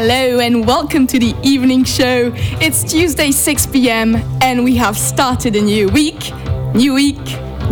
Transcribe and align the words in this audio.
Hello 0.00 0.38
and 0.38 0.64
welcome 0.64 1.08
to 1.08 1.18
the 1.18 1.34
evening 1.42 1.82
show. 1.82 2.32
It's 2.60 2.84
Tuesday 2.84 3.32
6 3.32 3.66
pm 3.66 4.14
and 4.40 4.62
we 4.62 4.76
have 4.76 4.96
started 4.96 5.56
a 5.56 5.60
new 5.60 5.88
week. 5.88 6.32
New 6.72 6.94
week, 6.94 7.18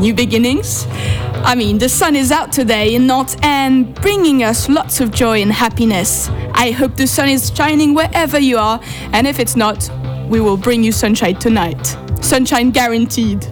new 0.01 0.13
beginnings. 0.13 0.89
I 0.91 1.55
mean, 1.55 1.79
the 1.79 1.89
sun 1.89 2.17
is 2.17 2.33
out 2.33 2.51
today 2.51 2.97
and 2.97 3.07
not 3.07 3.41
and 3.45 3.95
bringing 3.95 4.43
us 4.43 4.69
lots 4.69 5.01
of 5.01 5.13
joy 5.13 5.41
and 5.41 5.53
happiness. 5.53 6.29
I 6.53 6.73
hope 6.73 6.97
the 6.97 7.07
sun 7.07 7.29
is 7.29 7.53
shining 7.55 7.95
wherever 7.95 8.41
you 8.41 8.59
are, 8.59 8.81
and 9.13 9.25
if 9.29 9.39
it's 9.39 9.55
not, 9.55 9.89
we 10.29 10.41
will 10.41 10.57
bring 10.57 10.83
you 10.83 10.91
sunshine 10.91 11.37
tonight. 11.37 11.97
Sunshine 12.23 12.73
guaranteed. 12.73 13.47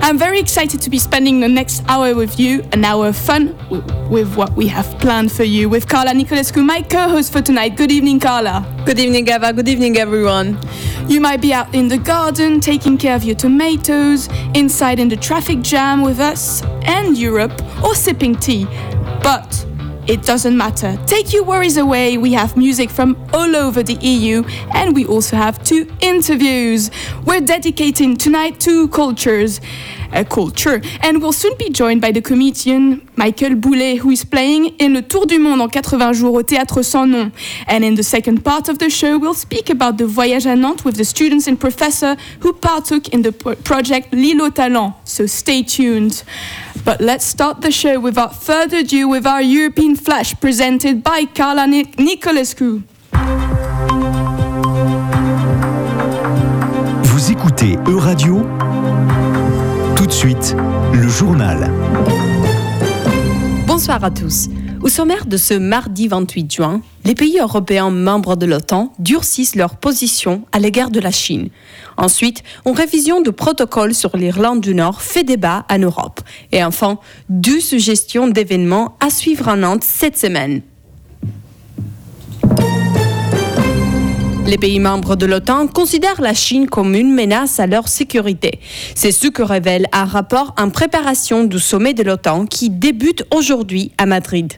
I'm 0.00 0.18
very 0.18 0.38
excited 0.38 0.80
to 0.82 0.90
be 0.90 0.98
spending 0.98 1.40
the 1.40 1.48
next 1.48 1.82
hour 1.88 2.14
with 2.14 2.38
you, 2.38 2.62
an 2.72 2.84
hour 2.84 3.08
of 3.08 3.16
fun 3.16 3.56
with 4.10 4.36
what 4.36 4.52
we 4.52 4.66
have 4.68 4.86
planned 4.98 5.32
for 5.32 5.44
you 5.44 5.68
with 5.68 5.88
Carla 5.88 6.12
Nicolescu, 6.12 6.64
my 6.64 6.82
co 6.82 7.08
host 7.08 7.32
for 7.32 7.42
tonight. 7.42 7.76
Good 7.76 7.90
evening, 7.90 8.20
Carla. 8.20 8.64
Good 8.84 8.98
evening, 8.98 9.28
Eva. 9.28 9.52
Good 9.52 9.68
evening, 9.68 9.96
everyone. 9.96 10.58
You 11.08 11.20
might 11.20 11.40
be 11.40 11.52
out 11.52 11.74
in 11.74 11.88
the 11.88 11.98
garden 11.98 12.60
taking 12.60 12.98
care 12.98 13.14
of 13.14 13.24
your 13.24 13.36
tomatoes, 13.36 14.28
inside 14.54 14.98
in 14.98 15.08
the 15.08 15.16
traffic 15.16 15.60
jam 15.62 16.02
with 16.02 16.20
us 16.20 16.62
and 16.82 17.16
Europe, 17.16 17.52
or 17.82 17.94
sipping 17.94 18.34
tea. 18.36 18.66
But 19.22 19.66
it 20.06 20.22
doesn't 20.22 20.56
matter. 20.56 20.96
Take 21.06 21.32
your 21.32 21.44
worries 21.44 21.76
away. 21.76 22.16
We 22.16 22.32
have 22.34 22.56
music 22.56 22.90
from 22.90 23.16
all 23.32 23.56
over 23.56 23.82
the 23.82 23.94
EU 23.94 24.44
and 24.74 24.94
we 24.94 25.04
also 25.04 25.36
have 25.36 25.62
two 25.64 25.90
interviews. 26.00 26.90
We're 27.24 27.40
dedicating 27.40 28.16
tonight 28.16 28.60
to 28.60 28.88
cultures. 28.88 29.60
A 30.12 30.24
culture. 30.24 30.80
And 31.02 31.20
we'll 31.20 31.32
soon 31.32 31.54
be 31.58 31.70
joined 31.70 32.00
by 32.00 32.12
the 32.12 32.20
comedian 32.20 33.08
Michael 33.16 33.56
Boulet, 33.56 33.98
who 33.98 34.10
is 34.10 34.24
playing 34.24 34.76
in 34.78 34.94
Le 34.94 35.02
Tour 35.02 35.26
du 35.26 35.38
Monde 35.38 35.60
en 35.60 35.68
80 35.68 36.12
jours 36.12 36.34
au 36.34 36.42
Théâtre 36.42 36.84
Sans 36.84 37.06
Nom. 37.06 37.30
And 37.68 37.82
in 37.82 37.94
the 37.94 38.02
second 38.02 38.42
part 38.42 38.68
of 38.68 38.78
the 38.78 38.88
show, 38.88 39.18
we'll 39.18 39.34
speak 39.34 39.70
about 39.70 39.98
the 39.98 40.06
Voyage 40.06 40.46
à 40.46 40.56
Nantes 40.56 40.84
with 40.84 40.96
the 40.96 41.04
students 41.04 41.46
and 41.48 41.56
professor 41.56 42.16
who 42.40 42.52
partook 42.52 43.08
in 43.12 43.22
the 43.22 43.32
project 43.32 44.12
Lilo 44.12 44.50
Talent. 44.50 44.94
So 45.04 45.26
stay 45.26 45.62
tuned. 45.62 46.22
But 46.84 47.00
let's 47.00 47.24
start 47.24 47.62
the 47.62 47.72
show 47.72 47.98
without 47.98 48.34
further 48.42 48.78
ado 48.78 49.08
with 49.08 49.26
our 49.26 49.42
European 49.42 49.96
Flash 49.96 50.34
presented 50.40 51.02
by 51.02 51.26
Carla 51.34 51.66
Nicolescu. 51.66 52.82
Vous 57.02 57.32
écoutez 57.32 57.76
Euradio 57.88 58.46
Tout 59.96 60.06
de 60.06 60.12
suite, 60.12 60.54
le 60.92 61.08
journal. 61.08 61.72
Bonsoir 63.66 64.04
à 64.04 64.10
tous. 64.10 64.48
Au 64.82 64.88
sommaire 64.88 65.24
de 65.24 65.38
ce 65.38 65.54
mardi 65.54 66.06
28 66.06 66.52
juin, 66.52 66.82
les 67.04 67.14
pays 67.14 67.38
européens 67.40 67.90
membres 67.90 68.36
de 68.36 68.44
l'OTAN 68.44 68.92
durcissent 68.98 69.56
leur 69.56 69.76
position 69.76 70.44
à 70.52 70.58
l'égard 70.58 70.90
de 70.90 71.00
la 71.00 71.10
Chine. 71.10 71.48
Ensuite, 71.96 72.42
une 72.66 72.72
révision 72.72 73.22
du 73.22 73.32
protocole 73.32 73.94
sur 73.94 74.16
l'Irlande 74.16 74.60
du 74.60 74.74
Nord 74.74 75.00
fait 75.00 75.24
débat 75.24 75.64
en 75.70 75.78
Europe. 75.78 76.20
Et 76.52 76.62
enfin, 76.62 76.98
deux 77.30 77.60
suggestions 77.60 78.28
d'événements 78.28 78.98
à 79.00 79.08
suivre 79.08 79.48
en 79.48 79.56
Nantes 79.56 79.84
cette 79.84 80.18
semaine. 80.18 80.60
Les 84.46 84.58
pays 84.58 84.78
membres 84.78 85.16
de 85.16 85.26
l'OTAN 85.26 85.66
considèrent 85.66 86.20
la 86.20 86.32
Chine 86.32 86.68
comme 86.68 86.94
une 86.94 87.12
menace 87.12 87.58
à 87.58 87.66
leur 87.66 87.88
sécurité. 87.88 88.60
C'est 88.94 89.10
ce 89.10 89.26
que 89.26 89.42
révèle 89.42 89.86
un 89.90 90.04
rapport 90.04 90.54
en 90.56 90.70
préparation 90.70 91.42
du 91.42 91.58
sommet 91.58 91.94
de 91.94 92.04
l'OTAN 92.04 92.46
qui 92.46 92.70
débute 92.70 93.24
aujourd'hui 93.34 93.90
à 93.98 94.06
Madrid. 94.06 94.52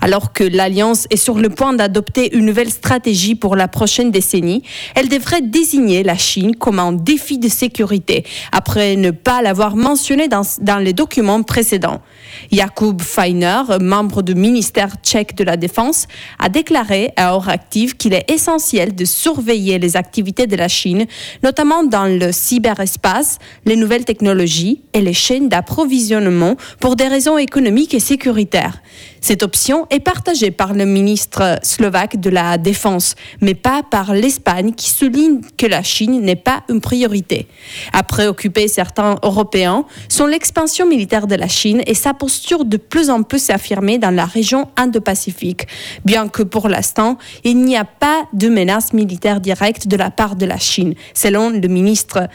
Alors 0.00 0.32
que 0.32 0.44
l'Alliance 0.44 1.08
est 1.10 1.16
sur 1.16 1.38
le 1.38 1.48
point 1.48 1.72
d'adopter 1.72 2.36
une 2.36 2.46
nouvelle 2.46 2.70
stratégie 2.70 3.34
pour 3.34 3.56
la 3.56 3.66
prochaine 3.66 4.12
décennie, 4.12 4.62
elle 4.94 5.08
devrait 5.08 5.42
désigner 5.42 6.04
la 6.04 6.16
Chine 6.16 6.54
comme 6.54 6.78
un 6.78 6.92
défi 6.92 7.38
de 7.38 7.48
sécurité 7.48 8.24
après 8.52 8.94
ne 8.94 9.10
pas 9.10 9.42
l'avoir 9.42 9.74
mentionné 9.74 10.28
dans, 10.28 10.42
dans 10.60 10.78
les 10.78 10.92
documents 10.92 11.42
précédents. 11.42 12.00
Jakub 12.50 13.00
Feiner, 13.02 13.62
membre 13.80 14.22
du 14.22 14.34
ministère 14.34 14.94
tchèque 15.02 15.36
de 15.36 15.44
la 15.44 15.56
Défense, 15.56 16.06
a 16.38 16.48
déclaré 16.48 17.12
à 17.16 17.32
Active 17.50 17.96
qu'il 17.96 18.14
est 18.14 18.30
essentiel 18.30 18.94
de 18.94 19.04
surveiller 19.04 19.78
les 19.78 19.96
activités 19.96 20.46
de 20.46 20.56
la 20.56 20.68
Chine, 20.68 21.06
notamment 21.42 21.84
dans 21.84 22.06
le 22.06 22.32
cyberespace, 22.32 23.38
les 23.64 23.76
nouvelles 23.76 24.04
technologies 24.04 24.82
et 24.92 25.00
les 25.00 25.12
chaînes 25.12 25.48
d'approvisionnement 25.48 26.56
pour 26.80 26.96
des 26.96 27.08
raisons 27.08 27.38
économiques 27.38 27.94
et 27.94 28.00
sécuritaires. 28.00 28.80
Cette 29.22 29.44
option 29.44 29.86
est 29.90 30.00
partagée 30.00 30.50
par 30.50 30.74
le 30.74 30.84
ministre 30.84 31.60
slovaque 31.62 32.18
de 32.18 32.28
la 32.28 32.58
Défense, 32.58 33.14
mais 33.40 33.54
pas 33.54 33.84
par 33.88 34.14
l'Espagne 34.14 34.72
qui 34.72 34.90
souligne 34.90 35.42
que 35.56 35.64
la 35.64 35.84
Chine 35.84 36.20
n'est 36.20 36.34
pas 36.34 36.64
une 36.68 36.80
priorité. 36.80 37.46
À 37.92 38.02
préoccuper 38.02 38.66
certains 38.66 39.14
Européens 39.22 39.84
sont 40.08 40.26
l'expansion 40.26 40.88
militaire 40.88 41.28
de 41.28 41.36
la 41.36 41.46
Chine 41.46 41.82
et 41.86 41.94
sa 41.94 42.14
posture 42.14 42.64
de 42.64 42.76
plus 42.76 43.10
en 43.10 43.22
plus 43.22 43.50
affirmée 43.50 43.98
dans 43.98 44.10
la 44.10 44.24
région 44.24 44.68
Indo-Pacifique, 44.76 45.68
bien 46.04 46.26
que 46.26 46.42
pour 46.42 46.68
l'instant, 46.68 47.16
il 47.44 47.62
n'y 47.62 47.76
a 47.76 47.84
pas 47.84 48.24
de 48.32 48.48
menace 48.48 48.92
militaire 48.92 49.40
directe 49.40 49.86
de 49.86 49.96
la 49.96 50.10
part 50.10 50.34
de 50.34 50.46
la 50.46 50.58
Chine, 50.58 50.94
selon 51.14 51.50
le 51.50 51.68
ministre 51.68 52.28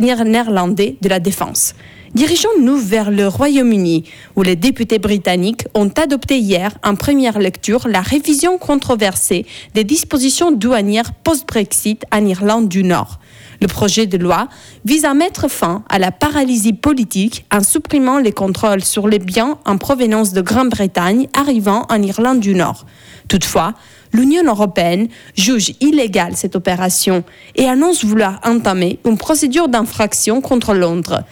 néerlandais 0.00 0.96
de 1.02 1.08
la 1.10 1.20
Défense. 1.20 1.74
Dirigeons-nous 2.14 2.76
vers 2.76 3.12
le 3.12 3.28
Royaume-Uni, 3.28 4.02
où 4.34 4.42
les 4.42 4.56
députés 4.56 4.98
britanniques 4.98 5.68
ont 5.74 5.90
adopté 5.90 6.38
hier 6.38 6.72
en 6.82 6.96
première 6.96 7.38
lecture 7.38 7.86
la 7.86 8.00
révision 8.00 8.58
controversée 8.58 9.46
des 9.74 9.84
dispositions 9.84 10.50
douanières 10.50 11.14
post-Brexit 11.14 12.04
en 12.12 12.26
Irlande 12.26 12.68
du 12.68 12.82
Nord. 12.82 13.20
Le 13.60 13.68
projet 13.68 14.06
de 14.06 14.18
loi 14.18 14.48
vise 14.84 15.04
à 15.04 15.14
mettre 15.14 15.48
fin 15.48 15.84
à 15.88 16.00
la 16.00 16.10
paralysie 16.10 16.72
politique 16.72 17.44
en 17.52 17.62
supprimant 17.62 18.18
les 18.18 18.32
contrôles 18.32 18.82
sur 18.82 19.06
les 19.06 19.20
biens 19.20 19.58
en 19.64 19.78
provenance 19.78 20.32
de 20.32 20.40
Grande-Bretagne 20.40 21.28
arrivant 21.32 21.86
en 21.90 22.02
Irlande 22.02 22.40
du 22.40 22.56
Nord. 22.56 22.86
Toutefois, 23.28 23.74
l'Union 24.12 24.42
européenne 24.44 25.06
juge 25.36 25.74
illégale 25.80 26.34
cette 26.34 26.56
opération 26.56 27.22
et 27.54 27.66
annonce 27.66 28.04
vouloir 28.04 28.40
entamer 28.44 28.98
une 29.06 29.16
procédure 29.16 29.68
d'infraction 29.68 30.40
contre 30.40 30.74
Londres. 30.74 31.22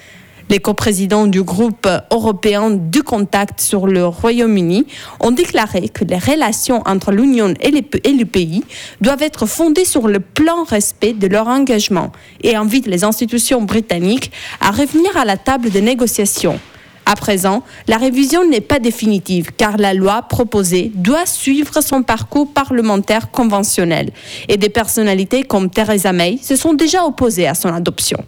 Les 0.50 0.60
coprésidents 0.60 1.26
du 1.26 1.42
groupe 1.42 1.86
européen 2.10 2.70
du 2.70 3.02
contact 3.02 3.60
sur 3.60 3.86
le 3.86 4.06
Royaume-Uni 4.06 4.86
ont 5.20 5.30
déclaré 5.30 5.90
que 5.90 6.04
les 6.04 6.16
relations 6.16 6.82
entre 6.86 7.12
l'Union 7.12 7.52
et, 7.60 7.70
le 7.70 8.24
pays 8.24 8.64
doivent 9.02 9.22
être 9.22 9.44
fondées 9.44 9.84
sur 9.84 10.08
le 10.08 10.20
plein 10.20 10.64
respect 10.64 11.12
de 11.12 11.26
leur 11.26 11.48
engagement 11.48 12.12
et 12.42 12.56
invitent 12.56 12.86
les 12.86 13.04
institutions 13.04 13.60
britanniques 13.60 14.32
à 14.62 14.70
revenir 14.70 15.14
à 15.18 15.26
la 15.26 15.36
table 15.36 15.70
de 15.70 15.80
négociation. 15.80 16.58
À 17.04 17.14
présent, 17.14 17.62
la 17.86 17.98
révision 17.98 18.48
n'est 18.48 18.62
pas 18.62 18.78
définitive 18.78 19.50
car 19.54 19.76
la 19.76 19.92
loi 19.92 20.22
proposée 20.22 20.90
doit 20.94 21.26
suivre 21.26 21.82
son 21.82 22.02
parcours 22.02 22.52
parlementaire 22.52 23.30
conventionnel 23.30 24.10
et 24.48 24.56
des 24.56 24.70
personnalités 24.70 25.42
comme 25.42 25.68
Theresa 25.68 26.12
May 26.14 26.38
se 26.42 26.56
sont 26.56 26.72
déjà 26.72 27.04
opposées 27.04 27.46
à 27.46 27.54
son 27.54 27.68
adoption. 27.68 28.18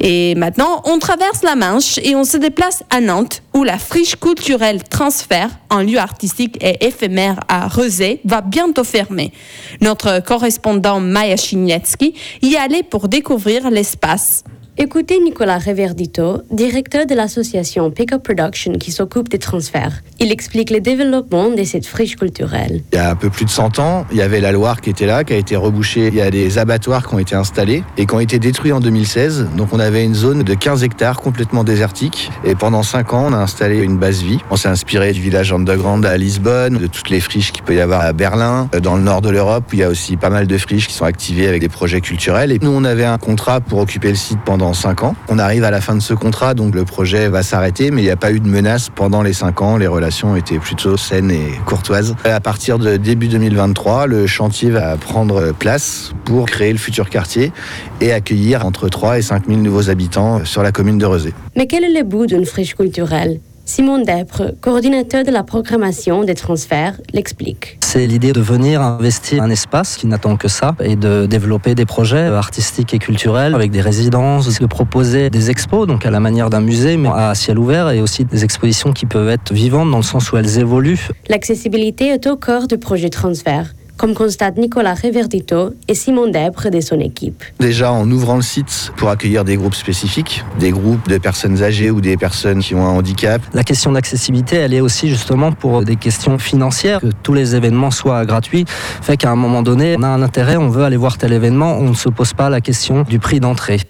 Et 0.00 0.34
maintenant, 0.34 0.82
on 0.84 0.98
traverse 0.98 1.42
la 1.42 1.56
Manche 1.56 1.98
et 1.98 2.16
on 2.16 2.24
se 2.24 2.36
déplace 2.36 2.82
à 2.90 3.00
Nantes, 3.00 3.42
où 3.54 3.64
la 3.64 3.78
friche 3.78 4.16
culturelle 4.16 4.82
Transfert, 4.82 5.50
un 5.68 5.82
lieu 5.82 5.98
artistique 5.98 6.56
et 6.62 6.86
éphémère 6.86 7.40
à 7.48 7.68
Rezé, 7.68 8.20
va 8.24 8.40
bientôt 8.40 8.84
fermer. 8.84 9.32
Notre 9.80 10.20
correspondant 10.20 11.00
Maya 11.00 11.36
Chinietsky 11.36 12.14
y 12.42 12.56
allait 12.56 12.82
pour 12.82 13.08
découvrir 13.08 13.70
l'espace. 13.70 14.44
Écoutez 14.82 15.20
Nicolas 15.22 15.58
Reverdito, 15.58 16.40
directeur 16.50 17.04
de 17.04 17.14
l'association 17.14 17.90
Pickup 17.90 18.20
Production 18.20 18.72
qui 18.72 18.92
s'occupe 18.92 19.28
des 19.28 19.38
transferts. 19.38 20.00
Il 20.18 20.32
explique 20.32 20.70
le 20.70 20.80
développement 20.80 21.50
de 21.50 21.64
cette 21.64 21.84
friche 21.84 22.16
culturelle. 22.16 22.80
Il 22.90 22.96
y 22.96 22.98
a 22.98 23.10
un 23.10 23.14
peu 23.14 23.28
plus 23.28 23.44
de 23.44 23.50
100 23.50 23.78
ans, 23.78 24.06
il 24.10 24.16
y 24.16 24.22
avait 24.22 24.40
la 24.40 24.52
Loire 24.52 24.80
qui 24.80 24.88
était 24.88 25.04
là, 25.04 25.22
qui 25.22 25.34
a 25.34 25.36
été 25.36 25.54
rebouchée. 25.54 26.06
Il 26.06 26.14
y 26.14 26.22
a 26.22 26.30
des 26.30 26.56
abattoirs 26.56 27.06
qui 27.06 27.14
ont 27.14 27.18
été 27.18 27.34
installés 27.34 27.84
et 27.98 28.06
qui 28.06 28.14
ont 28.14 28.20
été 28.20 28.38
détruits 28.38 28.72
en 28.72 28.80
2016. 28.80 29.48
Donc 29.54 29.68
on 29.74 29.80
avait 29.80 30.02
une 30.02 30.14
zone 30.14 30.44
de 30.44 30.54
15 30.54 30.82
hectares 30.82 31.20
complètement 31.20 31.62
désertique. 31.62 32.30
Et 32.46 32.54
pendant 32.54 32.82
5 32.82 33.12
ans, 33.12 33.26
on 33.28 33.34
a 33.34 33.38
installé 33.38 33.82
une 33.82 33.98
base 33.98 34.22
vie. 34.22 34.38
On 34.50 34.56
s'est 34.56 34.70
inspiré 34.70 35.12
du 35.12 35.20
village 35.20 35.52
underground 35.52 36.06
à 36.06 36.16
Lisbonne, 36.16 36.78
de 36.78 36.86
toutes 36.86 37.10
les 37.10 37.20
friches 37.20 37.52
qu'il 37.52 37.64
peut 37.64 37.74
y 37.74 37.80
avoir 37.80 38.00
à 38.00 38.14
Berlin, 38.14 38.70
dans 38.82 38.96
le 38.96 39.02
nord 39.02 39.20
de 39.20 39.28
l'Europe, 39.28 39.64
il 39.74 39.80
y 39.80 39.82
a 39.82 39.90
aussi 39.90 40.16
pas 40.16 40.30
mal 40.30 40.46
de 40.46 40.56
friches 40.56 40.88
qui 40.88 40.94
sont 40.94 41.04
activées 41.04 41.48
avec 41.48 41.60
des 41.60 41.68
projets 41.68 42.00
culturels. 42.00 42.50
Et 42.50 42.58
nous, 42.62 42.70
on 42.70 42.84
avait 42.84 43.04
un 43.04 43.18
contrat 43.18 43.60
pour 43.60 43.80
occuper 43.80 44.08
le 44.08 44.14
site 44.14 44.38
pendant 44.42 44.69
5 44.74 45.02
ans. 45.02 45.14
On 45.28 45.38
arrive 45.38 45.64
à 45.64 45.70
la 45.70 45.80
fin 45.80 45.94
de 45.94 46.00
ce 46.00 46.14
contrat, 46.14 46.54
donc 46.54 46.74
le 46.74 46.84
projet 46.84 47.28
va 47.28 47.42
s'arrêter, 47.42 47.90
mais 47.90 48.02
il 48.02 48.04
n'y 48.04 48.10
a 48.10 48.16
pas 48.16 48.32
eu 48.32 48.40
de 48.40 48.48
menace 48.48 48.88
pendant 48.94 49.22
les 49.22 49.32
5 49.32 49.62
ans. 49.62 49.76
Les 49.76 49.86
relations 49.86 50.36
étaient 50.36 50.58
plutôt 50.58 50.96
saines 50.96 51.30
et 51.30 51.52
courtoises. 51.66 52.14
À 52.24 52.40
partir 52.40 52.78
de 52.78 52.96
début 52.96 53.28
2023, 53.28 54.06
le 54.06 54.26
chantier 54.26 54.70
va 54.70 54.96
prendre 54.96 55.52
place 55.52 56.12
pour 56.24 56.46
créer 56.46 56.72
le 56.72 56.78
futur 56.78 57.10
quartier 57.10 57.52
et 58.00 58.12
accueillir 58.12 58.66
entre 58.66 58.88
3 58.88 59.18
et 59.18 59.22
5 59.22 59.46
000 59.46 59.60
nouveaux 59.60 59.90
habitants 59.90 60.44
sur 60.44 60.62
la 60.62 60.72
commune 60.72 60.98
de 60.98 61.06
Rezé. 61.06 61.34
Mais 61.56 61.66
quel 61.66 61.84
est 61.84 61.92
le 61.92 62.04
bout 62.04 62.26
d'une 62.26 62.46
friche 62.46 62.74
culturelle? 62.74 63.40
Simon 63.72 63.98
Depre, 63.98 64.56
coordinateur 64.60 65.22
de 65.22 65.30
la 65.30 65.44
programmation 65.44 66.24
des 66.24 66.34
transferts, 66.34 67.00
l'explique. 67.12 67.78
C'est 67.84 68.04
l'idée 68.04 68.32
de 68.32 68.40
venir 68.40 68.82
investir 68.82 69.44
un 69.44 69.48
espace 69.48 69.96
qui 69.96 70.08
n'attend 70.08 70.36
que 70.36 70.48
ça 70.48 70.74
et 70.82 70.96
de 70.96 71.26
développer 71.26 71.76
des 71.76 71.86
projets 71.86 72.26
artistiques 72.26 72.94
et 72.94 72.98
culturels 72.98 73.54
avec 73.54 73.70
des 73.70 73.80
résidences, 73.80 74.58
de 74.58 74.66
proposer 74.66 75.30
des 75.30 75.50
expos, 75.52 75.86
donc 75.86 76.04
à 76.04 76.10
la 76.10 76.18
manière 76.18 76.50
d'un 76.50 76.60
musée, 76.60 76.96
mais 76.96 77.10
à 77.14 77.32
ciel 77.36 77.60
ouvert 77.60 77.90
et 77.90 78.00
aussi 78.00 78.24
des 78.24 78.42
expositions 78.42 78.92
qui 78.92 79.06
peuvent 79.06 79.28
être 79.28 79.52
vivantes 79.52 79.88
dans 79.88 79.98
le 79.98 80.02
sens 80.02 80.32
où 80.32 80.36
elles 80.36 80.58
évoluent. 80.58 81.06
L'accessibilité 81.28 82.08
est 82.08 82.26
au 82.26 82.36
cœur 82.36 82.66
du 82.66 82.76
projet 82.76 83.08
transfert 83.08 83.72
comme 84.00 84.14
constate 84.14 84.56
Nicolas 84.56 84.94
Reverdito 84.94 85.74
et 85.86 85.94
Simon 85.94 86.26
Debre 86.28 86.70
de 86.70 86.80
son 86.80 86.98
équipe. 87.00 87.44
Déjà 87.58 87.92
en 87.92 88.10
ouvrant 88.10 88.36
le 88.36 88.42
site 88.42 88.92
pour 88.96 89.10
accueillir 89.10 89.44
des 89.44 89.56
groupes 89.56 89.74
spécifiques, 89.74 90.42
des 90.58 90.70
groupes 90.70 91.06
de 91.06 91.18
personnes 91.18 91.62
âgées 91.62 91.90
ou 91.90 92.00
des 92.00 92.16
personnes 92.16 92.60
qui 92.60 92.74
ont 92.74 92.82
un 92.82 92.92
handicap. 92.92 93.42
La 93.52 93.62
question 93.62 93.92
d'accessibilité, 93.92 94.56
elle 94.56 94.72
est 94.72 94.80
aussi 94.80 95.10
justement 95.10 95.52
pour 95.52 95.84
des 95.84 95.96
questions 95.96 96.38
financières, 96.38 97.00
que 97.02 97.08
tous 97.22 97.34
les 97.34 97.54
événements 97.54 97.90
soient 97.90 98.24
gratuits, 98.24 98.64
fait 99.02 99.18
qu'à 99.18 99.32
un 99.32 99.36
moment 99.36 99.60
donné, 99.60 99.96
on 99.98 100.02
a 100.02 100.08
un 100.08 100.22
intérêt, 100.22 100.56
on 100.56 100.70
veut 100.70 100.84
aller 100.84 100.96
voir 100.96 101.18
tel 101.18 101.34
événement, 101.34 101.76
on 101.76 101.90
ne 101.90 101.94
se 101.94 102.08
pose 102.08 102.32
pas 102.32 102.48
la 102.48 102.62
question 102.62 103.02
du 103.02 103.18
prix 103.18 103.38
d'entrée. 103.38 103.80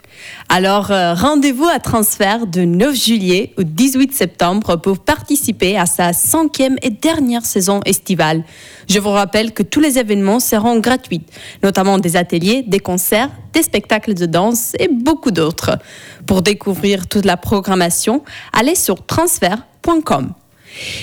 Alors, 0.49 0.91
euh, 0.91 1.15
rendez-vous 1.15 1.69
à 1.69 1.79
transfert 1.79 2.49
de 2.49 2.63
9 2.63 2.97
juillet 2.97 3.55
au 3.57 3.63
18 3.63 4.13
septembre 4.13 4.75
pour 4.75 4.99
participer 4.99 5.79
à 5.79 5.87
sa 5.87 6.13
cinquième 6.13 6.77
et 6.83 6.91
dernière 6.91 7.45
saison 7.45 7.81
estivale. 7.85 8.43
Je 8.89 8.99
vous 8.99 9.11
rappelle 9.11 9.53
que 9.53 9.63
tous 9.63 9.79
les 9.79 10.00
événements 10.01 10.41
seront 10.41 10.79
gratuits, 10.81 11.23
notamment 11.63 11.99
des 11.99 12.17
ateliers, 12.17 12.65
des 12.67 12.81
concerts, 12.81 13.31
des 13.53 13.63
spectacles 13.63 14.15
de 14.15 14.27
danse 14.27 14.73
et 14.79 14.89
beaucoup 14.89 15.31
d'autres. 15.31 15.79
Pour 16.27 16.43
découvrir 16.43 17.07
toute 17.07 17.25
la 17.25 17.37
programmation, 17.37 18.23
allez 18.53 18.75
sur 18.75 19.07
transfert.com. 19.07 20.35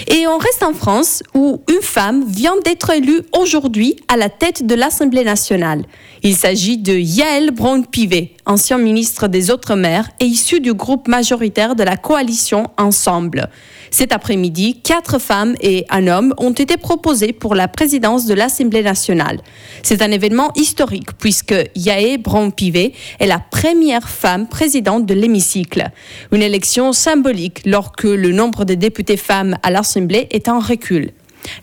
Et 0.07 0.27
on 0.27 0.37
reste 0.37 0.63
en 0.63 0.73
France 0.73 1.23
où 1.33 1.61
une 1.69 1.81
femme 1.81 2.23
vient 2.25 2.55
d'être 2.63 2.89
élue 2.89 3.21
aujourd'hui 3.37 3.97
à 4.07 4.15
la 4.15 4.29
tête 4.29 4.65
de 4.65 4.75
l'Assemblée 4.75 5.23
nationale. 5.23 5.83
Il 6.23 6.35
s'agit 6.35 6.77
de 6.77 6.93
Yael 6.93 7.51
Braun-Pivet, 7.51 8.31
ancien 8.45 8.77
ministre 8.77 9.27
des 9.27 9.51
Outre-mer 9.51 10.09
et 10.19 10.25
issu 10.25 10.59
du 10.61 10.73
groupe 10.73 11.07
majoritaire 11.07 11.75
de 11.75 11.83
la 11.83 11.97
coalition 11.97 12.67
Ensemble. 12.77 13.49
Cet 13.91 14.11
après-midi, 14.11 14.81
quatre 14.81 15.19
femmes 15.19 15.55
et 15.61 15.85
un 15.89 16.07
homme 16.07 16.33
ont 16.37 16.51
été 16.51 16.77
proposés 16.77 17.33
pour 17.33 17.55
la 17.55 17.67
présidence 17.67 18.25
de 18.25 18.33
l'Assemblée 18.33 18.83
nationale. 18.83 19.39
C'est 19.83 20.01
un 20.01 20.11
événement 20.11 20.51
historique 20.55 21.17
puisque 21.17 21.55
Yaé 21.75 22.17
Braun-Pivet 22.17 22.93
est 23.19 23.27
la 23.27 23.39
première 23.39 24.07
femme 24.09 24.47
présidente 24.47 25.05
de 25.05 25.13
l'hémicycle. 25.13 25.89
Une 26.31 26.41
élection 26.41 26.93
symbolique 26.93 27.61
lorsque 27.65 28.03
le 28.03 28.31
nombre 28.31 28.65
de 28.65 28.73
députés 28.73 29.17
femmes 29.17 29.57
à 29.63 29.71
l'Assemblée 29.71 30.27
est 30.31 30.49
en 30.49 30.59
recul. 30.59 31.11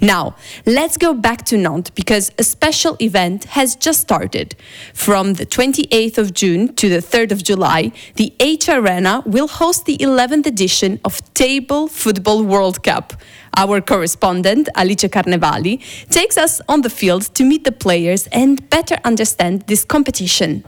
Now, 0.01 0.37
let's 0.67 0.97
go 0.97 1.15
back 1.15 1.45
to 1.47 1.57
Nantes 1.57 1.91
because 1.91 2.31
a 2.39 2.45
special 2.45 2.97
event 3.01 3.45
has 3.45 3.77
just 3.77 4.01
started. 4.01 4.55
From 4.93 5.35
the 5.35 5.47
28th 5.47 6.19
of 6.19 6.35
June 6.35 6.75
to 6.75 6.89
the 6.89 6.99
3rd 6.99 7.33
of 7.33 7.43
July, 7.43 7.93
the 8.17 8.33
H 8.41 8.69
Arena 8.69 9.23
will 9.27 9.49
host 9.49 9.87
the 9.87 9.97
11th 9.99 10.47
edition 10.47 11.01
of 11.05 11.21
Table 11.35 11.89
Football 11.89 12.43
World 12.43 12.83
Cup. 12.83 13.15
Our 13.57 13.81
correspondent, 13.81 14.69
Alice 14.75 15.05
Carnevali, 15.05 15.81
takes 16.09 16.37
us 16.37 16.61
on 16.69 16.83
the 16.83 16.91
field 16.91 17.23
to 17.35 17.45
meet 17.45 17.65
the 17.65 17.73
players 17.73 18.27
and 18.33 18.69
better 18.69 18.99
understand 19.05 19.63
this 19.69 19.85
competition. 19.85 20.65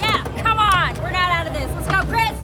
Yeah, 0.00 0.24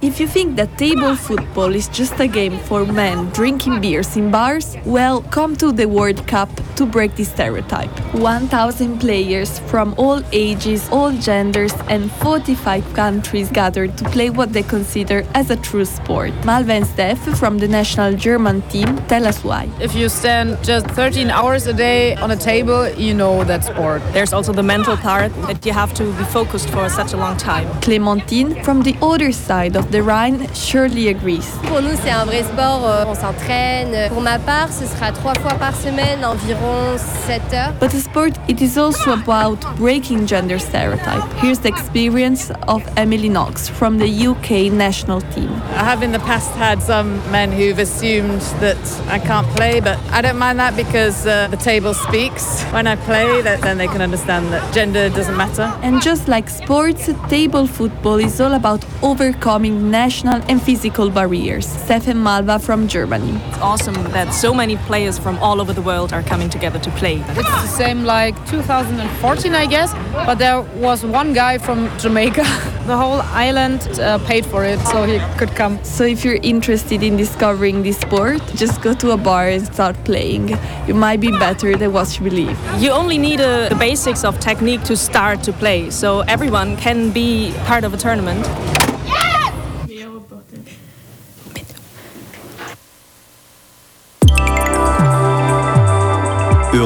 If 0.03 0.19
you 0.19 0.27
think 0.27 0.57
that 0.57 0.79
table 0.79 1.15
football 1.15 1.75
is 1.75 1.87
just 1.89 2.19
a 2.21 2.27
game 2.27 2.57
for 2.61 2.87
men 2.87 3.29
drinking 3.33 3.83
beers 3.83 4.17
in 4.17 4.31
bars, 4.31 4.75
well, 4.87 5.21
come 5.21 5.55
to 5.57 5.73
the 5.73 5.87
World 5.87 6.27
Cup 6.27 6.49
to 6.77 6.87
break 6.87 7.17
this 7.17 7.29
stereotype. 7.29 7.91
1,000 8.15 8.99
players 8.99 9.59
from 9.69 9.95
all 9.99 10.23
ages, 10.33 10.89
all 10.89 11.13
genders, 11.13 11.75
and 11.91 12.11
45 12.13 12.95
countries 12.95 13.51
gathered 13.51 13.99
to 13.99 14.05
play 14.09 14.31
what 14.31 14.55
they 14.55 14.63
consider 14.63 15.23
as 15.35 15.51
a 15.51 15.57
true 15.57 15.85
sport. 15.85 16.33
Malva 16.47 16.73
and 16.73 16.87
Steph 16.87 17.21
from 17.39 17.59
the 17.59 17.69
national 17.69 18.15
German 18.15 18.63
team 18.71 18.97
tell 19.07 19.27
us 19.27 19.45
why. 19.45 19.69
If 19.83 19.95
you 19.95 20.09
stand 20.09 20.65
just 20.65 20.87
13 20.87 21.29
hours 21.29 21.67
a 21.67 21.75
day 21.75 22.17
on 22.17 22.31
a 22.31 22.37
table, 22.37 22.89
you 22.89 23.13
know 23.13 23.45
that 23.45 23.65
sport. 23.65 24.01
There's 24.15 24.33
also 24.33 24.55
the 24.55 24.63
mental 24.63 24.97
part 24.97 25.31
that 25.43 25.67
you 25.67 25.73
have 25.73 25.93
to 25.93 26.05
be 26.05 26.25
focused 26.25 26.71
for 26.71 26.89
such 26.89 27.13
a 27.13 27.19
long 27.19 27.37
time. 27.37 27.69
Clémentine 27.83 28.65
from 28.65 28.81
the 28.81 28.97
other 29.03 29.31
side 29.31 29.77
of 29.77 29.90
the 29.91 30.03
Rhine 30.03 30.47
surely 30.55 31.09
agrees. 31.09 31.47
Pour 31.65 31.83
nous, 31.83 31.97
c'est 32.03 32.11
un 32.11 32.25
vrai 32.25 32.43
sport, 32.43 32.83
euh, 32.85 33.05
on 33.07 33.15
s'entraîne. 33.15 34.09
Pour 34.09 34.23
ma 34.23 34.39
part, 34.39 34.69
ce 34.73 34.87
sera 34.87 35.13
trois 35.13 35.35
fois 35.35 35.55
par 35.55 35.75
semaine, 35.75 36.25
environ 36.25 36.97
7 37.27 37.43
heures. 37.53 37.73
But 37.81 37.91
the 37.91 38.01
sport, 38.01 38.33
it 38.49 38.61
is 38.61 38.79
also 38.79 39.13
about 39.13 39.59
breaking 39.77 40.27
gender 40.27 40.59
stereotype. 40.59 41.23
Here's 41.43 41.59
the 41.61 41.69
experience 41.69 42.53
of 42.69 42.83
Emily 42.97 43.29
Knox 43.29 43.69
from 43.69 43.99
the 43.99 44.09
UK 44.29 44.73
national 44.73 45.21
team. 45.35 45.51
I 45.77 45.85
have 45.85 46.03
in 46.03 46.13
the 46.13 46.21
past 46.21 46.55
had 46.57 46.83
some 46.83 47.21
men 47.31 47.51
who've 47.51 47.79
assumed 47.79 48.43
that 48.61 48.79
I 49.09 49.19
can't 49.19 49.47
play, 49.57 49.81
but 49.81 49.99
I 50.13 50.23
don't 50.23 50.39
mind 50.39 50.59
that 50.61 50.77
because 50.77 51.27
uh, 51.27 51.49
the 51.49 51.57
table 51.57 51.95
speaks. 51.95 52.63
When 52.73 52.87
I 52.87 52.97
play, 52.97 53.43
that, 53.43 53.61
then 53.63 53.79
they 53.79 53.89
can 53.89 54.03
understand 54.03 54.53
that 54.53 54.73
gender 54.73 55.09
doesn't 55.09 55.37
matter. 55.37 55.73
And 55.83 56.01
just 56.01 56.29
like 56.29 56.49
sports, 56.49 57.11
table 57.29 57.67
football 57.67 58.17
is 58.17 58.41
all 58.41 58.53
about 58.53 58.85
overcoming 59.03 59.80
national 59.81 60.43
and 60.49 60.63
physical 60.63 61.11
barriers. 61.11 61.67
Stefan 61.67 62.19
Malva 62.23 62.59
from 62.59 62.89
Germany. 62.89 63.33
It's 63.49 63.59
awesome 63.59 63.95
that 64.13 64.33
so 64.33 64.53
many 64.53 64.77
players 64.77 65.19
from 65.19 65.39
all 65.39 65.61
over 65.61 65.73
the 65.73 65.83
world 65.83 66.13
are 66.13 66.23
coming 66.23 66.51
together 66.51 66.79
to 66.79 66.91
play. 66.93 67.23
It's 67.29 67.49
the 67.49 67.67
same 67.67 68.05
like 68.05 68.35
2014, 68.49 69.55
I 69.55 69.67
guess, 69.67 69.93
but 70.13 70.37
there 70.37 70.61
was 70.61 71.05
one 71.05 71.33
guy 71.33 71.59
from 71.59 71.89
Jamaica. 71.99 72.45
The 72.87 72.97
whole 72.97 73.21
island 73.21 73.83
uh, 74.01 74.19
paid 74.27 74.45
for 74.45 74.65
it, 74.65 74.81
so 74.87 75.05
he 75.05 75.21
could 75.39 75.51
come. 75.55 75.79
So 75.85 76.03
if 76.03 76.25
you're 76.25 76.41
interested 76.43 77.05
in 77.05 77.17
discovering 77.17 77.83
this 77.83 77.99
sport, 77.99 78.43
just 78.57 78.83
go 78.83 78.95
to 78.95 79.13
a 79.13 79.17
bar 79.17 79.49
and 79.49 79.65
start 79.65 79.95
playing. 80.05 80.59
You 80.89 80.95
might 80.95 81.21
be 81.21 81.31
better 81.31 81.77
than 81.77 81.93
what 81.93 82.19
you 82.19 82.25
believe. 82.25 82.59
You 82.79 82.91
only 82.91 83.19
need 83.19 83.41
uh, 83.41 83.69
the 83.69 83.77
basics 83.77 84.25
of 84.25 84.41
technique 84.41 84.83
to 84.85 84.97
start 84.97 85.43
to 85.45 85.53
play, 85.53 85.91
so 85.91 86.21
everyone 86.21 86.77
can 86.79 87.13
be 87.13 87.53
part 87.67 87.85
of 87.85 87.95
a 87.95 87.97
tournament. 87.97 88.45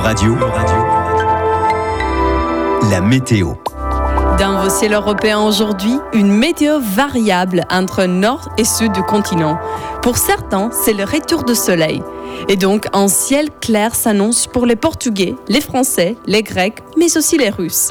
Euradio, 0.05 0.37
la 2.91 3.01
météo. 3.01 3.55
Dans 4.39 4.61
vos 4.61 4.69
ciels 4.69 4.93
européens 4.93 5.41
aujourd'hui, 5.41 5.99
une 6.13 6.31
météo 6.31 6.79
variable 6.79 7.65
entre 7.71 8.05
nord 8.05 8.51
et 8.59 8.65
sud 8.65 8.93
du 8.93 9.03
continent. 9.03 9.59
Pour 10.03 10.19
certains, 10.19 10.69
c'est 10.73 10.93
le 10.93 11.05
retour 11.05 11.45
de 11.45 11.55
soleil. 11.55 12.03
Et 12.51 12.57
donc, 12.57 12.87
un 12.93 13.09
ciel 13.09 13.49
clair 13.63 13.95
s'annonce 13.95 14.47
pour 14.47 14.67
les 14.67 14.77
Portugais, 14.77 15.37
les 15.49 15.63
Français, 15.63 16.17
les 16.27 16.43
Grecs, 16.43 16.83
mais 16.99 17.17
aussi 17.17 17.39
les 17.39 17.49
Russes. 17.49 17.91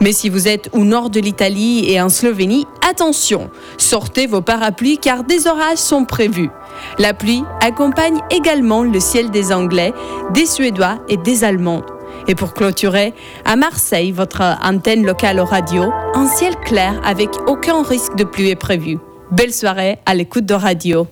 Mais 0.00 0.12
si 0.12 0.28
vous 0.28 0.48
êtes 0.48 0.68
au 0.72 0.84
nord 0.84 1.10
de 1.10 1.20
l'Italie 1.20 1.90
et 1.90 2.00
en 2.00 2.08
Slovénie, 2.08 2.66
attention, 2.88 3.50
sortez 3.78 4.26
vos 4.26 4.40
parapluies 4.40 4.98
car 4.98 5.24
des 5.24 5.46
orages 5.46 5.78
sont 5.78 6.04
prévus. 6.04 6.50
La 6.98 7.14
pluie 7.14 7.44
accompagne 7.60 8.20
également 8.30 8.82
le 8.82 9.00
ciel 9.00 9.30
des 9.30 9.52
Anglais, 9.52 9.92
des 10.32 10.46
Suédois 10.46 10.98
et 11.08 11.16
des 11.16 11.44
Allemands. 11.44 11.82
Et 12.28 12.34
pour 12.34 12.54
clôturer, 12.54 13.14
à 13.44 13.56
Marseille, 13.56 14.12
votre 14.12 14.42
antenne 14.62 15.04
locale 15.04 15.40
au 15.40 15.44
radio, 15.44 15.90
un 16.14 16.26
ciel 16.26 16.54
clair 16.64 17.00
avec 17.04 17.30
aucun 17.46 17.82
risque 17.82 18.14
de 18.16 18.24
pluie 18.24 18.50
est 18.50 18.56
prévu. 18.56 18.98
Belle 19.30 19.52
soirée 19.52 19.98
à 20.06 20.14
l'écoute 20.14 20.46
de 20.46 20.54
radio. 20.54 21.06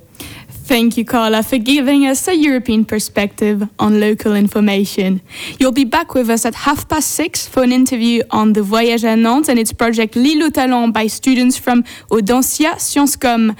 Thank 0.70 0.96
you, 0.96 1.04
Carla, 1.04 1.42
for 1.42 1.58
giving 1.58 2.06
us 2.06 2.28
a 2.28 2.36
European 2.36 2.84
perspective 2.84 3.68
on 3.80 3.98
local 3.98 4.36
information. 4.36 5.20
You'll 5.58 5.72
be 5.72 5.84
back 5.84 6.14
with 6.14 6.30
us 6.30 6.46
at 6.46 6.54
half 6.54 6.88
past 6.88 7.10
six 7.10 7.44
for 7.44 7.64
an 7.64 7.72
interview 7.72 8.22
on 8.30 8.52
the 8.52 8.62
Voyage 8.62 9.02
à 9.02 9.18
Nantes 9.18 9.48
and 9.48 9.58
its 9.58 9.72
project 9.72 10.14
L'île 10.14 10.44
au 10.44 10.50
talent 10.50 10.92
by 10.92 11.08
students 11.08 11.58
from 11.58 11.82
Audencia 12.08 12.78
Sciences 12.78 13.16
Com. 13.16 13.56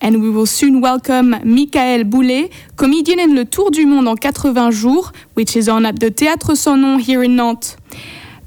And 0.00 0.22
we 0.22 0.30
will 0.30 0.46
soon 0.46 0.80
welcome 0.80 1.36
Michael 1.44 2.04
Boulet, 2.04 2.48
comedian 2.76 3.18
in 3.18 3.34
Le 3.34 3.44
Tour 3.44 3.70
du 3.70 3.84
Monde 3.84 4.08
en 4.08 4.16
80 4.16 4.70
jours, 4.70 5.12
which 5.34 5.56
is 5.56 5.68
on 5.68 5.84
at 5.84 6.00
the 6.00 6.10
Théâtre 6.10 6.56
Sans 6.56 6.78
Nom 6.78 6.98
here 6.98 7.22
in 7.22 7.36
Nantes. 7.36 7.76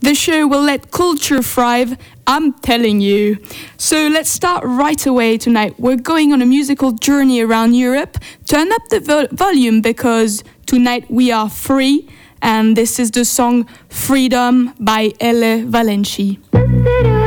The 0.01 0.15
show 0.15 0.47
will 0.47 0.63
let 0.63 0.89
culture 0.89 1.43
thrive, 1.43 1.95
I'm 2.29 2.53
telling 2.59 3.01
you. 3.01 3.39
So 3.77 4.07
let's 4.07 4.29
start 4.29 4.63
right 4.63 5.03
away 5.07 5.39
tonight. 5.39 5.73
We're 5.79 5.95
going 5.95 6.31
on 6.31 6.43
a 6.43 6.45
musical 6.45 6.91
journey 6.91 7.41
around 7.41 7.73
Europe. 7.73 8.19
Turn 8.45 8.71
up 8.71 8.83
the 8.89 8.99
vo- 8.99 9.27
volume 9.31 9.81
because 9.81 10.43
tonight 10.67 11.09
we 11.09 11.31
are 11.31 11.49
free, 11.49 12.07
and 12.43 12.77
this 12.77 12.99
is 12.99 13.09
the 13.09 13.25
song 13.25 13.65
Freedom 13.89 14.73
by 14.79 15.11
Elle 15.19 15.65
Valenci. 15.65 17.18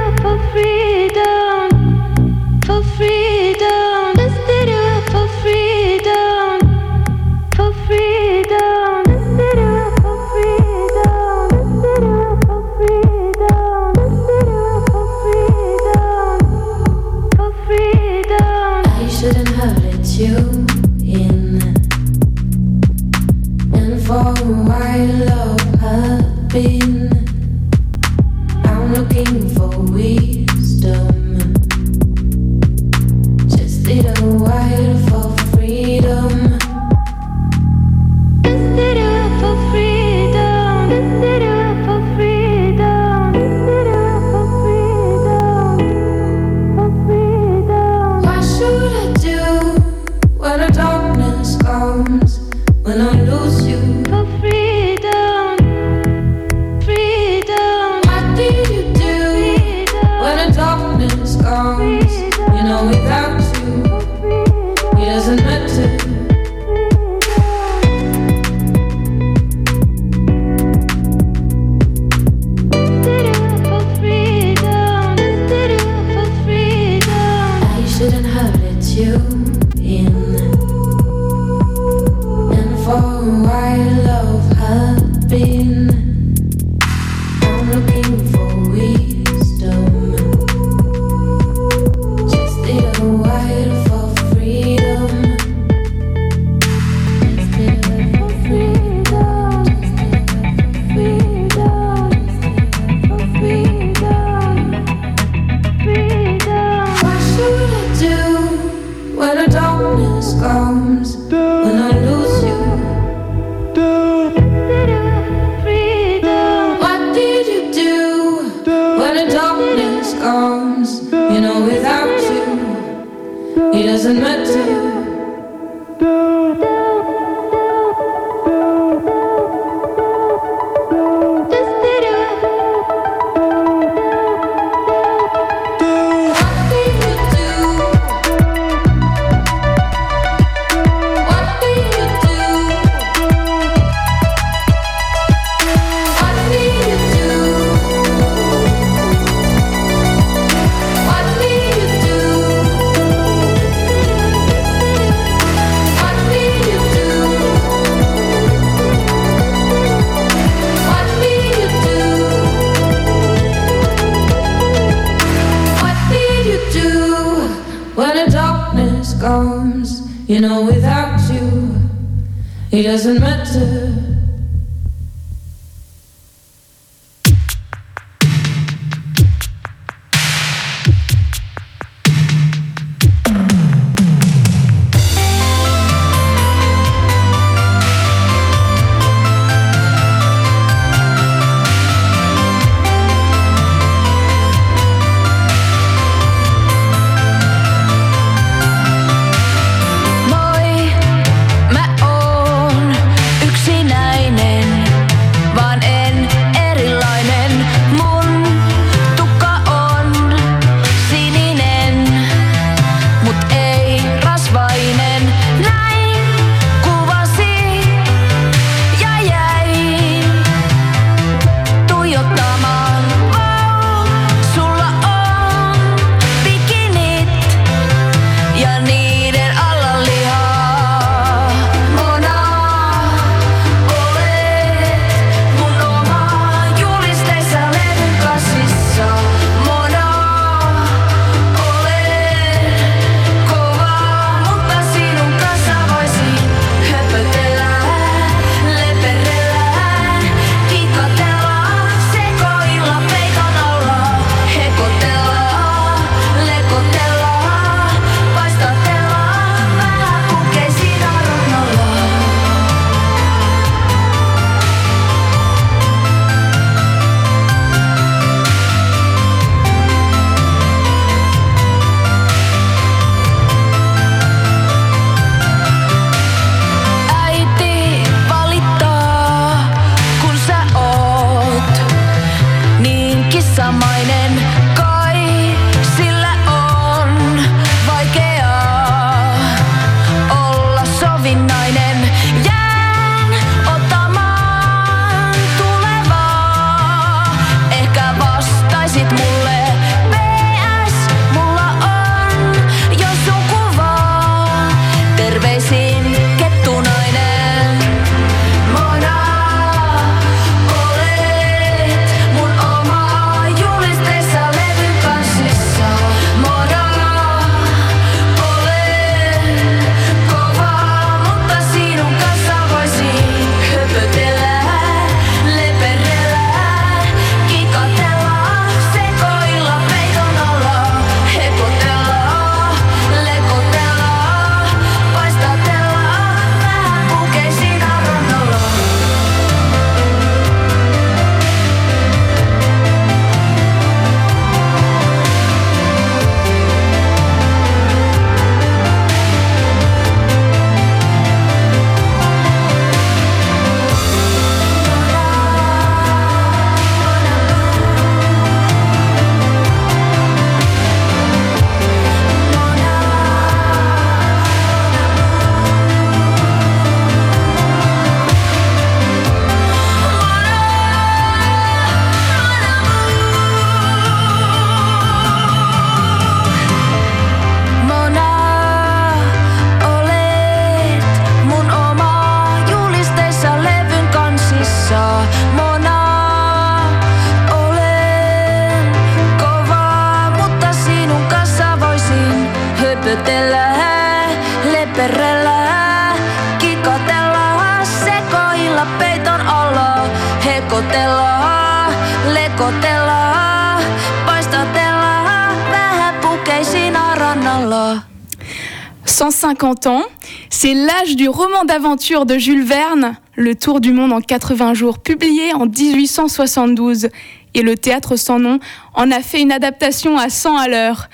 Du 411.22 411.28
roman 411.28 411.64
d'aventure 411.64 412.26
de 412.26 412.36
Jules 412.36 412.64
Verne, 412.64 413.14
Le 413.36 413.54
Tour 413.54 413.80
du 413.80 413.92
monde 413.92 414.12
en 414.12 414.20
80 414.20 414.74
jours, 414.74 414.98
publié 414.98 415.54
en 415.54 415.66
1872. 415.66 417.10
Et 417.54 417.62
le 417.62 417.76
théâtre 417.76 418.16
sans 418.16 418.40
nom 418.40 418.58
en 418.94 419.08
a 419.12 419.20
fait 419.20 419.40
une 419.40 419.52
adaptation 419.52 420.18
à 420.18 420.30
100 420.30 420.56
à 420.56 420.66
l'heure. 420.66 421.08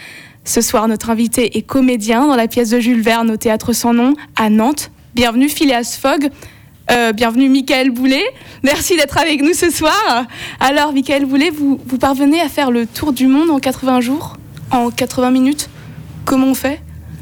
Ce 0.45 0.63
soir, 0.63 0.89
notre 0.89 1.11
invité 1.11 1.59
est 1.59 1.61
comédien 1.61 2.27
dans 2.27 2.37
la 2.37 2.49
pièce 2.49 2.71
de 2.71 2.81
Jules 2.81 3.03
Verne 3.03 3.31
au 3.31 3.37
théâtre 3.37 3.75
sans 3.75 3.93
nom 3.93 4.15
à 4.35 4.49
Nantes. 4.49 4.91
Bienvenue 5.15 5.51
Phileas 5.51 5.99
Fogg. 6.01 6.31
Euh, 6.91 7.13
bienvenue 7.13 7.51
Michael 7.51 7.91
Boulet. 7.91 8.25
Merci 8.63 8.97
d'être 8.97 9.19
avec 9.19 9.43
nous 9.43 9.53
ce 9.53 9.69
soir. 9.69 10.25
Alors 10.59 10.95
Michael 10.95 11.27
Boulet, 11.27 11.51
vous, 11.51 11.79
vous 11.85 11.99
parvenez 11.99 12.41
à 12.41 12.49
faire 12.49 12.71
le 12.71 12.87
tour 12.87 13.13
du 13.13 13.27
monde 13.27 13.51
en 13.51 13.59
80 13.59 14.01
jours 14.01 14.39
En 14.71 14.89
80 14.89 15.33
minutes? 15.33 15.69
Comment 16.25 16.47
on 16.47 16.55
fait? 16.55 16.81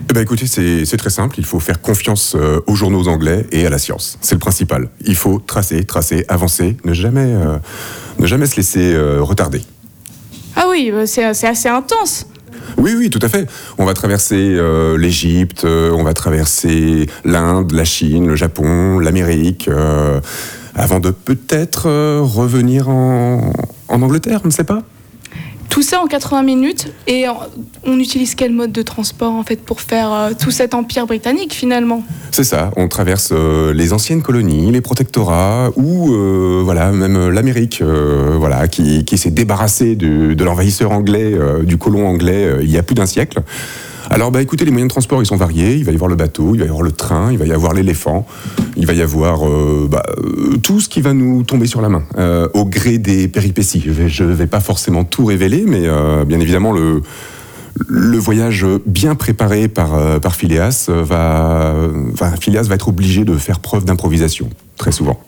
Eh 0.09 0.12
ben 0.12 0.20
écoutez, 0.20 0.46
c'est 0.46 0.96
très 0.96 1.11
simple. 1.11 1.37
Il 1.38 1.44
faut 1.44 1.61
faire 1.61 1.80
confiance 1.80 2.37
euh, 2.37 2.61
aux 2.66 2.74
journaux 2.74 3.09
anglais 3.09 3.46
et 3.50 3.66
à 3.66 3.70
la 3.70 3.78
science. 3.78 4.18
C'est 4.20 4.35
le 4.35 4.38
principal. 4.38 4.88
Il 5.04 5.16
faut 5.16 5.38
tracer, 5.38 5.85
tracer, 5.85 6.24
avancer, 6.28 6.76
ne 6.85 6.92
jamais, 6.92 7.26
euh, 7.26 7.56
ne 8.18 8.26
jamais 8.26 8.46
se 8.46 8.56
laisser 8.56 8.94
euh, 8.94 9.22
retarder. 9.22 9.62
Ah 10.54 10.66
oui, 10.68 10.90
euh, 10.92 11.06
c'est 11.06 11.24
assez 11.24 11.68
intense. 11.68 12.26
Oui, 12.78 12.94
oui, 12.96 13.11
tout 13.11 13.18
à 13.22 13.28
fait. 13.28 13.48
On 13.78 13.85
va 13.85 13.94
traverser 13.94 14.59
l'Égypte, 14.98 15.64
on 15.64 16.02
va 16.02 16.12
traverser 16.12 17.09
l'Inde, 17.24 17.72
la 17.72 17.85
Chine, 17.85 18.26
le 18.26 18.37
Japon, 18.37 18.98
l'Amérique, 18.98 19.70
avant 20.74 21.00
de 21.00 21.11
peut-être 21.11 21.88
revenir 22.20 22.90
en, 22.90 23.52
en 23.88 24.02
Angleterre, 24.02 24.40
on 24.44 24.48
ne 24.48 24.52
sait 24.52 24.64
pas. 24.64 24.82
Tout 25.77 25.83
ça 25.83 26.01
en 26.01 26.07
80 26.07 26.43
minutes. 26.43 26.91
Et 27.07 27.27
on 27.85 27.99
utilise 27.99 28.35
quel 28.35 28.51
mode 28.51 28.73
de 28.73 28.81
transport 28.81 29.35
en 29.35 29.43
fait 29.43 29.57
pour 29.57 29.83
faire 29.83 30.11
euh, 30.11 30.31
tout 30.33 30.51
cet 30.51 30.73
empire 30.73 31.07
britannique 31.07 31.53
finalement? 31.53 32.03
C'est 32.31 32.45
ça, 32.45 32.71
on 32.79 32.89
traverse 32.89 33.29
euh, 33.35 33.75
les 33.75 33.93
anciennes 33.93 34.23
colonies, 34.23 34.73
les 34.73 34.81
protectorats, 34.81 35.73
ou 35.77 36.15
euh, 36.15 36.62
voilà, 36.65 36.93
même 36.93 37.29
l'Amérique, 37.29 37.83
voilà, 37.83 38.69
qui, 38.69 39.05
s'est 39.19 39.31
débarrassée 39.31 39.97
de, 39.97 40.43
l'envahisseur 40.43 40.93
anglais, 40.93 41.35
du 41.65 41.77
colon 41.77 42.09
anglais, 42.09 42.57
il 42.62 42.71
y 42.71 42.79
a 42.79 42.83
plus 42.83 42.95
d'un 42.95 43.05
siècle. 43.05 43.43
Alors, 44.11 44.31
bah, 44.31 44.40
écoutez, 44.40 44.64
les 44.64 44.71
moyens 44.71 44.88
de 44.88 44.92
transport, 44.92 45.23
ils 45.23 45.27
sont 45.27 45.37
variés. 45.37 45.75
Il 45.75 45.85
va 45.85 45.92
y 45.92 45.95
avoir 45.95 46.09
le 46.09 46.16
bateau, 46.16 46.55
il 46.55 46.59
va 46.59 46.64
y 46.64 46.69
avoir 46.69 46.83
le 46.83 46.92
train, 46.92 47.33
il 47.33 47.38
va 47.38 47.47
y 47.47 47.53
avoir 47.53 47.73
l'éléphant, 47.73 48.27
il 48.77 48.87
va 48.87 48.92
y 48.92 49.03
avoir 49.03 49.47
euh, 49.47 49.88
bah, 49.90 50.03
euh, 50.19 50.57
tout 50.59 50.81
ce 50.81 50.88
qui 50.88 51.01
va 51.01 51.12
nous 51.12 51.42
tomber 51.42 51.66
sur 51.66 51.81
la 51.81 51.88
main, 51.88 52.03
euh, 52.19 52.49
au 52.55 52.64
gré 52.64 52.99
des 52.99 53.29
péripéties. 53.29 53.83
Je 53.85 54.25
ne 54.25 54.33
vais, 54.33 54.47
pas 54.47 54.61
forcément 54.61 55.05
tout 55.05 55.25
révéler, 55.25 55.64
mais 55.66 55.88
bien 56.25 56.40
évidemment, 56.40 56.73
le, 56.73 57.03
voyage 58.19 58.66
bien 58.87 59.14
préparé 59.14 59.69
par, 59.69 60.21
par 60.21 60.35
Phileas 60.35 60.88
va, 60.88 61.75
Phileas 62.40 62.62
va 62.62 62.75
être 62.75 62.88
obligé 62.88 63.25
de 63.25 63.37
faire 63.37 63.61
preuve 63.61 63.85
d'improvisation, 63.85 64.49
très 64.77 64.92
souvent. 64.92 65.21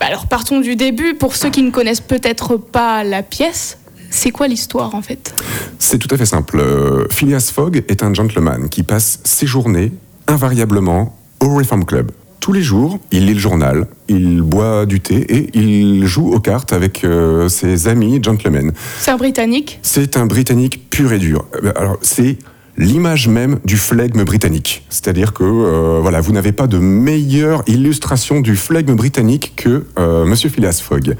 Bah 0.00 0.06
Alors 0.06 0.26
partons 0.26 0.60
du 0.60 0.76
début. 0.76 1.14
Pour 1.14 1.36
ceux 1.36 1.50
qui 1.50 1.62
ne 1.62 1.70
connaissent 1.70 2.00
peut-être 2.00 2.56
pas 2.56 3.04
la 3.04 3.22
pièce, 3.22 3.78
c'est 4.10 4.30
quoi 4.30 4.48
l'histoire 4.48 4.94
en 4.94 5.02
fait? 5.02 5.34
C'est 5.78 5.98
tout 5.98 6.08
à 6.10 6.16
fait 6.16 6.26
simple. 6.26 6.58
Euh, 6.60 7.06
Phileas 7.10 7.50
Fogg 7.54 7.82
est 7.88 8.02
un 8.02 8.12
gentleman 8.12 8.68
qui 8.68 8.82
passe 8.82 9.20
ses 9.24 9.46
journées 9.46 9.92
invariablement 10.26 11.16
au 11.40 11.54
Reform 11.54 11.84
Club. 11.84 12.10
Tous 12.40 12.52
les 12.52 12.62
jours, 12.62 12.98
il 13.12 13.26
lit 13.26 13.34
le 13.34 13.40
journal, 13.40 13.86
il 14.08 14.40
boit 14.40 14.86
du 14.86 15.00
thé 15.00 15.16
et 15.16 15.50
il 15.58 16.06
joue 16.06 16.32
aux 16.32 16.40
cartes 16.40 16.72
avec 16.72 17.04
euh, 17.04 17.48
ses 17.50 17.86
amis 17.86 18.18
gentlemen. 18.22 18.72
C'est 18.98 19.10
un 19.10 19.16
Britannique? 19.18 19.78
C'est 19.82 20.16
un 20.16 20.24
Britannique 20.26 20.88
pur 20.88 21.12
et 21.12 21.18
dur. 21.18 21.44
Euh, 21.62 21.72
Alors, 21.76 21.98
c'est 22.00 22.38
l'image 22.78 23.28
même 23.28 23.58
du 23.66 23.76
flegme 23.76 24.24
britannique. 24.24 24.84
C'est-à-dire 24.88 25.34
que 25.34 25.44
euh, 25.44 25.98
voilà, 26.00 26.22
vous 26.22 26.32
n'avez 26.32 26.52
pas 26.52 26.66
de 26.66 26.78
meilleure 26.78 27.62
illustration 27.66 28.40
du 28.40 28.56
flegme 28.56 28.94
britannique 28.94 29.52
que 29.56 29.84
euh, 29.98 30.24
Monsieur 30.24 30.48
Phileas 30.48 30.80
Fogg. 30.82 31.16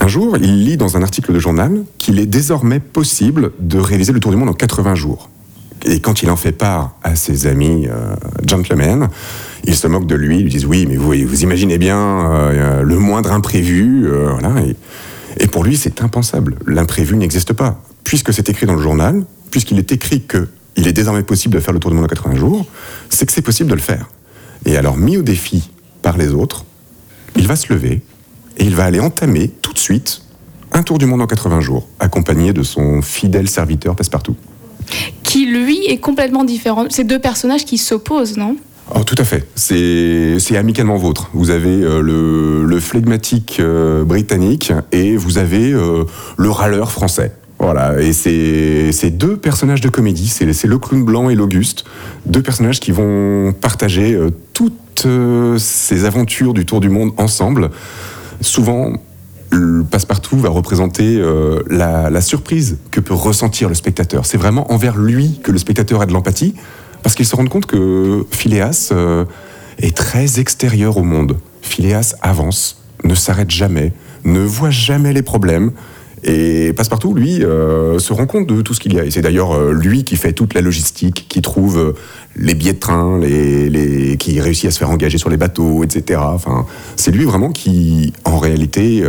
Un 0.00 0.08
jour, 0.08 0.36
il 0.36 0.64
lit 0.64 0.76
dans 0.76 0.96
un 0.96 1.02
article 1.02 1.32
de 1.32 1.38
journal 1.38 1.84
qu'il 1.98 2.18
est 2.18 2.26
désormais 2.26 2.80
possible 2.80 3.52
de 3.58 3.78
réaliser 3.78 4.12
le 4.12 4.20
tour 4.20 4.30
du 4.30 4.36
monde 4.36 4.48
en 4.48 4.54
80 4.54 4.94
jours. 4.94 5.30
Et 5.86 6.00
quand 6.00 6.22
il 6.22 6.30
en 6.30 6.36
fait 6.36 6.52
part 6.52 6.96
à 7.02 7.14
ses 7.14 7.46
amis 7.46 7.86
euh, 7.88 8.14
gentlemen, 8.46 9.08
ils 9.66 9.76
se 9.76 9.86
moquent 9.86 10.06
de 10.06 10.14
lui, 10.14 10.38
ils 10.38 10.42
lui 10.44 10.50
disent 10.50 10.66
oui, 10.66 10.86
mais 10.88 10.96
vous, 10.96 11.42
imaginez 11.42 11.78
bien 11.78 11.98
euh, 11.98 12.82
le 12.82 12.98
moindre 12.98 13.32
imprévu, 13.32 14.06
euh. 14.06 14.36
Et, 15.38 15.44
et 15.44 15.46
pour 15.46 15.64
lui, 15.64 15.76
c'est 15.76 16.02
impensable. 16.02 16.56
L'imprévu 16.66 17.16
n'existe 17.16 17.52
pas. 17.52 17.82
Puisque 18.04 18.32
c'est 18.32 18.48
écrit 18.48 18.66
dans 18.66 18.74
le 18.74 18.82
journal, 18.82 19.24
puisqu'il 19.50 19.78
est 19.78 19.92
écrit 19.92 20.22
que 20.22 20.48
il 20.76 20.88
est 20.88 20.92
désormais 20.92 21.22
possible 21.22 21.54
de 21.54 21.60
faire 21.60 21.72
le 21.72 21.80
tour 21.80 21.90
du 21.90 21.96
monde 21.96 22.06
en 22.06 22.08
80 22.08 22.36
jours, 22.36 22.66
c'est 23.08 23.26
que 23.26 23.32
c'est 23.32 23.42
possible 23.42 23.70
de 23.70 23.74
le 23.74 23.80
faire. 23.80 24.08
Et 24.66 24.76
alors, 24.76 24.96
mis 24.96 25.16
au 25.16 25.22
défi 25.22 25.70
par 26.02 26.16
les 26.16 26.28
autres, 26.28 26.64
il 27.36 27.46
va 27.46 27.56
se 27.56 27.72
lever 27.72 28.02
et 28.56 28.64
il 28.64 28.74
va 28.74 28.84
aller 28.84 29.00
entamer 29.00 29.50
tout 29.74 29.80
de 29.80 29.84
suite 29.84 30.22
un 30.72 30.82
tour 30.82 30.98
du 30.98 31.06
monde 31.06 31.20
en 31.22 31.26
80 31.26 31.60
jours, 31.60 31.86
accompagné 32.00 32.52
de 32.52 32.62
son 32.62 33.02
fidèle 33.02 33.48
serviteur 33.48 33.94
Passepartout. 33.94 34.36
Qui 35.22 35.46
lui 35.46 35.86
est 35.86 35.98
complètement 35.98 36.44
différent. 36.44 36.86
C'est 36.90 37.04
deux 37.04 37.20
personnages 37.20 37.64
qui 37.64 37.78
s'opposent, 37.78 38.36
non? 38.36 38.56
Oh, 38.94 39.02
tout 39.04 39.14
à 39.18 39.24
fait. 39.24 39.48
C'est 39.54 40.56
amicalement 40.56 40.96
vôtre. 40.96 41.30
Vous 41.32 41.50
avez 41.50 41.70
euh, 41.70 42.00
le, 42.02 42.64
le 42.64 42.80
flegmatique 42.80 43.58
euh, 43.60 44.04
britannique 44.04 44.72
et 44.92 45.16
vous 45.16 45.38
avez 45.38 45.72
euh, 45.72 46.04
le 46.36 46.50
râleur 46.50 46.90
français. 46.90 47.32
Voilà, 47.60 48.02
et 48.02 48.12
c'est 48.12 49.10
deux 49.10 49.36
personnages 49.36 49.80
de 49.80 49.88
comédie, 49.88 50.28
c'est 50.28 50.52
c'est 50.52 50.68
le 50.68 50.76
clown 50.76 51.02
blanc 51.02 51.30
et 51.30 51.34
l'Auguste, 51.34 51.84
deux 52.26 52.42
personnages 52.42 52.78
qui 52.78 52.90
vont 52.90 53.54
partager 53.58 54.18
toutes 54.52 55.06
ces 55.56 56.04
aventures 56.04 56.52
du 56.52 56.66
tour 56.66 56.80
du 56.80 56.90
monde 56.90 57.12
ensemble. 57.16 57.70
Souvent, 58.42 58.92
le 59.54 59.84
passe-partout 59.84 60.36
va 60.36 60.48
représenter 60.48 61.16
euh, 61.18 61.62
la, 61.68 62.20
surprise 62.20 62.78
que 62.90 63.00
peut 63.00 63.14
ressentir 63.14 63.68
le 63.68 63.74
spectateur. 63.74 64.26
C'est 64.26 64.38
vraiment 64.38 64.72
envers 64.72 64.96
lui 64.96 65.40
que 65.42 65.52
le 65.52 65.58
spectateur 65.58 66.00
a 66.00 66.06
de 66.06 66.12
l'empathie, 66.12 66.54
parce 67.02 67.14
qu'il 67.14 67.26
se 67.26 67.36
rend 67.36 67.46
compte 67.46 67.66
que 67.66 68.26
Phileas 68.30 68.90
euh, 68.92 69.24
est 69.78 69.96
très 69.96 70.40
extérieur 70.40 70.96
au 70.96 71.02
monde. 71.02 71.36
Phileas 71.62 72.16
avance, 72.22 72.82
ne 73.04 73.14
s'arrête 73.14 73.50
jamais, 73.50 73.92
ne 74.24 74.40
voit 74.40 74.70
jamais 74.70 75.12
les 75.12 75.22
problèmes. 75.22 75.72
Et 76.26 76.72
Passepartout, 76.72 77.12
lui, 77.12 77.44
euh, 77.44 77.98
se 77.98 78.14
rend 78.14 78.26
compte 78.26 78.46
de 78.46 78.62
tout 78.62 78.72
ce 78.72 78.80
qu'il 78.80 78.94
y 78.94 78.98
a. 78.98 79.04
Et 79.04 79.10
c'est 79.10 79.20
d'ailleurs 79.20 79.72
lui 79.72 80.04
qui 80.04 80.16
fait 80.16 80.32
toute 80.32 80.54
la 80.54 80.62
logistique, 80.62 81.26
qui 81.28 81.42
trouve 81.42 81.94
les 82.34 82.54
billets 82.54 82.72
de 82.72 82.78
train, 82.78 83.20
qui 84.18 84.40
réussit 84.40 84.66
à 84.66 84.70
se 84.70 84.78
faire 84.78 84.90
engager 84.90 85.18
sur 85.18 85.28
les 85.28 85.36
bateaux, 85.36 85.84
etc. 85.84 86.20
Enfin, 86.24 86.64
c'est 86.96 87.10
lui 87.10 87.24
vraiment 87.24 87.52
qui, 87.52 88.14
en 88.24 88.38
réalité, 88.38 89.04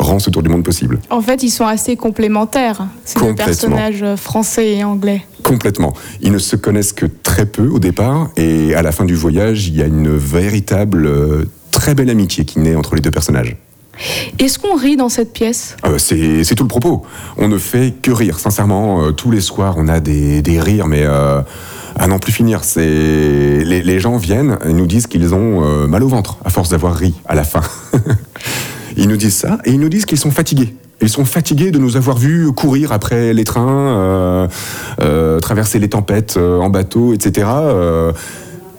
rend 0.00 0.18
ce 0.18 0.30
tour 0.30 0.42
du 0.42 0.48
monde 0.48 0.64
possible. 0.64 0.98
En 1.10 1.20
fait, 1.20 1.42
ils 1.42 1.50
sont 1.50 1.66
assez 1.66 1.96
complémentaires, 1.96 2.86
ces 3.04 3.20
deux 3.20 3.34
personnages 3.34 4.02
euh, 4.02 4.16
français 4.16 4.76
et 4.76 4.84
anglais. 4.84 5.24
Complètement. 5.42 5.92
Ils 6.20 6.32
ne 6.32 6.38
se 6.38 6.56
connaissent 6.56 6.92
que 6.92 7.06
très 7.06 7.46
peu 7.46 7.68
au 7.68 7.78
départ, 7.78 8.30
et 8.36 8.74
à 8.74 8.82
la 8.82 8.92
fin 8.92 9.04
du 9.04 9.14
voyage, 9.14 9.68
il 9.68 9.76
y 9.76 9.82
a 9.82 9.86
une 9.86 10.16
véritable, 10.16 11.06
euh, 11.06 11.44
très 11.70 11.94
belle 11.94 12.10
amitié 12.10 12.44
qui 12.44 12.58
naît 12.58 12.74
entre 12.74 12.94
les 12.94 13.00
deux 13.00 13.10
personnages. 13.10 13.56
Est-ce 14.38 14.58
qu'on 14.58 14.76
rit 14.76 14.96
dans 14.96 15.08
cette 15.08 15.32
pièce? 15.32 15.76
Euh, 15.86 15.98
c'est 15.98 16.54
tout 16.54 16.64
le 16.64 16.68
propos. 16.68 17.04
On 17.36 17.48
ne 17.48 17.58
fait 17.58 17.94
que 18.02 18.10
rire. 18.10 18.38
Sincèrement, 18.38 19.02
euh, 19.02 19.12
tous 19.12 19.30
les 19.30 19.40
soirs, 19.40 19.74
on 19.76 19.88
a 19.88 20.00
des, 20.00 20.40
des 20.42 20.60
rires, 20.60 20.86
mais 20.86 21.02
euh, 21.04 21.42
à 21.96 22.06
n'en 22.06 22.18
plus 22.18 22.32
finir. 22.32 22.62
Les, 22.76 23.82
les 23.82 24.00
gens 24.00 24.16
viennent 24.16 24.58
et 24.64 24.72
nous 24.72 24.86
disent 24.86 25.06
qu'ils 25.06 25.34
ont 25.34 25.86
mal 25.86 26.02
au 26.02 26.08
ventre 26.08 26.38
à 26.44 26.50
force 26.50 26.70
d'avoir 26.70 26.94
ri 26.94 27.14
à 27.26 27.34
la 27.34 27.44
fin. 27.44 27.62
ils 28.96 29.08
nous 29.08 29.16
disent 29.16 29.34
ça 29.34 29.58
et 29.64 29.70
ils 29.70 29.80
nous 29.80 29.88
disent 29.88 30.06
qu'ils 30.06 30.18
sont 30.18 30.30
fatigués. 30.30 30.74
Ils 31.02 31.08
sont 31.08 31.24
fatigués 31.24 31.70
de 31.70 31.78
nous 31.78 31.96
avoir 31.96 32.18
vus 32.18 32.52
courir 32.52 32.92
après 32.92 33.32
les 33.32 33.44
trains, 33.44 33.96
euh, 33.96 34.48
euh, 35.00 35.40
traverser 35.40 35.78
les 35.78 35.88
tempêtes 35.88 36.36
euh, 36.36 36.58
en 36.58 36.68
bateau, 36.68 37.14
etc. 37.14 37.48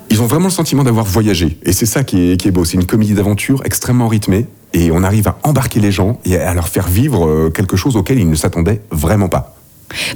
Ils 0.10 0.21
ont 0.21 0.28
vraiment 0.28 0.45
le 0.45 0.52
sentiment 0.52 0.84
d'avoir 0.84 1.06
voyagé. 1.06 1.58
Et 1.63 1.71
c'est 1.71 1.86
ça 1.86 2.04
qui 2.04 2.32
est, 2.32 2.38
qui 2.38 2.50
est 2.50 2.52
beau. 2.52 2.65
C'est 2.65 2.76
une 2.78 2.86
comédie 2.86 3.13
d'aventure 3.13 3.62
extrêmement 3.65 4.08
rythmée. 4.08 4.45
Et 4.74 4.91
on 4.91 5.04
arrive 5.04 5.28
à 5.30 5.38
embarquer 5.43 5.80
les 5.80 5.91
gens 5.91 6.19
et 6.26 6.38
à 6.38 6.54
leur 6.54 6.67
faire 6.67 6.88
vivre 6.88 7.50
quelque 7.50 7.76
chose 7.76 7.95
auquel 7.95 8.19
ils 8.19 8.30
ne 8.30 8.36
s'attendaient 8.36 8.82
vraiment 8.91 9.30
pas. 9.30 9.56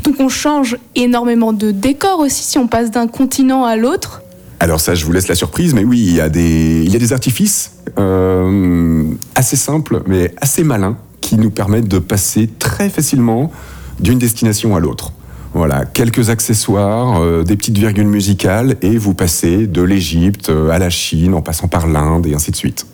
Donc 0.03 0.15
on 0.19 0.29
change 0.29 0.77
énormément 0.95 1.53
de 1.53 1.71
décors 1.71 2.19
aussi 2.19 2.43
si 2.43 2.57
on 2.57 2.67
passe 2.67 2.91
d'un 2.91 3.07
continent 3.07 3.65
à 3.65 3.75
l'autre. 3.75 4.21
Alors 4.59 4.79
ça, 4.79 4.95
je 4.95 5.05
vous 5.05 5.11
laisse 5.11 5.27
la 5.27 5.35
surprise, 5.35 5.73
mais 5.73 5.83
oui, 5.83 5.99
il 5.99 6.15
y 6.15 6.21
a 6.21 6.29
des, 6.29 6.83
il 6.83 6.91
y 6.91 6.95
a 6.95 6.99
des 6.99 7.13
artifices 7.13 7.73
euh, 7.99 9.03
assez 9.35 9.55
simples, 9.55 10.01
mais 10.07 10.33
assez 10.41 10.63
malins, 10.63 10.97
qui 11.21 11.35
nous 11.35 11.51
permettent 11.51 11.87
de 11.87 11.99
passer 11.99 12.49
très 12.59 12.89
facilement 12.89 13.51
d'une 13.99 14.19
destination 14.19 14.75
à 14.75 14.79
l'autre. 14.79 15.11
Voilà, 15.53 15.85
quelques 15.85 16.29
accessoires, 16.29 17.21
euh, 17.21 17.43
des 17.43 17.55
petites 17.55 17.77
virgules 17.77 18.07
musicales, 18.07 18.75
et 18.81 18.97
vous 18.97 19.13
passez 19.13 19.67
de 19.67 19.81
l'Égypte 19.81 20.49
euh, 20.49 20.69
à 20.69 20.79
la 20.79 20.89
Chine, 20.89 21.33
en 21.33 21.41
passant 21.41 21.67
par 21.67 21.87
l'Inde, 21.87 22.25
et 22.27 22.33
ainsi 22.33 22.51
de 22.51 22.57
suite. 22.57 22.85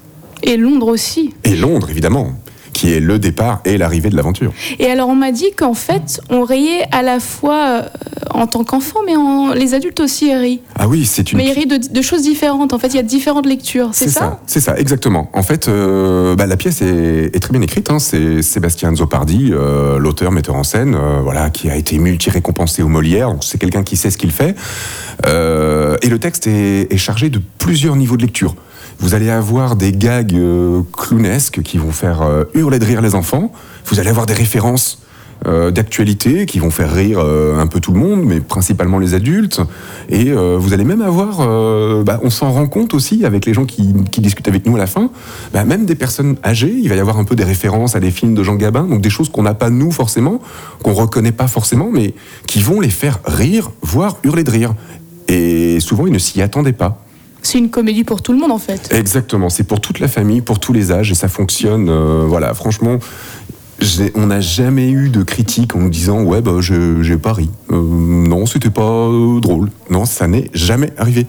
Et 0.44 0.58
Londres 0.58 0.88
aussi. 0.88 1.34
Et 1.44 1.56
Londres, 1.56 1.90
évidemment, 1.90 2.34
qui 2.74 2.92
est 2.94 3.00
le 3.00 3.20
départ 3.20 3.62
et 3.66 3.78
l'arrivée 3.78 4.10
de 4.10 4.16
l'aventure. 4.16 4.54
Et 4.80 4.88
alors 4.88 5.10
on 5.10 5.16
m'a 5.16 5.32
dit 5.32 5.52
qu'en 5.56 5.74
fait, 5.74 6.22
on 6.30 6.44
riait 6.44 6.84
à 6.92 7.02
la 7.02 7.20
fois 7.20 7.66
euh, 7.68 7.82
en 8.34 8.48
tant 8.48 8.64
qu'enfant, 8.64 9.00
mais 9.06 9.16
en- 9.16 9.54
les 9.54 9.74
adultes 9.74 10.00
aussi 10.00 10.34
rient. 10.34 10.62
Ah 10.80 10.88
oui, 10.88 11.06
c'est 11.06 11.32
une... 11.32 11.38
Mais 11.38 11.48
ils 11.48 11.52
rient 11.54 11.66
de, 11.68 11.78
de 11.78 12.02
choses 12.02 12.24
différentes. 12.24 12.74
En 12.74 12.80
fait, 12.80 12.88
il 12.88 12.96
y 12.96 13.00
a 13.00 13.04
différentes 13.04 13.46
lectures. 13.46 13.90
C'est 13.94 14.10
ça, 14.10 14.40
C'est 14.48 14.62
ça, 14.62 14.78
exactement. 14.78 15.30
En 15.34 15.44
fait, 15.44 15.68
euh, 15.68 16.36
bah, 16.36 16.46
la 16.48 16.58
pièce 16.58 16.82
est, 16.82 17.32
est 17.36 17.40
très 17.40 17.52
bien 17.52 17.62
écrite. 17.62 17.90
hein. 17.92 18.00
C'est 18.00 18.42
Sébastien 18.42 18.96
Zopardi, 18.96 19.50
euh, 19.52 19.98
l'auteur, 20.00 20.32
metteur 20.32 20.56
en 20.56 20.64
scène, 20.64 20.96
euh, 20.96 21.20
voilà, 21.22 21.50
qui 21.50 21.70
a 21.70 21.76
été 21.76 21.98
multi-récompensé 22.00 22.82
au 22.84 22.88
Molière. 22.88 23.30
Donc, 23.32 23.44
C'est 23.44 23.58
quelqu'un 23.58 23.84
qui 23.84 23.98
sait 23.98 24.10
ce 24.12 24.18
qu'il 24.18 24.32
fait. 24.32 24.56
Et 25.26 26.10
le 26.10 26.18
texte 26.20 26.48
est, 26.48 26.92
est 26.92 26.98
chargé 26.98 27.30
de 27.30 27.40
plusieurs 27.58 27.96
niveaux 27.96 28.18
de 28.18 28.24
lecture. 28.24 28.56
Vous 29.00 29.16
allez 29.16 29.30
avoir 29.30 29.76
des 29.76 29.92
gags 29.92 30.36
euh, 30.36 30.82
clownesques 30.96 31.62
qui 31.62 31.78
vont 31.78 31.92
faire 31.92 32.22
euh, 32.22 32.44
hurler 32.54 32.80
de 32.80 32.86
rire 32.86 33.02
les 33.02 33.16
enfants. 33.16 33.52
Vous 33.86 34.00
allez 34.00 34.10
avoir 34.10 34.26
des 34.26 34.34
références 34.34 35.00
euh, 35.48 35.72
d'actualité 35.72 36.46
qui 36.46 36.60
vont 36.60 36.70
faire 36.70 36.94
rire 36.94 37.18
euh, 37.20 37.60
un 37.60 37.66
peu 37.66 37.80
tout 37.80 37.94
le 37.94 38.00
monde, 38.00 38.24
mais 38.24 38.42
principalement 38.42 39.00
les 39.00 39.16
adultes. 39.16 39.60
Et 40.10 40.32
vous 40.34 40.74
allez 40.74 40.84
même 40.84 41.02
avoir, 41.02 41.38
bah, 42.04 42.20
on 42.22 42.30
s'en 42.30 42.52
rend 42.52 42.68
compte 42.68 42.94
aussi 42.94 43.26
avec 43.26 43.46
les 43.46 43.54
gens 43.54 43.66
qui, 43.66 43.94
qui 44.12 44.20
discutent 44.20 44.50
avec 44.50 44.66
nous 44.66 44.76
à 44.76 44.80
la 44.80 44.88
fin, 44.88 45.10
bah, 45.54 45.64
même 45.64 45.86
des 45.86 45.96
personnes 45.96 46.36
âgées, 46.44 46.76
il 46.78 46.90
va 46.90 46.96
y 46.96 47.00
avoir 47.00 47.18
un 47.18 47.24
peu 47.24 47.36
des 47.36 47.46
références 47.46 47.96
à 47.96 48.02
des 48.02 48.12
films 48.12 48.36
de 48.36 48.44
Jean 48.44 48.56
Gabin, 48.56 48.84
donc 48.84 49.02
des 49.02 49.10
choses 49.10 49.30
qu'on 49.30 49.44
n'a 49.44 49.54
pas 49.54 49.70
nous 49.70 49.92
forcément, 49.92 50.42
qu'on 50.84 50.94
reconnaît 50.94 51.32
pas 51.32 51.48
forcément, 51.48 51.90
mais 51.92 52.14
qui 52.46 52.62
vont 52.62 52.82
les 52.82 52.90
faire 52.90 53.20
rire, 53.26 53.72
voire 53.82 54.18
hurler 54.24 54.44
de 54.44 54.52
rire. 54.52 54.76
Et 55.30 55.80
souvent, 55.80 56.06
ils 56.08 56.14
ne 56.14 56.20
s'y 56.20 56.42
attendaient 56.42 56.74
pas. 56.74 57.06
C'est 57.44 57.58
une 57.58 57.70
comédie 57.70 58.04
pour 58.04 58.22
tout 58.22 58.34
le 58.34 58.40
monde 58.40 58.52
en 58.52 58.58
fait. 58.60 58.94
Exactement, 58.94 59.50
c'est 59.50 59.64
pour 59.64 59.82
toute 59.82 60.00
la 60.00 60.08
famille, 60.08 60.42
pour 60.42 60.60
tous 60.60 60.74
les 60.74 60.92
âges, 60.92 61.12
et 61.12 61.16
ça 61.16 61.28
fonctionne. 61.28 61.88
euh, 61.90 62.26
voilà, 62.28 62.54
franchement, 62.54 62.98
on 64.16 64.28
n'a 64.28 64.42
jamais 64.42 64.90
eu 64.92 65.10
de 65.10 65.24
critique 65.24 65.76
en 65.76 65.80
nous 65.80 65.90
disant 65.90 66.22
ouais 66.22 66.42
bah 66.42 66.52
j'ai 66.62 67.18
pas 67.18 67.34
ri. 67.34 67.50
Euh, 67.72 67.82
non, 67.82 68.46
c'était 68.46 68.70
pas 68.70 68.84
euh, 69.08 69.40
drôle. 69.40 69.70
Non, 69.90 70.06
ça 70.06 70.28
n'est 70.28 70.50
jamais 70.54 70.92
arrivé. 70.98 71.26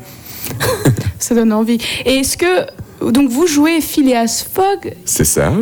Ça 1.19 1.35
donne 1.37 1.53
envie. 1.53 1.79
Et 2.05 2.17
est-ce 2.17 2.37
que 2.37 3.11
donc 3.11 3.31
vous 3.31 3.47
jouez 3.47 3.81
Phileas 3.81 4.45
Fogg? 4.53 4.95
C'est 5.05 5.25
ça. 5.25 5.53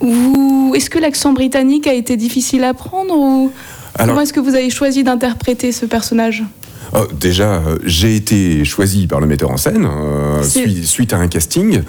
ou 0.00 0.72
est-ce 0.76 0.90
que 0.90 0.98
l'accent 0.98 1.32
britannique 1.32 1.86
a 1.86 1.94
été 1.94 2.16
difficile 2.16 2.64
à 2.64 2.74
prendre 2.74 3.16
ou 3.16 3.50
Alors- 3.94 4.08
comment 4.14 4.20
est-ce 4.20 4.32
que 4.32 4.40
vous 4.40 4.54
avez 4.54 4.70
choisi 4.70 5.02
d'interpréter 5.02 5.72
ce 5.72 5.86
personnage? 5.86 6.44
Oh, 6.92 7.06
déjà, 7.12 7.54
euh, 7.54 7.78
j'ai 7.84 8.16
été 8.16 8.64
choisi 8.64 9.06
par 9.06 9.20
le 9.20 9.26
metteur 9.26 9.50
en 9.50 9.56
scène 9.56 9.86
euh, 9.86 10.42
suite 10.42 11.12
à 11.12 11.18
un 11.18 11.28
casting. 11.28 11.82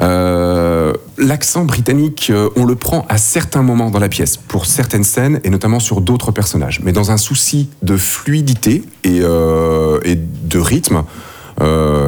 Euh, 0.00 0.92
L'accent 1.16 1.64
britannique, 1.64 2.32
on 2.56 2.64
le 2.64 2.74
prend 2.74 3.06
à 3.08 3.18
certains 3.18 3.62
moments 3.62 3.90
dans 3.90 3.98
la 3.98 4.08
pièce, 4.08 4.36
pour 4.36 4.66
certaines 4.66 5.04
scènes 5.04 5.40
et 5.44 5.50
notamment 5.50 5.80
sur 5.80 6.00
d'autres 6.00 6.32
personnages. 6.32 6.80
Mais 6.82 6.92
dans 6.92 7.10
un 7.10 7.16
souci 7.16 7.68
de 7.82 7.96
fluidité 7.96 8.84
et, 9.04 9.18
et 9.18 10.14
de 10.16 10.58
rythme, 10.58 11.02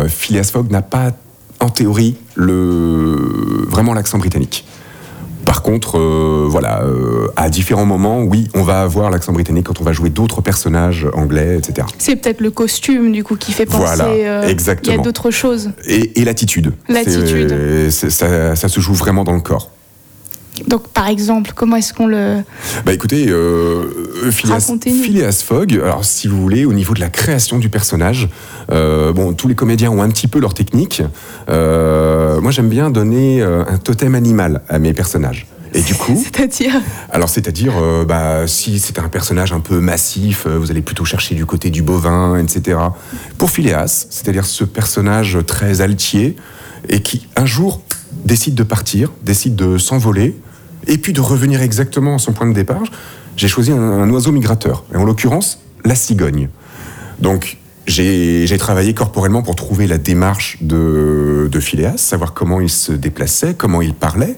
Phileas 0.09 0.51
Fogg 0.53 0.71
n'a 0.71 0.83
pas, 0.83 1.11
en 1.59 1.71
théorie, 1.71 2.17
le, 2.37 3.67
vraiment 3.69 3.95
l'accent 3.95 4.19
britannique. 4.19 4.65
Par 5.51 5.63
contre, 5.63 5.99
euh, 5.99 6.47
voilà, 6.49 6.85
euh, 6.85 7.27
à 7.35 7.51
différents 7.51 7.85
moments, 7.85 8.23
oui, 8.23 8.47
on 8.55 8.63
va 8.63 8.83
avoir 8.83 9.11
l'accent 9.11 9.33
britannique 9.33 9.67
quand 9.67 9.81
on 9.81 9.85
va 9.85 9.93
jouer 9.93 10.09
d'autres 10.09 10.43
personnages 10.43 11.09
anglais, 11.13 11.59
etc. 11.59 11.89
C'est 11.99 12.15
peut-être 12.15 12.41
le 12.41 12.53
costume 12.53 13.11
du 13.11 13.25
coup 13.25 13.35
qui 13.35 13.51
fait 13.51 13.67
penser. 13.67 13.79
Voilà, 13.83 14.05
euh, 14.11 14.49
exactement. 14.49 14.95
Il 14.95 14.99
y 14.99 15.01
a 15.01 15.03
d'autres 15.03 15.33
choses. 15.33 15.73
Et, 15.89 16.21
et 16.21 16.25
l'attitude. 16.25 16.73
L'attitude. 16.89 17.91
Ça, 17.91 18.55
ça 18.55 18.69
se 18.69 18.79
joue 18.79 18.95
vraiment 18.95 19.25
dans 19.25 19.35
le 19.35 19.41
corps. 19.41 19.73
Donc 20.67 20.89
par 20.89 21.09
exemple, 21.09 21.53
comment 21.55 21.77
est-ce 21.77 21.93
qu'on 21.95 22.07
le 22.07 22.43
Bah 22.85 22.93
écoutez, 22.93 23.27
euh, 23.29 24.31
Phileas, 24.31 25.43
Fogg, 25.45 25.75
alors 25.75 26.05
si 26.05 26.29
vous 26.29 26.41
voulez, 26.41 26.65
au 26.65 26.73
niveau 26.73 26.95
de 26.95 27.01
la 27.01 27.09
création 27.09 27.59
du 27.59 27.69
personnage, 27.69 28.29
euh, 28.71 29.13
bon, 29.13 29.33
tous 29.33 29.49
les 29.49 29.55
comédiens 29.55 29.91
ont 29.91 30.03
un 30.03 30.09
petit 30.09 30.29
peu 30.29 30.39
leur 30.39 30.55
technique. 30.55 31.03
Euh, 31.49 32.41
moi, 32.41 32.51
j'aime 32.51 32.69
bien 32.69 32.91
donner 32.91 33.43
euh, 33.43 33.65
un 33.67 33.79
totem 33.79 34.15
animal 34.15 34.63
à 34.69 34.79
mes 34.79 34.93
personnages. 34.93 35.47
Et 35.73 35.83
du 35.83 35.95
coup, 35.95 36.21
C'est-à-dire 36.23 36.81
alors 37.11 37.29
c'est-à-dire, 37.29 37.75
euh, 37.81 38.05
bah, 38.05 38.47
si 38.47 38.79
c'est 38.79 38.99
un 38.99 39.09
personnage 39.09 39.53
un 39.53 39.61
peu 39.61 39.79
massif, 39.81 40.47
euh, 40.47 40.59
vous 40.59 40.71
allez 40.71 40.83
plutôt 40.83 41.05
chercher 41.05 41.35
du 41.35 41.47
côté 41.47 41.71
du 41.71 41.83
bovin, 41.83 42.37
etc. 42.37 42.79
Pour 43.39 43.51
Phileas, 43.51 44.07
c'est-à-dire 44.11 44.47
ce 44.47 44.65
personnage 44.65 45.39
très 45.47 45.81
altier 45.81 46.37
et 46.89 47.03
qui 47.03 47.29
un 47.37 47.47
jour 47.47 47.83
décide 48.25 48.55
de 48.55 48.63
partir, 48.65 49.13
décide 49.23 49.55
de 49.55 49.79
s'envoler 49.79 50.37
et 50.87 50.99
puis 50.99 51.13
de 51.13 51.21
revenir 51.21 51.63
exactement 51.63 52.17
à 52.17 52.19
son 52.19 52.33
point 52.33 52.47
de 52.47 52.55
départ. 52.55 52.83
J'ai 53.37 53.49
choisi 53.49 53.73
un, 53.73 54.09
oiseau 54.11 54.33
migrateur, 54.33 54.85
et 54.93 54.97
en 54.97 55.05
l'occurrence 55.05 55.61
la 55.85 55.95
cigogne. 55.95 56.49
Donc 57.21 57.59
j'ai 57.87 58.47
j'ai 58.47 58.59
travaillé 58.59 58.95
corporellement 58.95 59.43
pour 59.43 59.57
trouver 59.57 59.87
la 59.87 59.99
démarche 59.99 60.59
de, 60.61 61.49
de 61.51 61.61
Phileas, 61.61 61.97
savoir 61.97 62.35
comment 62.35 62.61
il 62.61 62.71
se 62.71 62.93
déplaçait, 62.93 63.55
comment 63.55 63.83
il 63.83 63.95
parlait. 63.95 64.37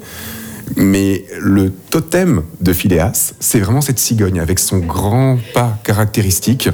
Mais 0.77 1.25
le 1.39 1.71
totem 1.71 2.43
de 2.61 2.73
Phileas, 2.73 3.35
c'est 3.41 3.61
vraiment 3.61 3.81
cette 3.81 3.99
cigogne 3.99 4.41
avec 4.41 4.59
son 4.59 4.79
grand 4.79 5.39
pas 5.55 5.79
caractéristique. 5.83 6.71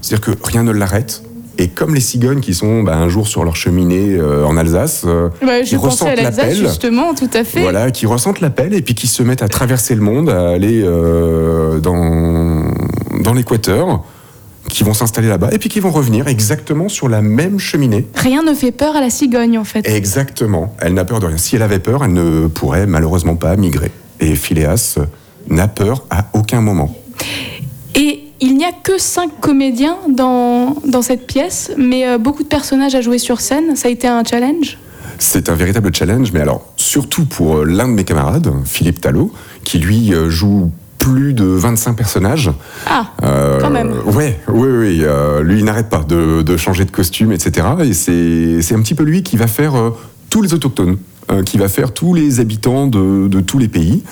C'est-à-dire 0.00 0.34
que 0.34 0.46
rien 0.46 0.62
ne 0.62 0.72
l'arrête. 0.72 1.22
Et 1.60 1.68
comme 1.68 1.94
les 1.94 2.00
cigognes 2.00 2.40
qui 2.40 2.54
sont 2.54 2.82
bah, 2.82 2.96
un 2.96 3.10
jour 3.10 3.28
sur 3.28 3.44
leur 3.44 3.54
cheminée 3.54 4.16
euh, 4.16 4.46
en 4.46 4.56
Alsace, 4.56 5.02
euh, 5.04 5.28
Ouais, 5.42 5.60
qui 5.62 5.76
ressentent 5.76 6.16
l'appel, 6.16 6.56
justement, 6.56 7.14
tout 7.14 7.28
à 7.34 7.44
fait. 7.44 7.60
voilà, 7.60 7.90
qui 7.90 8.06
ressentent 8.06 8.40
l'appel 8.40 8.72
et 8.72 8.80
puis 8.80 8.94
qui 8.94 9.06
se 9.06 9.22
mettent 9.22 9.42
à 9.42 9.48
traverser 9.48 9.94
le 9.94 10.00
monde, 10.00 10.30
à 10.30 10.48
aller 10.48 10.82
euh, 10.82 11.78
dans, 11.78 12.64
dans 13.22 13.34
l'équateur, 13.34 14.02
qui 14.70 14.84
vont 14.84 14.94
s'installer 14.94 15.28
là-bas 15.28 15.50
et 15.52 15.58
puis 15.58 15.68
qui 15.68 15.80
vont 15.80 15.90
revenir 15.90 16.28
exactement 16.28 16.88
sur 16.88 17.10
la 17.10 17.20
même 17.20 17.58
cheminée. 17.58 18.06
Rien 18.14 18.42
ne 18.42 18.54
fait 18.54 18.72
peur 18.72 18.96
à 18.96 19.02
la 19.02 19.10
cigogne 19.10 19.58
en 19.58 19.64
fait. 19.64 19.86
Exactement. 19.86 20.74
Elle 20.80 20.94
n'a 20.94 21.04
peur 21.04 21.20
de 21.20 21.26
rien. 21.26 21.36
Si 21.36 21.56
elle 21.56 21.62
avait 21.62 21.78
peur, 21.78 22.04
elle 22.04 22.14
ne 22.14 22.46
pourrait 22.46 22.86
malheureusement 22.86 23.36
pas 23.36 23.54
migrer. 23.56 23.90
Et 24.18 24.34
Phileas 24.34 24.96
n'a 25.50 25.68
peur 25.68 26.06
à 26.08 26.26
aucun 26.32 26.62
moment. 26.62 26.96
Et 27.96 28.29
il 28.40 28.56
n'y 28.56 28.64
a 28.64 28.72
que 28.72 28.98
cinq 28.98 29.30
comédiens 29.40 29.96
dans, 30.08 30.76
dans 30.86 31.02
cette 31.02 31.26
pièce, 31.26 31.70
mais 31.76 32.06
euh, 32.06 32.18
beaucoup 32.18 32.42
de 32.42 32.48
personnages 32.48 32.94
à 32.94 33.00
jouer 33.00 33.18
sur 33.18 33.40
scène. 33.40 33.76
Ça 33.76 33.88
a 33.88 33.90
été 33.90 34.06
un 34.08 34.22
challenge? 34.24 34.78
C'est 35.18 35.48
un 35.50 35.54
véritable 35.54 35.94
challenge, 35.94 36.32
mais 36.32 36.40
alors 36.40 36.66
surtout 36.76 37.24
pour 37.26 37.58
euh, 37.58 37.64
l'un 37.64 37.88
de 37.88 37.92
mes 37.92 38.04
camarades, 38.04 38.50
Philippe 38.64 39.00
Talot, 39.00 39.32
qui 39.64 39.78
lui 39.78 40.14
euh, 40.14 40.30
joue 40.30 40.70
plus 40.98 41.32
de 41.34 41.44
25 41.44 41.94
personnages. 41.94 42.50
Ah, 42.86 43.06
Euh, 43.22 43.58
Quand 43.60 43.70
même. 43.70 43.92
Ouais, 44.14 44.38
oui, 44.48 44.68
oui. 44.70 44.98
euh, 45.02 45.42
lui, 45.42 45.58
il 45.60 45.64
n'arrête 45.64 45.88
pas 45.88 46.04
de, 46.06 46.42
de 46.42 46.56
changer 46.56 46.84
de 46.84 46.90
costume, 46.90 47.32
etc. 47.32 47.66
Et 47.84 47.94
c'est 47.94 48.60
c'est 48.62 48.74
un 48.74 48.80
petit 48.80 48.94
peu 48.94 49.02
lui 49.04 49.22
qui 49.22 49.36
va 49.36 49.46
faire 49.46 49.74
euh, 49.76 49.90
tous 50.30 50.42
les 50.42 50.52
autochtones, 50.54 50.96
euh, 51.30 51.42
qui 51.42 51.58
va 51.58 51.68
faire 51.68 51.92
tous 51.92 52.14
les 52.14 52.40
habitants 52.40 52.86
de, 52.86 53.28
de 53.28 53.40
tous 53.40 53.58
les 53.58 53.68
pays, 53.68 54.02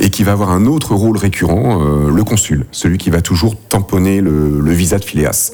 et 0.00 0.10
qui 0.10 0.24
va 0.24 0.32
avoir 0.32 0.50
un 0.50 0.66
autre 0.66 0.94
rôle 0.94 1.16
récurrent, 1.16 1.80
euh, 1.80 2.10
le 2.10 2.24
consul, 2.24 2.66
celui 2.72 2.98
qui 2.98 3.10
va 3.10 3.20
toujours 3.20 3.56
tamponner 3.56 4.20
le, 4.20 4.60
le 4.60 4.72
visa 4.72 4.98
de 4.98 5.04
Phileas. 5.04 5.52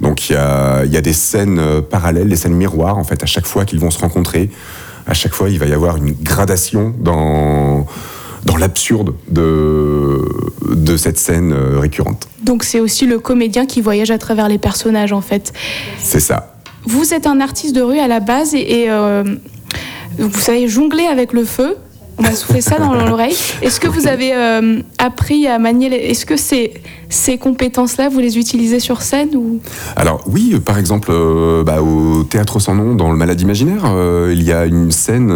Donc 0.00 0.30
il 0.30 0.32
y 0.32 0.36
a, 0.36 0.84
il 0.84 0.92
y 0.92 0.96
a 0.96 1.00
des 1.00 1.12
scènes 1.12 1.58
euh, 1.58 1.80
parallèles, 1.82 2.28
des 2.28 2.36
scènes 2.36 2.54
miroirs, 2.54 2.98
en 2.98 3.04
fait, 3.04 3.22
à 3.22 3.26
chaque 3.26 3.46
fois 3.46 3.64
qu'ils 3.64 3.80
vont 3.80 3.90
se 3.90 3.98
rencontrer. 3.98 4.50
À 5.06 5.14
chaque 5.14 5.34
fois, 5.34 5.50
il 5.50 5.58
va 5.58 5.66
y 5.66 5.72
avoir 5.72 5.96
une 5.96 6.12
gradation 6.12 6.94
dans, 6.98 7.86
dans 8.46 8.56
l'absurde 8.56 9.14
de, 9.28 10.26
de 10.70 10.96
cette 10.96 11.18
scène 11.18 11.52
récurrente. 11.52 12.28
donc 12.42 12.64
c'est 12.64 12.80
aussi 12.80 13.06
le 13.06 13.18
comédien 13.18 13.66
qui 13.66 13.80
voyage 13.80 14.10
à 14.10 14.18
travers 14.18 14.48
les 14.48 14.58
personnages 14.58 15.12
en 15.12 15.20
fait. 15.20 15.52
C'est 15.98 16.20
ça. 16.20 16.54
Vous 16.84 17.14
êtes 17.14 17.26
un 17.26 17.40
artiste 17.40 17.74
de 17.76 17.82
rue 17.82 17.98
à 17.98 18.08
la 18.08 18.20
base 18.20 18.54
et, 18.54 18.82
et, 18.82 18.90
euh, 18.90 19.22
vous 20.18 20.40
savez 20.40 20.68
jongler 20.68 21.04
avec 21.04 21.32
le 21.32 21.44
feu. 21.44 21.76
On 22.18 22.22
m'a 22.22 22.32
soufflé 22.32 22.60
ça 22.60 22.78
dans 22.78 22.92
l'oreille. 22.92 23.34
Est-ce 23.62 23.80
que 23.80 23.88
vous 23.88 24.06
avez 24.06 24.34
euh, 24.34 24.80
appris 24.98 25.46
à 25.46 25.58
manier 25.58 25.88
les... 25.88 25.96
Est-ce 25.96 26.26
que 26.26 26.36
ces, 26.36 26.74
ces 27.08 27.38
compétences-là, 27.38 28.10
vous 28.10 28.18
les 28.18 28.38
utilisez 28.38 28.80
sur 28.80 29.00
scène 29.00 29.34
ou... 29.34 29.60
Alors 29.96 30.22
oui, 30.26 30.50
euh, 30.52 30.60
par 30.60 30.78
exemple, 30.78 31.08
euh, 31.10 31.64
bah, 31.64 31.82
au 31.82 32.22
Théâtre 32.24 32.60
sans 32.60 32.74
nom, 32.74 32.94
dans 32.94 33.10
Le 33.10 33.16
Malade 33.16 33.40
imaginaire, 33.40 33.90
il 34.30 34.42
y 34.42 34.52
a 34.52 34.66
une 34.66 34.90
scène 34.92 35.32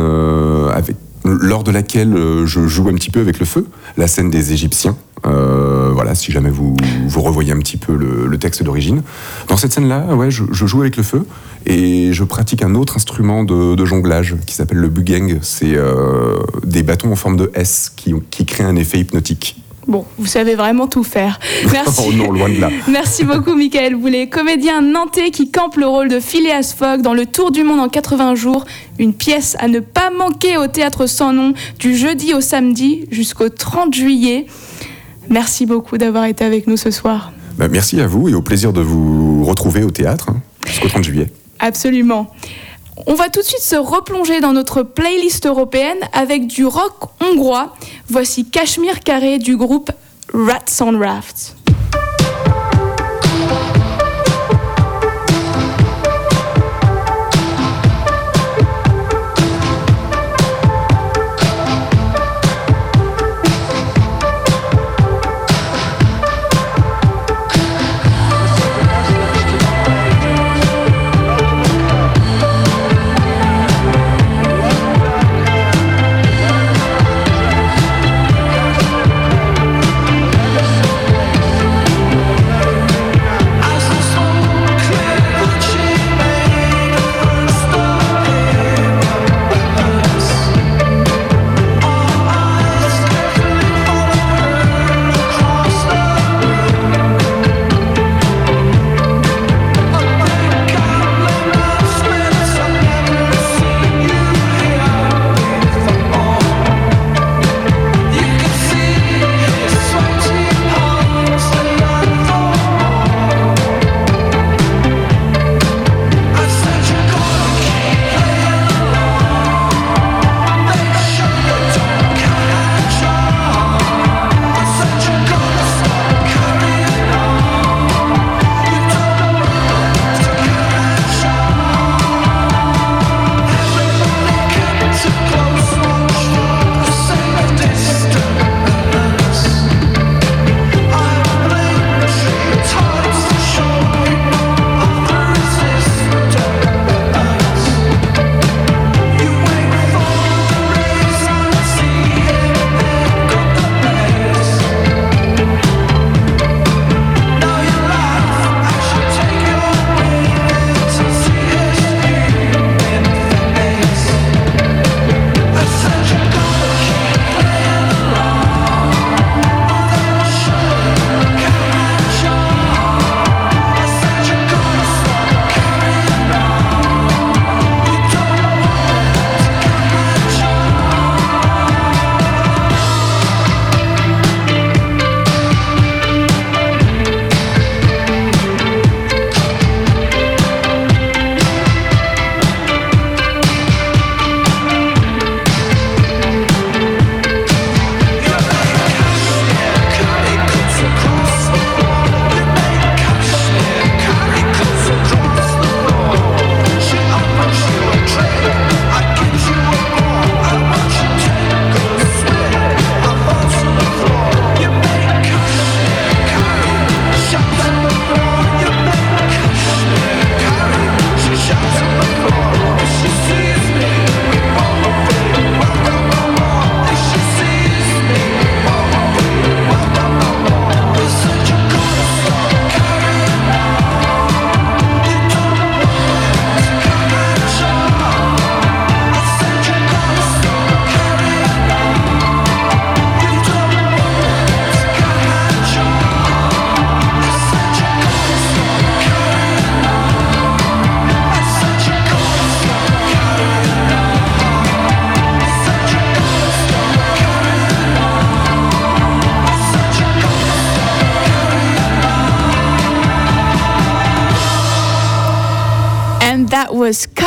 avec, 0.72 0.96
lors 1.26 1.64
de 1.64 1.70
laquelle 1.70 2.14
euh, 2.14 2.46
je 2.46 2.66
joue 2.66 2.88
un 2.88 2.94
petit 2.94 3.10
peu 3.10 3.20
avec 3.20 3.38
le 3.38 3.46
feu, 3.46 3.66
la 3.96 4.06
scène 4.06 4.30
des 4.30 4.52
Égyptiens. 4.52 4.96
Euh, 5.26 5.90
voilà, 5.92 6.14
si 6.14 6.30
jamais 6.30 6.50
vous, 6.50 6.76
vous 7.06 7.20
revoyez 7.22 7.52
un 7.52 7.58
petit 7.58 7.76
peu 7.76 7.94
le, 7.94 8.38
texte 8.38 8.62
d'origine. 8.62 9.02
Dans 9.48 9.56
cette 9.56 9.72
scène-là, 9.72 10.14
ouais, 10.14 10.30
je, 10.30 10.44
joue 10.52 10.82
avec 10.82 10.96
le 10.96 11.02
feu 11.02 11.26
et 11.64 12.12
je 12.12 12.22
pratique 12.22 12.62
un 12.62 12.74
autre 12.74 12.96
instrument 12.96 13.44
de, 13.44 13.74
de 13.74 13.84
jonglage 13.84 14.36
qui 14.46 14.54
s'appelle 14.54 14.78
le 14.78 14.88
bugeng. 14.88 15.38
C'est 15.40 15.74
euh, 15.74 16.36
des 16.64 16.82
bâtons 16.82 17.10
en 17.10 17.16
forme 17.16 17.36
de 17.36 17.50
S 17.54 17.90
qui, 17.96 18.12
qui 18.30 18.44
créent 18.44 18.64
un 18.64 18.76
effet 18.76 18.98
hypnotique. 18.98 19.56
Bon, 19.87 20.05
vous 20.18 20.27
savez 20.27 20.57
vraiment 20.57 20.88
tout 20.88 21.05
faire. 21.05 21.38
Merci. 21.72 22.03
Oh 22.09 22.12
non, 22.12 22.33
loin 22.33 22.49
de 22.49 22.61
là. 22.61 22.70
Merci 22.88 23.25
beaucoup, 23.25 23.55
Michael 23.55 23.94
Boulet, 23.94 24.29
comédien 24.29 24.83
nantais 24.83 25.31
qui 25.31 25.51
campe 25.51 25.77
le 25.77 25.87
rôle 25.87 26.09
de 26.09 26.18
Phileas 26.18 26.75
Fogg 26.77 27.03
dans 27.03 27.14
Le 27.14 27.25
Tour 27.25 27.53
du 27.53 27.62
Monde 27.62 27.79
en 27.79 27.88
80 27.88 28.35
jours, 28.35 28.64
une 28.99 29.14
pièce 29.14 29.57
à 29.61 29.68
ne 29.68 29.79
pas 29.79 30.11
manquer 30.11 30.57
au 30.57 30.66
théâtre 30.66 31.07
sans 31.07 31.33
nom 31.33 31.55
du 31.79 31.96
jeudi 31.96 32.35
au 32.35 32.40
samedi 32.40 33.07
jusqu'au 33.12 33.49
30 33.49 33.94
juillet. 33.94 34.46
Merci 35.31 35.66
beaucoup 35.66 35.99
d'avoir 35.99 36.25
été 36.25 36.44
avec 36.44 36.66
nous 36.66 36.77
ce 36.77 36.90
soir. 36.90 37.33
Bah, 37.57 37.68
merci 37.68 38.01
à 38.01 38.07
vous 38.07 38.29
et 38.29 38.35
au 38.35 38.42
plaisir 38.42 38.72
de 38.72 38.81
vous 38.81 39.44
retrouver 39.44 39.85
au 39.85 39.90
théâtre 39.90 40.31
hein, 40.31 40.40
jusqu'au 40.66 40.88
30 40.88 41.05
juillet. 41.05 41.29
Absolument. 41.61 42.31
On 43.04 43.14
va 43.14 43.28
tout 43.28 43.40
de 43.40 43.44
suite 43.44 43.61
se 43.61 43.76
replonger 43.76 44.40
dans 44.40 44.52
notre 44.52 44.82
playlist 44.82 45.46
européenne 45.46 45.98
avec 46.12 46.46
du 46.46 46.64
rock 46.64 47.11
hongrois. 47.20 47.74
Voici 48.09 48.46
Cachemire 48.48 49.00
Carré 49.00 49.38
du 49.38 49.56
groupe 49.56 49.90
Rats 50.32 50.80
on 50.80 50.98
Rafts. 50.98 51.54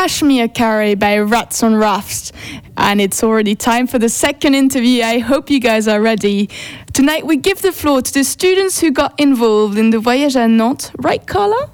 Kashmir 0.10 0.48
Carry 0.48 0.96
by 0.96 1.20
Rats 1.20 1.62
on 1.62 1.76
Rafts. 1.76 2.32
And 2.76 3.00
it's 3.00 3.24
already 3.24 3.54
time 3.54 3.86
for 3.86 4.00
the 4.00 4.10
second 4.10 4.56
interview. 4.56 5.04
I 5.04 5.20
hope 5.20 5.52
you 5.52 5.60
guys 5.60 5.88
are 5.88 6.02
ready. 6.02 6.50
Tonight 6.94 7.28
we 7.28 7.38
give 7.38 7.62
the 7.62 7.72
floor 7.72 8.02
to 8.02 8.12
the 8.12 8.24
students 8.24 8.82
who 8.82 8.90
got 8.90 9.14
involved 9.20 9.78
in 9.78 9.92
the 9.92 10.00
voyage 10.00 10.36
à 10.36 10.50
Nantes. 10.50 10.92
Right, 10.98 11.24
Carla? 11.28 11.70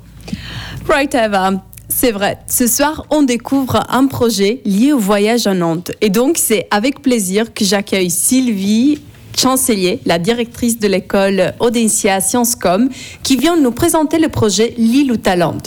Right, 0.85 1.15
Eva. 1.15 1.63
C'est 1.87 2.11
vrai. 2.11 2.37
Ce 2.47 2.67
soir, 2.67 3.05
on 3.09 3.23
découvre 3.23 3.85
un 3.89 4.07
projet 4.07 4.61
lié 4.65 4.91
au 4.91 4.99
voyage 4.99 5.47
à 5.47 5.53
Nantes. 5.53 5.93
Et 6.01 6.09
donc, 6.09 6.37
c'est 6.37 6.67
avec 6.71 7.01
plaisir 7.01 7.53
que 7.53 7.63
j'accueille 7.63 8.09
Sylvie 8.09 8.99
Chancelier, 9.37 9.99
la 10.05 10.19
directrice 10.19 10.79
de 10.79 10.87
l'école 10.87 11.53
Audencia 11.59 12.21
Sciences 12.21 12.55
Com, 12.55 12.89
qui 13.23 13.37
vient 13.37 13.57
nous 13.57 13.71
présenter 13.71 14.19
le 14.19 14.29
projet 14.29 14.73
L'île 14.77 15.11
au 15.11 15.17
talent. 15.17 15.57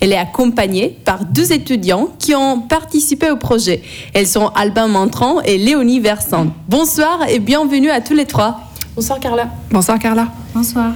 Elle 0.00 0.12
est 0.12 0.18
accompagnée 0.18 0.96
par 1.04 1.24
deux 1.24 1.52
étudiants 1.52 2.08
qui 2.18 2.34
ont 2.34 2.60
participé 2.60 3.30
au 3.30 3.36
projet. 3.36 3.82
Elles 4.14 4.26
sont 4.26 4.48
Albin 4.54 4.88
Montran 4.88 5.40
et 5.42 5.58
Léonie 5.58 6.00
Versant. 6.00 6.48
Bonsoir 6.68 7.28
et 7.28 7.38
bienvenue 7.38 7.90
à 7.90 8.00
tous 8.00 8.14
les 8.14 8.26
trois. 8.26 8.60
Bonsoir, 8.94 9.20
Carla. 9.20 9.48
Bonsoir 9.70 9.98
Carla. 9.98 10.26
Bonsoir. 10.54 10.92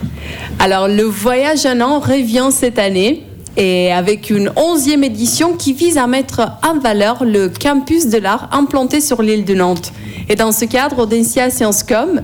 Alors, 0.58 0.88
le 0.88 1.04
voyage 1.04 1.66
à 1.66 1.74
Nantes 1.74 2.04
revient 2.04 2.48
cette 2.50 2.78
année 2.78 3.22
et 3.56 3.92
avec 3.92 4.30
une 4.30 4.50
onzième 4.56 5.04
édition 5.04 5.54
qui 5.54 5.72
vise 5.72 5.98
à 5.98 6.06
mettre 6.06 6.40
en 6.66 6.78
valeur 6.78 7.24
le 7.24 7.48
campus 7.48 8.06
de 8.08 8.18
l'art 8.18 8.48
implanté 8.52 9.00
sur 9.00 9.22
l'île 9.22 9.44
de 9.44 9.54
Nantes. 9.54 9.92
Et 10.28 10.36
dans 10.36 10.52
ce 10.52 10.64
cadre, 10.64 11.00
Audencia 11.00 11.50
Sciences 11.50 11.82
Com 11.82 12.22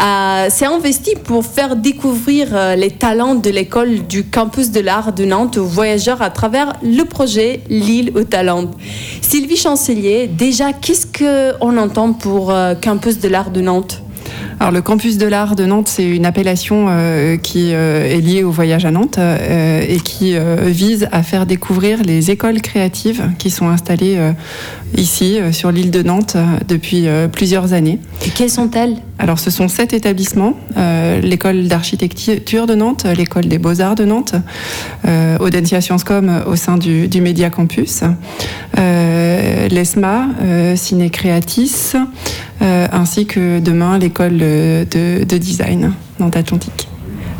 euh, 0.00 0.50
s'est 0.50 0.64
investi 0.64 1.14
pour 1.22 1.44
faire 1.44 1.76
découvrir 1.76 2.48
euh, 2.52 2.76
les 2.76 2.90
talents 2.90 3.34
de 3.34 3.50
l'école 3.50 4.06
du 4.06 4.24
campus 4.24 4.70
de 4.70 4.80
l'art 4.80 5.12
de 5.12 5.24
Nantes 5.24 5.58
aux 5.58 5.66
voyageurs 5.66 6.22
à 6.22 6.30
travers 6.30 6.72
le 6.82 7.04
projet 7.04 7.60
L'île 7.68 8.12
aux 8.14 8.24
talents. 8.24 8.70
Sylvie 9.20 9.56
Chancelier, 9.56 10.28
déjà, 10.28 10.72
qu'est-ce 10.72 11.06
qu'on 11.06 11.76
entend 11.76 12.14
pour 12.14 12.50
euh, 12.50 12.74
campus 12.74 13.18
de 13.20 13.28
l'art 13.28 13.50
de 13.50 13.60
Nantes? 13.60 14.02
Alors, 14.60 14.72
le 14.72 14.82
campus 14.82 15.18
de 15.18 15.26
l'art 15.26 15.56
de 15.56 15.64
Nantes, 15.64 15.88
c'est 15.88 16.08
une 16.08 16.26
appellation 16.26 16.86
euh, 16.88 17.36
qui 17.36 17.72
euh, 17.72 18.06
est 18.06 18.20
liée 18.20 18.44
au 18.44 18.50
voyage 18.50 18.84
à 18.84 18.90
Nantes 18.90 19.16
euh, 19.18 19.84
et 19.86 19.98
qui 19.98 20.36
vise 20.66 21.08
à 21.12 21.22
faire 21.22 21.46
découvrir 21.46 22.02
les 22.02 22.30
écoles 22.30 22.60
créatives 22.60 23.30
qui 23.38 23.50
sont 23.50 23.68
installées 23.68 24.18
ici, 24.96 25.38
sur 25.52 25.72
l'île 25.72 25.90
de 25.90 26.02
Nantes, 26.02 26.36
depuis 26.68 27.06
plusieurs 27.32 27.72
années. 27.72 27.98
Et 28.26 28.30
quelles 28.30 28.50
sont-elles? 28.50 28.96
Alors, 29.18 29.38
ce 29.38 29.50
sont 29.50 29.68
sept 29.68 29.92
établissements 29.92 30.56
l'école 31.22 31.68
d'architecture 31.68 32.66
de 32.66 32.74
Nantes, 32.74 33.06
l'école 33.16 33.46
des 33.46 33.58
beaux-arts 33.58 33.94
de 33.94 34.04
Nantes, 34.04 34.34
Audencia 35.40 35.80
Sciences 35.80 36.04
Com 36.04 36.42
au 36.46 36.56
sein 36.56 36.78
du, 36.78 37.08
du 37.08 37.20
Média 37.20 37.50
Campus, 37.50 38.02
l'ESMA, 38.76 40.28
Ciné 40.76 41.10
Creatis, 41.10 41.94
ainsi 42.60 43.26
que 43.26 43.58
demain 43.60 43.98
l'école 43.98 44.38
euh, 44.42 44.84
de, 44.84 45.24
de 45.24 45.38
design 45.38 45.92
Nantes 46.20 46.36
Atlantique. 46.36 46.88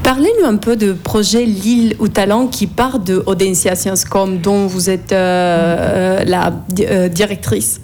Parlez-nous 0.03 0.47
un 0.49 0.57
peu 0.57 0.75
de 0.77 0.93
projet 0.95 1.45
L'île 1.45 1.95
aux 2.01 2.09
talents 2.09 2.49
qui 2.49 2.67
part 2.67 2.99
de 2.99 3.23
Audencia 3.27 3.77
Sciences 3.77 4.05
Com, 4.05 4.39
dont 4.39 4.67
vous 4.67 4.91
êtes 4.91 5.13
euh, 5.13 6.19
euh, 6.21 6.25
la 6.25 6.53
di- 6.69 6.85
euh, 6.89 7.09
directrice. 7.09 7.81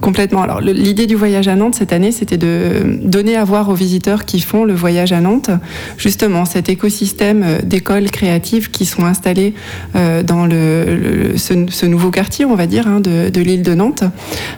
Complètement. 0.00 0.42
Alors, 0.42 0.60
l'idée 0.60 1.06
du 1.06 1.14
voyage 1.14 1.48
à 1.48 1.56
Nantes 1.56 1.74
cette 1.74 1.92
année, 1.92 2.12
c'était 2.12 2.36
de 2.36 2.98
donner 3.02 3.36
à 3.36 3.44
voir 3.44 3.68
aux 3.68 3.74
visiteurs 3.74 4.24
qui 4.24 4.40
font 4.40 4.64
le 4.64 4.74
voyage 4.74 5.12
à 5.12 5.20
Nantes, 5.20 5.50
justement, 5.96 6.44
cet 6.44 6.68
écosystème 6.68 7.42
euh, 7.42 7.58
d'écoles 7.62 8.10
créatives 8.10 8.70
qui 8.70 8.84
sont 8.84 9.04
installées 9.04 9.54
euh, 9.94 10.22
dans 10.22 10.48
ce, 10.48 11.86
nouveau 11.86 12.10
quartier, 12.10 12.44
on 12.44 12.54
va 12.54 12.66
dire, 12.66 12.86
hein, 12.86 13.00
de, 13.00 13.40
l'île 13.40 13.62
de 13.62 13.74
Nantes. 13.74 14.04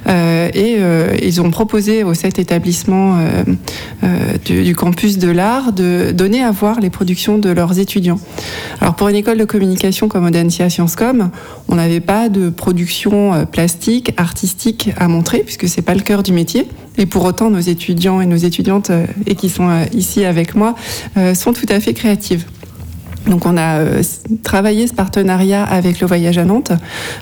Euh, 0.06 0.48
et 0.54 0.78
ils 1.26 1.40
ont 1.40 1.50
proposé 1.50 2.04
aux 2.04 2.14
sept 2.14 2.38
établissements 2.38 3.18
du, 4.44 4.74
campus 4.74 5.18
de 5.18 5.30
l'art 5.30 5.72
de 5.72 6.10
donner 6.12 6.42
à 6.42 6.50
voir 6.50 6.80
les 6.80 6.90
productions 6.90 7.38
de 7.38 7.50
leurs 7.50 7.78
étudiants. 7.78 8.20
Alors, 8.80 8.94
pour 8.94 9.08
une 9.08 9.16
école 9.16 9.38
de 9.38 9.44
communication 9.44 10.08
comme 10.08 10.26
Audencia 10.26 10.70
Sciences 10.70 10.96
Com, 10.96 11.30
on 11.68 11.74
n'avait 11.74 12.00
pas 12.00 12.28
de 12.28 12.48
production 12.50 13.46
plastique, 13.50 14.12
artistique 14.16 14.90
à 14.96 15.07
montrer, 15.08 15.40
puisque 15.40 15.68
c'est 15.68 15.82
pas 15.82 15.94
le 15.94 16.00
cœur 16.00 16.22
du 16.22 16.32
métier. 16.32 16.66
Et 16.96 17.06
pour 17.06 17.24
autant, 17.24 17.50
nos 17.50 17.60
étudiants 17.60 18.20
et 18.20 18.26
nos 18.26 18.36
étudiantes, 18.36 18.90
euh, 18.90 19.06
et 19.26 19.34
qui 19.34 19.48
sont 19.48 19.68
euh, 19.68 19.84
ici 19.92 20.24
avec 20.24 20.54
moi, 20.54 20.74
euh, 21.16 21.34
sont 21.34 21.52
tout 21.52 21.66
à 21.68 21.80
fait 21.80 21.94
créatives. 21.94 22.44
Donc 23.26 23.44
on 23.44 23.58
a 23.58 23.82
travaillé 24.42 24.86
ce 24.86 24.94
partenariat 24.94 25.62
avec 25.62 26.00
le 26.00 26.06
voyage 26.06 26.38
à 26.38 26.46
Nantes, 26.46 26.72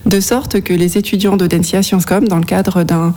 de 0.04 0.20
sorte 0.20 0.60
que 0.60 0.72
les 0.72 0.96
étudiants 0.98 1.36
d'Audencia 1.36 1.82
Sciences 1.82 2.06
Com, 2.06 2.28
dans 2.28 2.36
le 2.36 2.44
cadre 2.44 2.84
d'un 2.84 3.12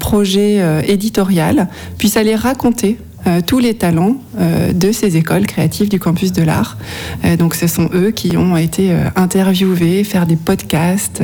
projet 0.00 0.60
éditorial, 0.88 1.68
puissent 1.96 2.16
aller 2.16 2.34
raconter 2.34 2.98
euh, 3.26 3.40
tous 3.46 3.58
les 3.58 3.74
talents 3.74 4.16
euh, 4.38 4.72
de 4.72 4.92
ces 4.92 5.16
écoles 5.16 5.46
créatives 5.46 5.88
du 5.88 5.98
campus 5.98 6.32
de 6.32 6.42
l'art. 6.42 6.76
Euh, 7.24 7.36
donc 7.36 7.54
ce 7.54 7.66
sont 7.66 7.88
eux 7.94 8.10
qui 8.10 8.36
ont 8.36 8.56
été 8.56 8.90
euh, 8.92 9.04
interviewés, 9.16 10.04
faire 10.04 10.26
des 10.26 10.36
podcasts, 10.36 11.22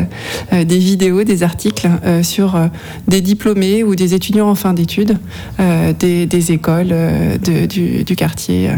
euh, 0.52 0.64
des 0.64 0.78
vidéos, 0.78 1.24
des 1.24 1.42
articles 1.42 1.88
sur 2.22 2.58
des 3.08 3.20
diplômés 3.20 3.84
ou 3.84 3.94
des 3.94 4.14
étudiants 4.14 4.48
en 4.48 4.54
fin 4.54 4.72
d'études 4.72 5.18
des, 5.98 6.52
écoles 6.52 6.94
du, 7.42 8.16
quartier, 8.16 8.70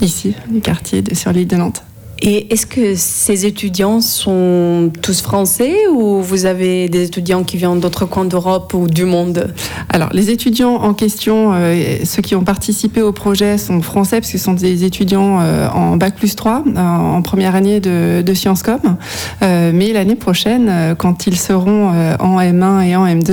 ici, 0.00 0.34
du 0.50 0.60
quartier 0.60 1.02
de- 1.02 1.14
sur 1.14 1.32
l'île 1.32 1.46
de 1.48 1.56
Nantes. 1.56 1.82
Et 2.22 2.52
est-ce 2.52 2.66
que 2.66 2.94
ces 2.94 3.44
étudiants 3.44 4.00
sont 4.00 4.90
tous 5.02 5.20
français 5.20 5.74
ou 5.92 6.20
vous 6.22 6.46
avez 6.46 6.88
des 6.88 7.04
étudiants 7.04 7.44
qui 7.44 7.56
viennent 7.58 7.80
d'autres 7.80 8.06
coins 8.06 8.24
d'Europe 8.24 8.72
ou 8.74 8.88
du 8.88 9.04
monde 9.04 9.52
Alors, 9.90 10.08
les 10.12 10.30
étudiants 10.30 10.76
en 10.76 10.94
question, 10.94 11.52
euh, 11.54 11.98
ceux 12.04 12.22
qui 12.22 12.34
ont 12.34 12.44
participé 12.44 13.02
au 13.02 13.12
projet 13.12 13.58
sont 13.58 13.82
français, 13.82 14.20
parce 14.20 14.32
que 14.32 14.38
ce 14.38 14.44
sont 14.44 14.54
des 14.54 14.84
étudiants 14.84 15.40
euh, 15.40 15.68
en 15.68 15.96
Bac 15.96 16.16
plus 16.16 16.34
3, 16.36 16.64
euh, 16.66 16.78
en 16.78 17.22
première 17.22 17.54
année 17.54 17.80
de, 17.80 18.34
Sciences 18.34 18.62
Com. 18.62 18.96
Mais 19.40 19.92
l'année 19.92 20.14
prochaine, 20.14 20.94
quand 20.98 21.26
ils 21.26 21.38
seront 21.38 21.88
en 22.18 22.38
M1 22.38 22.82
et 22.82 22.96
en 22.96 23.06
M2, 23.06 23.30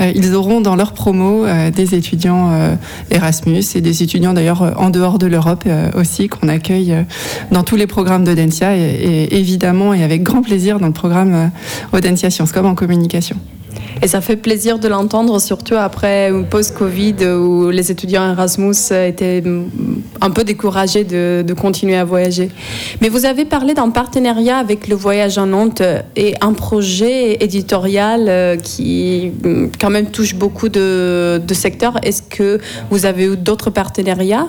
euh, 0.00 0.12
ils 0.14 0.34
auront 0.34 0.60
dans 0.60 0.76
leur 0.76 0.92
promo 0.92 1.44
des 1.74 1.94
étudiants 1.96 2.52
Erasmus 3.10 3.64
et 3.74 3.80
des 3.80 4.02
étudiants 4.04 4.34
d'ailleurs 4.34 4.74
en 4.80 4.90
dehors 4.90 5.18
de 5.18 5.26
l'Europe 5.26 5.64
aussi, 5.96 6.28
qu'on 6.28 6.48
accueille 6.48 6.94
dans 7.50 7.64
tous 7.64 7.74
les 7.74 7.88
programmes 7.88 8.15
d'Audencia 8.24 8.76
et, 8.76 8.80
et 8.80 9.38
évidemment 9.38 9.94
et 9.94 10.02
avec 10.02 10.22
grand 10.22 10.42
plaisir 10.42 10.78
dans 10.78 10.86
le 10.86 10.92
programme 10.92 11.34
euh, 11.34 11.96
Audencia 11.96 12.30
Sciences 12.30 12.52
Com 12.52 12.66
en 12.66 12.74
communication. 12.74 13.36
Et 14.02 14.08
ça 14.08 14.20
fait 14.20 14.36
plaisir 14.36 14.78
de 14.78 14.88
l'entendre, 14.88 15.40
surtout 15.40 15.74
après 15.74 16.28
une 16.28 16.44
post-Covid 16.44 17.14
où 17.38 17.70
les 17.70 17.90
étudiants 17.90 18.30
Erasmus 18.30 18.74
étaient 18.90 19.42
un 20.20 20.30
peu 20.30 20.44
découragés 20.44 21.04
de, 21.04 21.42
de 21.46 21.54
continuer 21.54 21.96
à 21.96 22.04
voyager. 22.04 22.50
Mais 23.00 23.08
vous 23.08 23.24
avez 23.24 23.44
parlé 23.44 23.72
d'un 23.74 23.90
partenariat 23.90 24.58
avec 24.58 24.88
le 24.88 24.96
Voyage 24.96 25.38
en 25.38 25.46
Nantes 25.46 25.82
et 26.14 26.34
un 26.40 26.52
projet 26.52 27.42
éditorial 27.42 28.26
euh, 28.28 28.56
qui 28.56 29.32
mm, 29.42 29.68
quand 29.80 29.90
même 29.90 30.10
touche 30.10 30.34
beaucoup 30.34 30.68
de, 30.68 31.40
de 31.44 31.54
secteurs. 31.54 31.98
Est-ce 32.02 32.22
que 32.22 32.60
vous 32.90 33.06
avez 33.06 33.24
eu 33.24 33.36
d'autres 33.36 33.70
partenariats? 33.70 34.48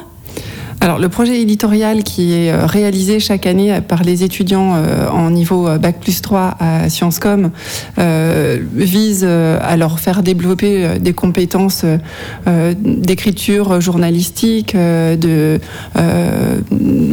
Alors, 0.79 0.99
le 0.99 1.09
projet 1.09 1.41
éditorial 1.41 2.03
qui 2.03 2.33
est 2.33 2.51
euh, 2.51 2.67
réalisé 2.67 3.19
chaque 3.19 3.47
année 3.47 3.79
par 3.81 4.03
les 4.03 4.23
étudiants 4.23 4.75
euh, 4.75 5.09
en 5.09 5.31
niveau 5.31 5.67
euh, 5.67 5.79
Bac 5.79 5.99
plus 5.99 6.21
3 6.21 6.55
à 6.59 6.89
Sciences 6.89 7.17
Com 7.19 7.49
euh, 7.97 8.59
vise 8.73 9.25
euh, 9.27 9.59
à 9.61 9.75
leur 9.75 9.99
faire 9.99 10.21
développer 10.21 10.85
euh, 10.85 10.99
des 10.99 11.13
compétences 11.13 11.81
euh, 11.83 11.97
euh, 12.47 12.75
d'écriture 12.77 13.81
journalistique, 13.81 14.75
euh, 14.75 15.15
de, 15.15 15.59
euh, 15.97 16.59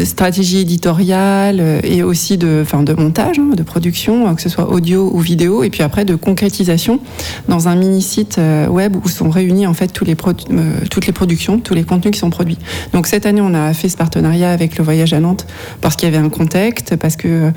stratégie 0.04 0.58
éditoriale 0.58 1.58
euh, 1.60 1.80
et 1.84 2.02
aussi 2.02 2.36
de, 2.36 2.60
enfin, 2.62 2.82
de 2.82 2.92
montage, 2.92 3.38
hein, 3.38 3.54
de 3.56 3.62
production, 3.62 4.28
euh, 4.28 4.34
que 4.34 4.42
ce 4.42 4.50
soit 4.50 4.70
audio 4.70 5.10
ou 5.12 5.20
vidéo, 5.20 5.64
et 5.64 5.70
puis 5.70 5.82
après 5.82 6.04
de 6.04 6.16
concrétisation 6.16 7.00
dans 7.48 7.68
un 7.68 7.76
mini-site 7.76 8.36
euh, 8.38 8.66
web 8.68 8.94
où 9.02 9.08
sont 9.08 9.30
réunis 9.30 9.66
en 9.66 9.74
fait 9.74 9.90
euh, 9.90 10.64
toutes 10.90 11.06
les 11.06 11.12
productions, 11.12 11.58
tous 11.58 11.74
les 11.74 11.84
contenus 11.84 12.12
qui 12.12 12.20
sont 12.20 12.30
produits. 12.30 12.58
Donc 12.92 13.06
cette 13.06 13.24
année, 13.24 13.40
on 13.40 13.53
a 13.55 13.72
fait 13.72 13.88
ce 13.88 13.96
partenariat 13.96 14.50
avec 14.50 14.78
le 14.78 14.84
Voyage 14.84 15.12
à 15.12 15.20
Nantes 15.20 15.46
parce 15.80 15.96
qu'il 15.96 16.09
y 16.09 16.14
avait 16.14 16.24
un 16.24 16.28
contexte, 16.28 16.96
parce 16.96 17.16
que 17.16 17.28
euh, 17.28 17.50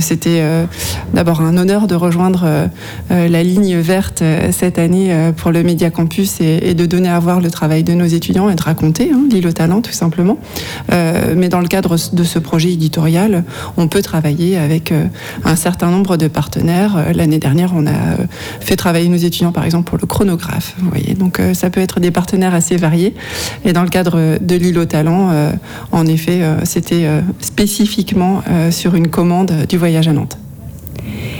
c'était 0.00 0.40
euh, 0.40 0.66
d'abord 1.14 1.40
un 1.40 1.56
honneur 1.56 1.86
de 1.86 1.94
rejoindre 1.94 2.44
euh, 2.44 3.28
la 3.28 3.42
ligne 3.42 3.76
verte 3.78 4.22
cette 4.52 4.78
année 4.78 5.14
pour 5.36 5.50
le 5.50 5.62
Média 5.62 5.90
Campus 5.90 6.40
et, 6.40 6.74
de 6.74 6.86
donner 6.86 7.08
à 7.08 7.18
voir 7.18 7.40
le 7.40 7.50
travail 7.50 7.82
de 7.82 7.92
nos 7.94 8.04
étudiants 8.04 8.48
et 8.50 8.54
de 8.54 8.62
raconter 8.62 9.10
hein, 9.12 9.22
l'île 9.30 9.46
au 9.46 9.52
talent 9.52 9.80
tout 9.80 9.92
simplement. 9.92 10.38
Mais 11.36 11.48
dans 11.48 11.60
le 11.60 11.68
cadre 11.68 11.96
de 12.12 12.24
ce 12.24 12.38
projet 12.38 12.72
éditorial, 12.72 13.44
on 13.76 13.88
peut 13.88 14.02
travailler 14.02 14.56
avec 14.56 14.92
un 15.44 15.56
certain 15.56 15.90
nombre 15.90 16.16
de 16.16 16.28
partenaires. 16.28 17.12
L'année 17.14 17.38
dernière, 17.38 17.72
on 17.74 17.86
a 17.86 18.16
fait 18.60 18.76
travailler 18.76 19.08
nos 19.08 19.16
étudiants 19.16 19.52
par 19.52 19.64
exemple 19.64 19.88
pour 19.88 19.98
le 19.98 20.06
chronographe. 20.06 20.74
Vous 20.78 20.90
voyez, 20.90 21.14
donc 21.14 21.40
ça 21.54 21.70
peut 21.70 21.80
être 21.80 22.00
des 22.00 22.10
partenaires 22.10 22.54
assez 22.54 22.76
variés. 22.76 23.14
Et 23.64 23.72
dans 23.72 23.82
le 23.82 23.88
cadre 23.88 24.38
de 24.40 24.56
l'île 24.56 24.78
au 24.78 24.84
talent, 24.84 25.30
en 25.92 26.06
effet, 26.06 26.42
euh, 26.42 26.64
c'était 26.64 27.04
euh, 27.04 27.20
spécifiquement 27.40 28.42
euh, 28.48 28.70
sur 28.70 28.94
une 28.94 29.08
commande 29.08 29.52
du 29.68 29.76
voyage 29.78 30.08
à 30.08 30.12
Nantes. 30.12 30.38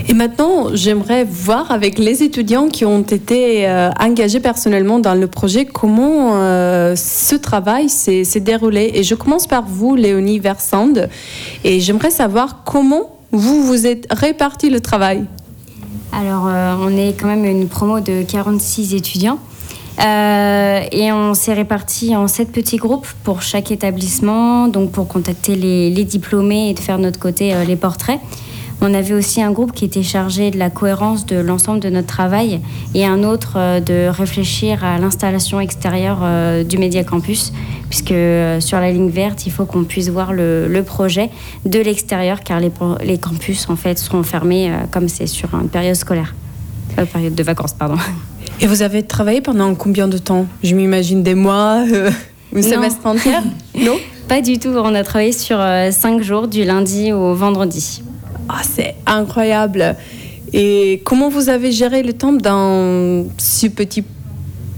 Et 0.09 0.13
maintenant, 0.13 0.75
j'aimerais 0.75 1.25
voir 1.25 1.71
avec 1.71 1.99
les 1.99 2.25
étudiants 2.25 2.69
qui 2.69 2.85
ont 2.85 3.03
été 3.03 3.69
euh, 3.69 3.91
engagés 4.01 4.41
personnellement 4.41 4.99
dans 4.99 5.15
le 5.15 5.29
projet 5.29 5.67
comment 5.67 6.33
euh, 6.35 6.97
ce 6.97 7.37
travail 7.37 7.89
s'est 7.89 8.25
s'est 8.25 8.41
déroulé. 8.41 8.91
Et 8.95 9.05
je 9.05 9.15
commence 9.15 9.47
par 9.47 9.67
vous, 9.67 9.95
Léonie 9.95 10.41
Versand. 10.41 10.95
Et 11.63 11.79
j'aimerais 11.79 12.11
savoir 12.11 12.65
comment 12.65 13.19
vous 13.31 13.63
vous 13.63 13.87
êtes 13.87 14.09
réparti 14.11 14.69
le 14.69 14.81
travail. 14.81 15.27
Alors, 16.13 16.49
euh, 16.49 16.75
on 16.81 16.97
est 16.97 17.13
quand 17.13 17.29
même 17.29 17.45
une 17.45 17.69
promo 17.69 18.01
de 18.01 18.23
46 18.23 18.95
étudiants. 18.95 19.39
Euh, 20.03 20.81
et 20.93 21.13
on 21.13 21.35
s'est 21.35 21.53
répartis 21.53 22.17
en 22.17 22.27
sept 22.27 22.53
petits 22.53 22.79
groupes 22.79 23.07
pour 23.23 23.43
chaque 23.43 23.71
établissement, 23.71 24.69
donc 24.69 24.93
pour 24.93 25.07
contacter 25.09 25.57
les, 25.57 26.05
diplômés 26.05 26.71
et 26.71 26.75
de 26.75 26.79
faire 26.79 26.97
de 26.97 27.03
notre 27.03 27.19
côté 27.19 27.53
euh, 27.55 27.65
les 27.65 27.77
portraits. 27.77 28.19
On 28.81 28.95
avait 28.95 29.13
aussi 29.13 29.43
un 29.43 29.51
groupe 29.51 29.73
qui 29.73 29.85
était 29.85 30.03
chargé 30.03 30.51
de 30.51 30.59
la 30.59 30.71
cohérence 30.71 31.27
de 31.27 31.37
l'ensemble 31.37 31.81
de 31.81 31.91
notre 31.91 32.07
travail 32.07 32.63
et 32.95 33.05
un 33.05 33.25
autre 33.25 33.55
euh, 33.57 33.81
de 33.81 34.09
réfléchir 34.09 34.83
à 34.83 34.99
l'installation 34.99 35.61
extérieure 35.61 36.21
du 36.65 36.79
Média 36.79 37.05
Campus, 37.05 37.53
puisque 37.91 38.15
sur 38.61 38.81
la 38.81 38.91
ligne 38.91 39.11
verte, 39.11 39.45
il 39.47 39.53
faut 39.53 39.67
qu'on 39.67 39.85
puisse 39.85 40.09
voir 40.09 40.33
le, 40.33 40.83
projet 40.87 41.29
de 41.67 41.79
l'extérieur, 41.79 42.41
car 42.41 42.59
les, 42.59 42.73
les 43.05 43.19
campus 43.19 43.69
en 43.69 43.77
fait 43.77 43.99
seront 43.99 44.23
fermés 44.23 44.73
comme 44.91 45.09
c'est 45.09 45.27
sur 45.27 45.53
une 45.55 45.69
période 45.69 45.97
scolaire, 45.97 46.35
période 47.13 47.35
de 47.35 47.43
vacances, 47.43 47.75
pardon. 47.75 47.97
Et 48.61 48.67
vous 48.67 48.83
avez 48.83 49.03
travaillé 49.03 49.41
pendant 49.41 49.75
combien 49.75 50.09
de 50.09 50.19
temps? 50.19 50.47
Je 50.63 50.75
m'imagine 50.75 51.23
des 51.23 51.35
mois. 51.35 51.85
euh. 51.91 52.11
Une 52.55 52.63
semestre 52.63 53.07
entière 53.07 53.43
Non? 53.79 53.97
Pas 54.29 54.41
du 54.43 54.59
tout. 54.59 54.71
On 54.71 54.95
a 54.95 55.03
travaillé 55.03 55.33
sur 55.33 55.59
euh, 55.61 55.91
cinq 55.91 56.23
jours, 56.23 56.49
du 56.49 56.65
lundi 56.65 57.13
au 57.13 57.35
vendredi. 57.35 58.03
Ah, 58.49 58.61
c'est 58.63 58.97
incroyable. 59.07 59.97
Et 60.53 61.01
comment 61.05 61.29
vous 61.29 61.49
avez 61.49 61.71
géré 61.73 62.03
le 62.03 62.13
temps 62.13 62.33
dans 62.33 63.25
ce 63.39 63.67
petit 63.69 64.03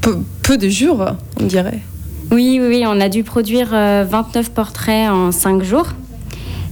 peu, 0.00 0.18
peu 0.42 0.58
de 0.58 0.68
jours, 0.68 1.04
on 1.40 1.44
dirait? 1.44 1.80
Oui, 2.30 2.58
oui, 2.60 2.66
oui, 2.68 2.84
on 2.86 3.00
a 3.00 3.08
dû 3.08 3.24
produire 3.24 3.70
euh, 3.72 4.04
29 4.08 4.50
portraits 4.50 5.08
en 5.10 5.32
5 5.32 5.62
jours. 5.62 5.88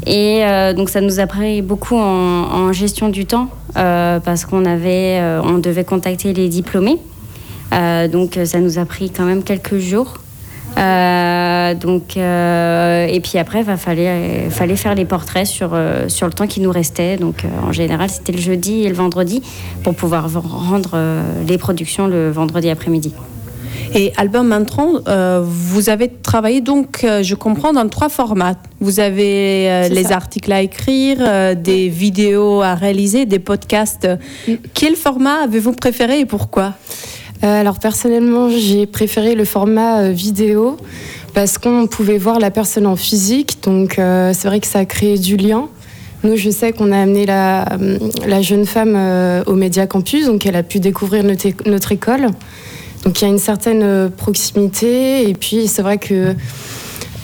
Et 0.06 0.44
euh, 0.44 0.72
donc 0.74 0.90
ça 0.90 1.00
nous 1.00 1.18
a 1.20 1.26
pris 1.26 1.60
beaucoup 1.60 1.96
en, 1.96 2.00
en 2.52 2.72
gestion 2.72 3.08
du 3.10 3.26
temps 3.26 3.48
euh, 3.50 3.59
parce 3.74 4.44
qu'on 4.44 4.64
avait, 4.64 5.18
euh, 5.20 5.42
on 5.42 5.58
devait 5.58 5.84
contacter 5.84 6.32
les 6.32 6.48
diplômés. 6.48 6.98
Euh, 7.72 8.08
donc 8.08 8.36
euh, 8.36 8.44
ça 8.44 8.58
nous 8.58 8.78
a 8.78 8.84
pris 8.84 9.10
quand 9.10 9.24
même 9.24 9.42
quelques 9.42 9.78
jours. 9.78 10.14
Euh, 10.78 11.74
donc 11.74 12.16
euh, 12.16 13.06
et 13.06 13.20
puis 13.20 13.38
après, 13.38 13.60
il 13.60 13.76
fallait, 13.76 14.48
fallait 14.50 14.76
faire 14.76 14.94
les 14.94 15.04
portraits 15.04 15.46
sur 15.46 15.70
euh, 15.74 16.08
sur 16.08 16.26
le 16.26 16.32
temps 16.32 16.46
qui 16.46 16.60
nous 16.60 16.70
restait. 16.70 17.16
Donc 17.16 17.44
euh, 17.44 17.48
en 17.66 17.72
général, 17.72 18.08
c'était 18.08 18.32
le 18.32 18.40
jeudi 18.40 18.84
et 18.84 18.88
le 18.88 18.94
vendredi 18.94 19.42
pour 19.82 19.94
pouvoir 19.94 20.30
rendre 20.42 20.90
euh, 20.94 21.22
les 21.46 21.58
productions 21.58 22.06
le 22.06 22.30
vendredi 22.30 22.70
après-midi. 22.70 23.12
Et 23.94 24.12
Albin 24.16 24.44
Mantron, 24.44 25.02
euh, 25.08 25.42
vous 25.44 25.88
avez 25.88 26.08
travaillé 26.08 26.60
donc, 26.60 27.04
euh, 27.04 27.22
je 27.22 27.34
comprends, 27.34 27.72
dans 27.72 27.88
trois 27.88 28.08
formats. 28.08 28.56
Vous 28.80 29.00
avez 29.00 29.68
euh, 29.68 29.88
les 29.88 30.04
ça. 30.04 30.16
articles 30.16 30.52
à 30.52 30.62
écrire, 30.62 31.56
des 31.56 31.88
vidéos 31.88 32.62
à 32.62 32.74
réaliser, 32.74 33.26
des 33.26 33.38
podcasts. 33.38 34.08
Quel 34.74 34.96
format 34.96 35.42
avez-vous 35.44 35.72
préféré 35.72 36.20
et 36.20 36.26
pourquoi 36.26 36.74
alors 37.42 37.78
personnellement, 37.78 38.50
j'ai 38.50 38.84
préféré 38.84 39.34
le 39.34 39.46
format 39.46 40.10
vidéo 40.10 40.76
parce 41.32 41.56
qu'on 41.56 41.86
pouvait 41.86 42.18
voir 42.18 42.38
la 42.38 42.50
personne 42.50 42.86
en 42.86 42.96
physique. 42.96 43.62
Donc 43.62 43.94
c'est 43.96 44.44
vrai 44.44 44.60
que 44.60 44.66
ça 44.66 44.80
a 44.80 44.84
créé 44.84 45.16
du 45.16 45.38
lien. 45.38 45.70
Nous, 46.22 46.36
je 46.36 46.50
sais 46.50 46.72
qu'on 46.72 46.92
a 46.92 46.98
amené 46.98 47.24
la, 47.24 47.64
la 48.26 48.42
jeune 48.42 48.66
femme 48.66 48.94
euh, 48.94 49.42
au 49.46 49.54
Média 49.54 49.86
Campus, 49.86 50.26
donc 50.26 50.44
elle 50.44 50.56
a 50.56 50.62
pu 50.62 50.78
découvrir 50.78 51.24
notre 51.24 51.92
école. 51.92 52.28
Donc 53.04 53.20
il 53.20 53.24
y 53.24 53.26
a 53.26 53.30
une 53.30 53.38
certaine 53.38 53.82
euh, 53.82 54.08
proximité. 54.08 55.28
Et 55.28 55.34
puis 55.34 55.68
c'est 55.68 55.82
vrai 55.82 55.98
que 55.98 56.34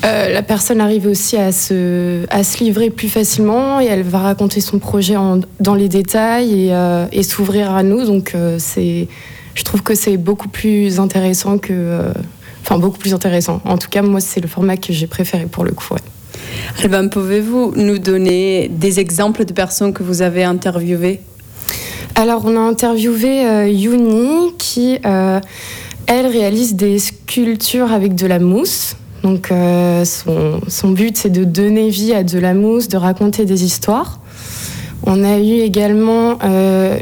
euh, 0.05 0.33
la 0.33 0.43
personne 0.43 0.81
arrive 0.81 1.07
aussi 1.07 1.37
à 1.37 1.53
se, 1.53 2.25
à 2.31 2.45
se 2.45 2.63
livrer 2.63 2.91
plus 2.91 3.09
facilement 3.09 3.81
et 3.81 3.87
elle 3.87 4.03
va 4.03 4.19
raconter 4.19 4.61
son 4.61 4.79
projet 4.79 5.15
dans 5.61 5.75
les 5.75 5.89
détails 5.89 6.67
et, 6.67 6.75
euh, 6.75 7.07
et 7.13 7.23
s'ouvrir 7.23 7.73
à 7.73 7.83
nous. 7.83 8.05
Donc 8.05 8.35
je 8.35 9.65
trouve 9.65 9.83
que 9.83 9.95
c'est 9.95 10.17
beaucoup 10.17 10.49
plus 10.49 11.01
intéressant 11.01 11.59
que, 11.59 12.03
enfin 12.63 12.79
beaucoup 12.79 12.99
plus 12.99 13.15
intéressant. 13.15 13.61
En 13.65 13.79
tout 13.79 13.89
cas, 13.89 14.03
moi 14.03 14.21
c'est 14.21 14.41
le 14.41 14.49
format 14.49 14.77
que 14.77 14.93
j'ai 14.93 15.07
préféré 15.07 15.47
pour 15.47 15.65
le 15.65 15.73
coup. 15.73 15.95
ouais. 15.95 17.09
Pouvez-vous 17.09 17.73
nous 17.77 17.99
donner 17.99 18.69
des 18.69 19.01
exemples 19.01 19.45
de 19.45 19.53
personnes 19.53 19.93
que 19.93 20.03
vous 20.03 20.23
avez 20.23 20.45
interviewées? 20.45 21.21
Alors, 22.19 22.47
on 22.47 22.57
a 22.57 22.61
interviewé 22.61 23.45
euh, 23.47 23.69
Yuni 23.69 24.55
qui, 24.57 24.99
euh, 25.05 25.39
elle, 26.07 26.27
réalise 26.27 26.75
des 26.75 26.99
sculptures 26.99 27.93
avec 27.93 28.15
de 28.15 28.27
la 28.27 28.39
mousse. 28.39 28.97
Donc, 29.23 29.51
euh, 29.51 30.03
son, 30.07 30.63
son 30.67 30.91
but, 30.93 31.17
c'est 31.17 31.29
de 31.29 31.45
donner 31.45 31.91
vie 31.91 32.15
à 32.15 32.25
de 32.25 32.39
la 32.39 32.55
mousse, 32.55 32.89
de 32.89 32.97
raconter 32.97 33.45
des 33.45 33.65
histoires. 33.65 34.19
On 35.03 35.25
a 35.25 35.39
eu 35.39 35.61
également 35.61 36.39
euh, 36.43 36.97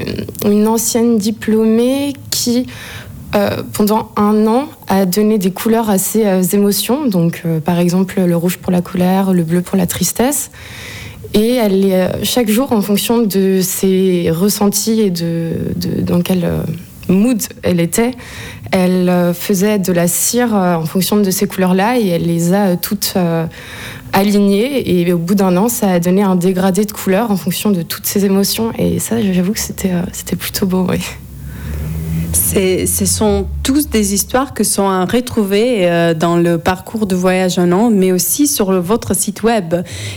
une 0.44 0.66
ancienne 0.66 1.16
diplômée 1.16 2.14
qui, 2.30 2.66
pendant 3.72 4.10
un 4.16 4.46
an, 4.46 4.66
a 4.88 5.06
donné 5.06 5.38
des 5.38 5.50
couleurs 5.50 5.90
à 5.90 5.98
ses 5.98 6.54
émotions. 6.54 7.06
Donc, 7.06 7.42
par 7.64 7.78
exemple, 7.78 8.20
le 8.20 8.36
rouge 8.36 8.58
pour 8.58 8.70
la 8.70 8.80
colère, 8.80 9.32
le 9.32 9.42
bleu 9.42 9.60
pour 9.60 9.76
la 9.76 9.86
tristesse. 9.86 10.50
Et 11.34 11.60
euh, 11.60 12.08
chaque 12.22 12.48
jour, 12.48 12.70
en 12.72 12.80
fonction 12.80 13.22
de 13.22 13.60
ses 13.60 14.30
ressentis 14.30 15.00
et 15.00 15.10
de, 15.10 15.50
dans 16.00 16.20
quel 16.20 16.44
euh, 16.44 16.62
mood 17.08 17.42
elle 17.64 17.80
était, 17.80 18.12
elle 18.70 19.08
euh, 19.08 19.34
faisait 19.34 19.80
de 19.80 19.92
la 19.92 20.06
cire 20.06 20.54
en 20.54 20.84
fonction 20.84 21.16
de 21.16 21.30
ces 21.32 21.48
couleurs-là 21.48 21.98
et 21.98 22.06
elle 22.06 22.26
les 22.26 22.52
a 22.52 22.76
toutes 22.76 23.14
alignées. 24.12 25.00
Et 25.00 25.12
au 25.12 25.18
bout 25.18 25.34
d'un 25.34 25.56
an, 25.56 25.68
ça 25.68 25.90
a 25.90 25.98
donné 25.98 26.22
un 26.22 26.36
dégradé 26.36 26.84
de 26.84 26.92
couleurs 26.92 27.32
en 27.32 27.36
fonction 27.36 27.72
de 27.72 27.82
toutes 27.82 28.06
ses 28.06 28.24
émotions. 28.24 28.72
Et 28.78 29.00
ça, 29.00 29.16
j'avoue 29.20 29.52
que 29.52 29.60
c'était 29.60 30.36
plutôt 30.38 30.66
beau, 30.66 30.86
oui. 30.88 31.00
Ce 32.34 33.06
sont 33.06 33.46
tous 33.62 33.88
des 33.88 34.12
histoires 34.12 34.54
que 34.54 34.64
sont 34.64 34.88
à 34.88 35.04
retrouver 35.04 35.88
euh, 35.88 36.14
dans 36.14 36.36
le 36.36 36.58
parcours 36.58 37.06
de 37.06 37.14
voyage 37.14 37.58
en 37.58 37.70
an, 37.70 37.90
mais 37.90 38.10
aussi 38.10 38.46
sur 38.48 38.72
votre 38.80 39.14
site 39.14 39.42
web. 39.42 39.74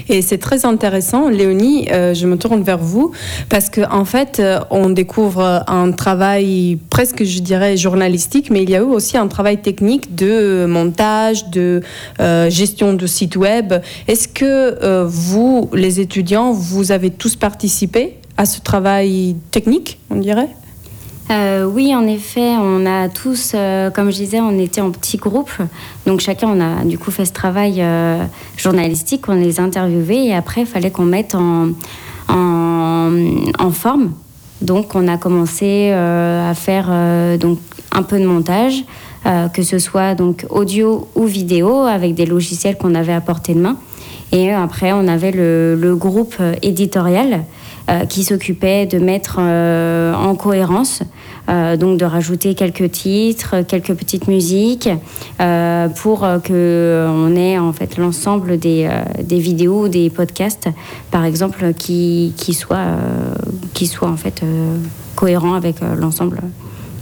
Et 0.09 0.21
c'est 0.21 0.39
très 0.39 0.65
intéressant. 0.65 1.29
Léonie, 1.29 1.87
euh, 1.91 2.13
je 2.15 2.25
me 2.25 2.37
tourne 2.37 2.63
vers 2.63 2.79
vous 2.79 3.11
parce 3.49 3.69
qu'en 3.69 3.99
en 3.99 4.05
fait, 4.05 4.39
euh, 4.39 4.59
on 4.71 4.89
découvre 4.89 5.63
un 5.67 5.91
travail 5.91 6.79
presque, 6.89 7.23
je 7.23 7.39
dirais, 7.39 7.77
journalistique, 7.77 8.49
mais 8.49 8.63
il 8.63 8.69
y 8.69 8.75
a 8.75 8.79
eu 8.79 8.81
aussi 8.81 9.17
un 9.17 9.27
travail 9.27 9.61
technique 9.61 10.15
de 10.15 10.65
montage, 10.67 11.49
de 11.49 11.81
gestion 12.49 12.93
de 12.93 13.07
site 13.07 13.35
web. 13.35 13.73
Est-ce 14.07 14.27
que 14.27 15.03
vous, 15.05 15.69
les 15.73 15.99
étudiants, 15.99 16.51
vous 16.51 16.91
avez 16.91 17.11
tous 17.11 17.35
participé 17.35 18.15
à 18.37 18.45
ce 18.45 18.59
travail 18.61 19.35
technique, 19.51 19.99
on 20.09 20.15
dirait? 20.15 20.49
Euh, 21.29 21.65
oui, 21.65 21.93
en 21.93 22.07
effet, 22.07 22.55
on 22.57 22.85
a 22.85 23.09
tous, 23.09 23.51
euh, 23.53 23.89
comme 23.89 24.11
je 24.11 24.15
disais, 24.15 24.39
on 24.39 24.57
était 24.57 24.79
en 24.79 24.91
petits 24.91 25.17
groupes. 25.17 25.51
Donc 26.05 26.21
chacun, 26.21 26.47
on 26.47 26.61
a 26.61 26.85
du 26.85 26.97
coup 26.97 27.11
fait 27.11 27.25
ce 27.25 27.33
travail 27.33 27.81
euh, 27.81 28.23
journalistique, 28.55 29.27
on 29.27 29.33
les 29.33 29.59
a 29.59 29.63
interviewés 29.63 30.27
et 30.27 30.33
après, 30.33 30.61
il 30.61 30.67
fallait 30.67 30.91
qu'on 30.91 31.05
mette 31.05 31.35
en, 31.35 31.69
en, 32.29 33.11
en 33.59 33.71
forme. 33.71 34.13
Donc 34.61 34.95
on 34.95 35.07
a 35.07 35.17
commencé 35.17 35.91
à 35.91 36.53
faire 36.55 36.89
donc, 37.37 37.59
un 37.91 38.01
peu 38.01 38.19
de 38.19 38.25
montage, 38.25 38.85
que 39.53 39.61
ce 39.61 39.77
soit 39.77 40.15
donc 40.15 40.47
audio 40.49 41.07
ou 41.13 41.25
vidéo, 41.25 41.81
avec 41.81 42.15
des 42.15 42.25
logiciels 42.25 42.75
qu'on 42.75 42.95
avait 42.95 43.13
à 43.13 43.21
portée 43.21 43.53
de 43.53 43.59
main. 43.59 43.77
Et 44.31 44.51
après, 44.51 44.93
on 44.93 45.07
avait 45.07 45.31
le, 45.31 45.75
le 45.75 45.95
groupe 45.95 46.41
éditorial 46.63 47.43
qui 48.09 48.23
s'occupait 48.23 48.85
de 48.85 48.99
mettre 48.99 49.37
euh, 49.39 50.13
en 50.13 50.35
cohérence, 50.35 51.03
euh, 51.49 51.77
donc 51.77 51.97
de 51.97 52.05
rajouter 52.05 52.53
quelques 52.55 52.91
titres, 52.91 53.61
quelques 53.65 53.93
petites 53.93 54.27
musiques, 54.27 54.89
euh, 55.39 55.87
pour 55.87 56.25
euh, 56.25 56.39
que 56.39 57.07
on 57.09 57.35
ait 57.35 57.57
en 57.57 57.71
fait 57.71 57.97
l'ensemble 57.97 58.59
des, 58.59 58.87
euh, 58.89 59.01
des 59.23 59.39
vidéos, 59.39 59.87
des 59.87 60.09
podcasts, 60.09 60.67
par 61.11 61.23
exemple, 61.23 61.73
qui, 61.73 62.33
qui 62.35 62.53
soient 62.53 62.77
euh, 62.77 63.33
qui 63.73 63.87
soient 63.87 64.09
en 64.09 64.17
fait 64.17 64.43
euh, 64.43 64.77
cohérents 65.15 65.53
avec 65.53 65.81
euh, 65.81 65.95
l'ensemble. 65.95 66.41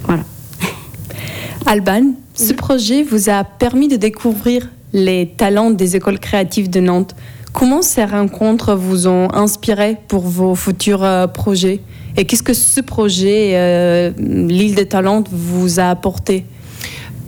Voilà. 0.03 0.23
Alban, 1.65 2.13
ce 2.35 2.53
projet 2.53 3.01
vous 3.01 3.29
a 3.29 3.43
permis 3.43 3.87
de 3.87 3.95
découvrir 3.95 4.69
les 4.93 5.33
talents 5.35 5.71
des 5.71 5.95
écoles 5.95 6.19
créatives 6.19 6.69
de 6.69 6.79
Nantes. 6.79 7.15
Comment 7.55 7.81
ces 7.81 8.03
rencontres 8.03 8.75
vous 8.75 9.07
ont 9.07 9.33
inspiré 9.33 9.95
pour 10.09 10.23
vos 10.23 10.55
futurs 10.55 11.05
euh, 11.05 11.25
projets? 11.25 11.79
Et 12.17 12.25
qu'est-ce 12.25 12.43
que 12.43 12.53
ce 12.53 12.81
projet, 12.81 13.51
euh, 13.53 14.11
l'île 14.17 14.75
des 14.75 14.85
talents, 14.85 15.23
vous 15.31 15.79
a 15.79 15.85
apporté? 15.85 16.43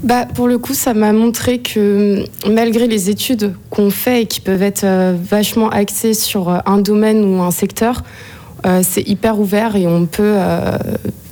Bah, 0.03 0.25
pour 0.25 0.49
le 0.49 0.57
coup, 0.57 0.73
ça 0.73 0.93
m'a 0.93 1.13
montré 1.13 1.59
que 1.59 2.25
hum, 2.45 2.53
malgré 2.53 2.87
les 2.87 3.09
études 3.09 3.53
qu'on 3.69 3.89
fait 3.89 4.23
et 4.23 4.25
qui 4.25 4.41
peuvent 4.41 4.63
être 4.63 4.83
euh, 4.83 5.15
vachement 5.17 5.69
axées 5.69 6.13
sur 6.13 6.49
un 6.49 6.77
domaine 6.79 7.23
ou 7.23 7.41
un 7.41 7.51
secteur, 7.51 8.03
c'est 8.81 9.07
hyper 9.07 9.39
ouvert 9.39 9.77
et 9.77 9.87
on 9.87 10.07
peut 10.07 10.35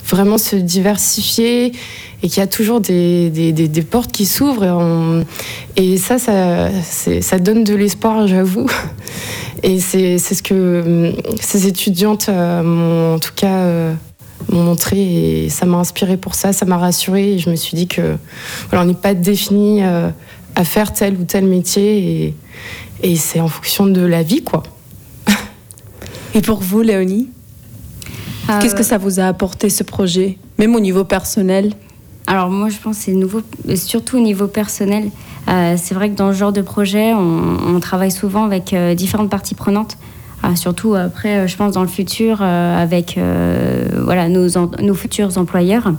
vraiment 0.08 0.38
se 0.38 0.56
diversifier 0.56 1.72
et 2.22 2.28
qu'il 2.28 2.38
y 2.38 2.40
a 2.40 2.46
toujours 2.46 2.80
des, 2.80 3.28
des- 3.30 3.52
des- 3.52 3.82
portes 3.82 4.12
qui 4.12 4.24
s'ouvrent. 4.26 5.24
Et, 5.76 5.96
ça, 5.98 6.18
ça, 6.18 6.70
ça 7.20 7.38
donne 7.38 7.64
de 7.64 7.74
l'espoir, 7.74 8.26
j'avoue. 8.26 8.66
Et 9.62 9.80
c'est 9.80 10.18
ce 10.18 10.42
que 10.42 11.12
ces 11.40 11.66
étudiantes 11.66 12.28
euh, 12.28 12.62
m'ont 12.62 13.14
en 13.14 13.18
tout 13.18 13.32
cas 13.34 13.56
euh, 13.64 13.94
m'ont 14.52 14.62
montré 14.62 15.44
et 15.44 15.48
ça 15.48 15.64
m'a 15.66 15.78
inspiré 15.78 16.16
pour 16.18 16.34
ça, 16.34 16.52
ça 16.52 16.66
m'a 16.66 16.76
rassuré 16.76 17.32
et 17.34 17.38
je 17.38 17.48
me 17.50 17.56
suis 17.56 17.74
dit 17.76 17.88
que 17.88 18.16
voilà, 18.68 18.84
on 18.84 18.86
n'est 18.86 18.94
pas 18.94 19.14
défini 19.14 19.82
euh, 19.82 20.10
à 20.54 20.64
faire 20.64 20.92
tel 20.92 21.14
ou 21.14 21.24
tel 21.24 21.46
métier 21.46 22.26
et, 22.26 22.34
et 23.02 23.16
c'est 23.16 23.40
en 23.40 23.48
fonction 23.48 23.86
de 23.86 24.02
la 24.02 24.22
vie 24.22 24.42
quoi. 24.42 24.62
Et 26.34 26.42
pour 26.42 26.60
vous, 26.60 26.82
Léonie? 26.82 27.30
Euh, 28.48 28.60
Qu'est-ce 28.60 28.74
que 28.74 28.82
ça 28.82 28.98
vous 28.98 29.18
a 29.20 29.24
apporté 29.24 29.70
ce 29.70 29.82
projet, 29.82 30.38
même 30.58 30.74
au 30.74 30.80
niveau 30.80 31.04
personnel? 31.04 31.72
Alors 32.26 32.50
moi, 32.50 32.68
je 32.68 32.78
pense 32.78 32.98
que 32.98 33.04
c'est 33.04 33.12
nouveau, 33.12 33.40
surtout 33.76 34.16
au 34.16 34.20
niveau 34.20 34.48
personnel. 34.48 35.10
Euh, 35.48 35.74
c'est 35.76 35.94
vrai 35.94 36.10
que 36.10 36.16
dans 36.16 36.32
ce 36.32 36.38
genre 36.38 36.52
de 36.52 36.60
projet, 36.60 37.12
on, 37.12 37.76
on 37.76 37.80
travaille 37.80 38.10
souvent 38.10 38.44
avec 38.44 38.72
euh, 38.72 38.94
différentes 38.94 39.30
parties 39.30 39.54
prenantes. 39.54 39.96
Ah, 40.42 40.56
surtout 40.56 40.94
après, 40.94 41.36
euh, 41.36 41.46
je 41.46 41.56
pense 41.56 41.72
dans 41.74 41.82
le 41.82 41.88
futur, 41.88 42.42
avec 42.42 43.18
voilà, 43.96 44.28
nos, 44.28 44.94
futurs 44.94 45.38
employeurs. 45.38 45.92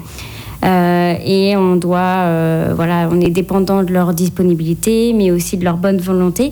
Et 0.63 1.55
on 1.55 1.75
doit, 1.75 2.73
voilà, 2.73 3.09
on 3.11 3.21
est 3.21 3.29
dépendant 3.29 3.83
de 3.83 3.93
leur 3.93 4.13
disponibilité, 4.13 5.13
mais 5.13 5.31
aussi 5.31 5.55
de 5.55 5.63
leur 5.63 5.77
bonne 5.77 5.99
volonté. 5.99 6.51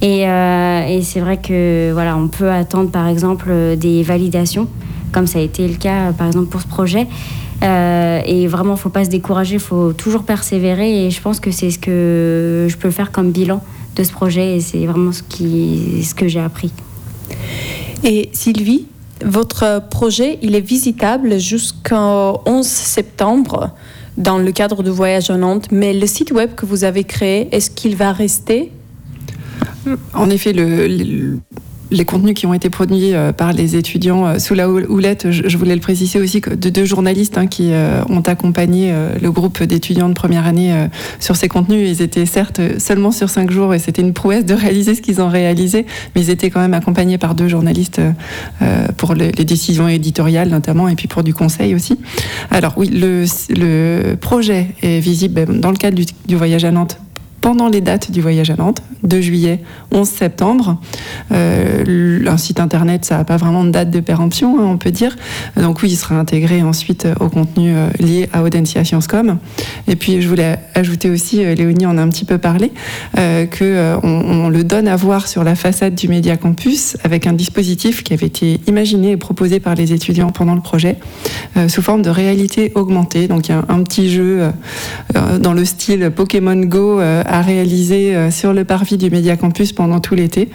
Et, 0.00 0.22
et 0.22 1.02
c'est 1.02 1.20
vrai 1.20 1.36
que 1.36 1.90
voilà, 1.92 2.16
on 2.16 2.26
peut 2.28 2.50
attendre 2.50 2.90
par 2.90 3.06
exemple 3.06 3.52
des 3.76 4.02
validations, 4.02 4.66
comme 5.12 5.26
ça 5.26 5.38
a 5.38 5.42
été 5.42 5.68
le 5.68 5.74
cas 5.76 6.12
par 6.12 6.26
exemple 6.26 6.46
pour 6.48 6.60
ce 6.62 6.66
projet. 6.66 7.06
Euh, 7.62 8.20
et 8.26 8.48
vraiment, 8.48 8.74
faut 8.74 8.88
pas 8.88 9.04
se 9.04 9.10
décourager, 9.10 9.60
faut 9.60 9.92
toujours 9.92 10.24
persévérer. 10.24 11.06
Et 11.06 11.10
je 11.12 11.20
pense 11.20 11.38
que 11.38 11.52
c'est 11.52 11.70
ce 11.70 11.78
que 11.78 12.66
je 12.68 12.76
peux 12.76 12.90
faire 12.90 13.12
comme 13.12 13.30
bilan 13.30 13.62
de 13.94 14.02
ce 14.02 14.10
projet. 14.10 14.56
Et 14.56 14.60
c'est 14.60 14.84
vraiment 14.86 15.12
ce, 15.12 15.22
qui, 15.22 16.02
ce 16.02 16.12
que 16.14 16.26
j'ai 16.26 16.40
appris. 16.40 16.72
Et 18.02 18.30
Sylvie, 18.32 18.86
votre 19.24 19.80
projet, 19.90 20.40
il 20.42 20.56
est 20.56 20.60
visitable 20.60 21.38
jusqu'au 21.38 22.40
11 22.46 22.66
septembre 22.66 23.70
dans 24.16 24.38
le 24.38 24.50
cadre 24.50 24.82
du 24.82 24.90
voyage 24.90 25.30
en 25.30 25.38
Nantes. 25.38 25.68
Mais 25.70 25.92
le 25.92 26.06
site 26.08 26.32
web 26.32 26.56
que 26.56 26.66
vous 26.66 26.82
avez 26.82 27.04
créé, 27.04 27.48
est-ce 27.54 27.70
qu'il 27.70 27.94
va 27.94 28.10
rester? 28.12 28.72
En 30.14 30.28
effet, 30.30 30.52
le, 30.52 30.88
le- 30.88 31.38
les 31.92 32.04
contenus 32.04 32.34
qui 32.34 32.46
ont 32.46 32.54
été 32.54 32.70
produits 32.70 33.14
euh, 33.14 33.32
par 33.32 33.52
les 33.52 33.76
étudiants 33.76 34.26
euh, 34.26 34.38
sous 34.38 34.54
la 34.54 34.68
houl- 34.68 34.86
houlette, 34.88 35.30
je, 35.30 35.56
voulais 35.56 35.74
le 35.74 35.80
préciser 35.80 36.18
aussi, 36.18 36.40
de 36.40 36.70
deux 36.70 36.84
journalistes 36.84 37.38
hein, 37.38 37.46
qui 37.46 37.72
euh, 37.72 38.02
ont 38.08 38.20
accompagné 38.22 38.92
le 39.20 39.30
groupe 39.30 39.62
d'étudiants 39.62 40.08
de 40.08 40.14
première 40.14 40.46
année 40.46 40.74
sur 41.20 41.36
ces 41.36 41.48
contenus. 41.48 41.88
Ils 41.88 42.02
étaient 42.02 42.26
certes 42.26 42.60
seulement 42.78 43.10
sur 43.10 43.30
cinq 43.30 43.50
jours 43.50 43.74
et 43.74 43.78
c'était 43.78 44.02
une 44.02 44.12
prouesse 44.12 44.44
de 44.44 44.54
réaliser 44.54 44.94
ce 44.94 45.02
qu'ils 45.02 45.20
ont 45.20 45.28
réalisé, 45.28 45.86
mais 46.14 46.22
ils 46.22 46.30
étaient 46.30 46.50
quand 46.50 46.60
même 46.60 46.74
accompagnés 46.74 47.18
par 47.18 47.34
deux 47.34 47.48
journalistes 47.48 48.00
pour 48.96 49.14
le- 49.14 49.30
les 49.36 49.44
décisions 49.44 49.88
éditoriales 49.88 50.48
notamment 50.48 50.88
et 50.88 50.94
puis 50.94 51.08
pour 51.08 51.22
du 51.22 51.34
conseil 51.34 51.74
aussi. 51.74 51.98
Alors 52.50 52.74
oui, 52.76 52.88
le, 52.88 54.14
projet 54.20 54.68
est 54.82 55.00
visible 55.00 55.46
dans 55.60 55.70
le 55.70 55.76
cadre 55.76 56.00
du 56.26 56.36
voyage 56.36 56.64
à 56.64 56.70
Nantes 56.70 56.98
pendant 57.42 57.68
les 57.68 57.80
dates 57.80 58.10
du 58.10 58.22
voyage 58.22 58.50
à 58.50 58.56
Nantes, 58.56 58.82
2 59.02 59.20
juillet, 59.20 59.60
11 59.90 60.08
septembre. 60.08 60.78
Euh, 61.32 62.24
un 62.26 62.36
site 62.36 62.60
internet, 62.60 63.04
ça 63.04 63.18
n'a 63.18 63.24
pas 63.24 63.36
vraiment 63.36 63.64
de 63.64 63.70
date 63.70 63.90
de 63.90 63.98
péremption, 63.98 64.60
hein, 64.60 64.64
on 64.64 64.78
peut 64.78 64.92
dire. 64.92 65.16
Donc 65.56 65.82
oui, 65.82 65.90
il 65.90 65.96
sera 65.96 66.14
intégré 66.14 66.62
ensuite 66.62 67.04
euh, 67.04 67.14
au 67.18 67.28
contenu 67.28 67.74
euh, 67.74 67.88
lié 67.98 68.28
à 68.32 68.44
Audencia 68.44 68.84
Sciencescom. 68.84 69.38
Et 69.88 69.96
puis 69.96 70.22
je 70.22 70.28
voulais 70.28 70.56
ajouter 70.74 71.10
aussi, 71.10 71.44
Léonie 71.44 71.84
en 71.84 71.98
a 71.98 72.02
un 72.02 72.08
petit 72.08 72.24
peu 72.24 72.38
parlé, 72.38 72.72
que 73.16 73.96
on, 74.02 74.44
on 74.44 74.48
le 74.48 74.62
donne 74.62 74.86
à 74.86 74.94
voir 74.94 75.26
sur 75.26 75.42
la 75.42 75.56
façade 75.56 75.94
du 75.94 76.06
Média 76.06 76.36
Campus 76.36 76.96
avec 77.02 77.26
un 77.26 77.32
dispositif 77.32 78.04
qui 78.04 78.12
avait 78.12 78.26
été 78.26 78.60
imaginé 78.68 79.10
et 79.12 79.16
proposé 79.16 79.58
par 79.58 79.74
les 79.74 79.92
étudiants 79.92 80.30
pendant 80.30 80.54
le 80.54 80.60
projet 80.60 80.98
sous 81.68 81.82
forme 81.82 82.02
de 82.02 82.10
réalité 82.10 82.70
augmentée. 82.74 83.26
Donc 83.26 83.48
il 83.48 83.52
y 83.52 83.54
a 83.54 83.64
un, 83.68 83.82
petit 83.82 84.10
jeu 84.10 84.50
dans 85.40 85.52
le 85.52 85.64
style 85.64 86.10
Pokémon 86.14 86.56
Go 86.56 87.00
à 87.32 87.40
réaliser 87.40 88.14
euh, 88.14 88.30
sur 88.30 88.52
le 88.52 88.64
parvis 88.64 88.98
du 88.98 89.10
Média 89.10 89.36
Campus 89.36 89.72
pendant 89.72 90.00
tout 90.00 90.14
l'été, 90.14 90.50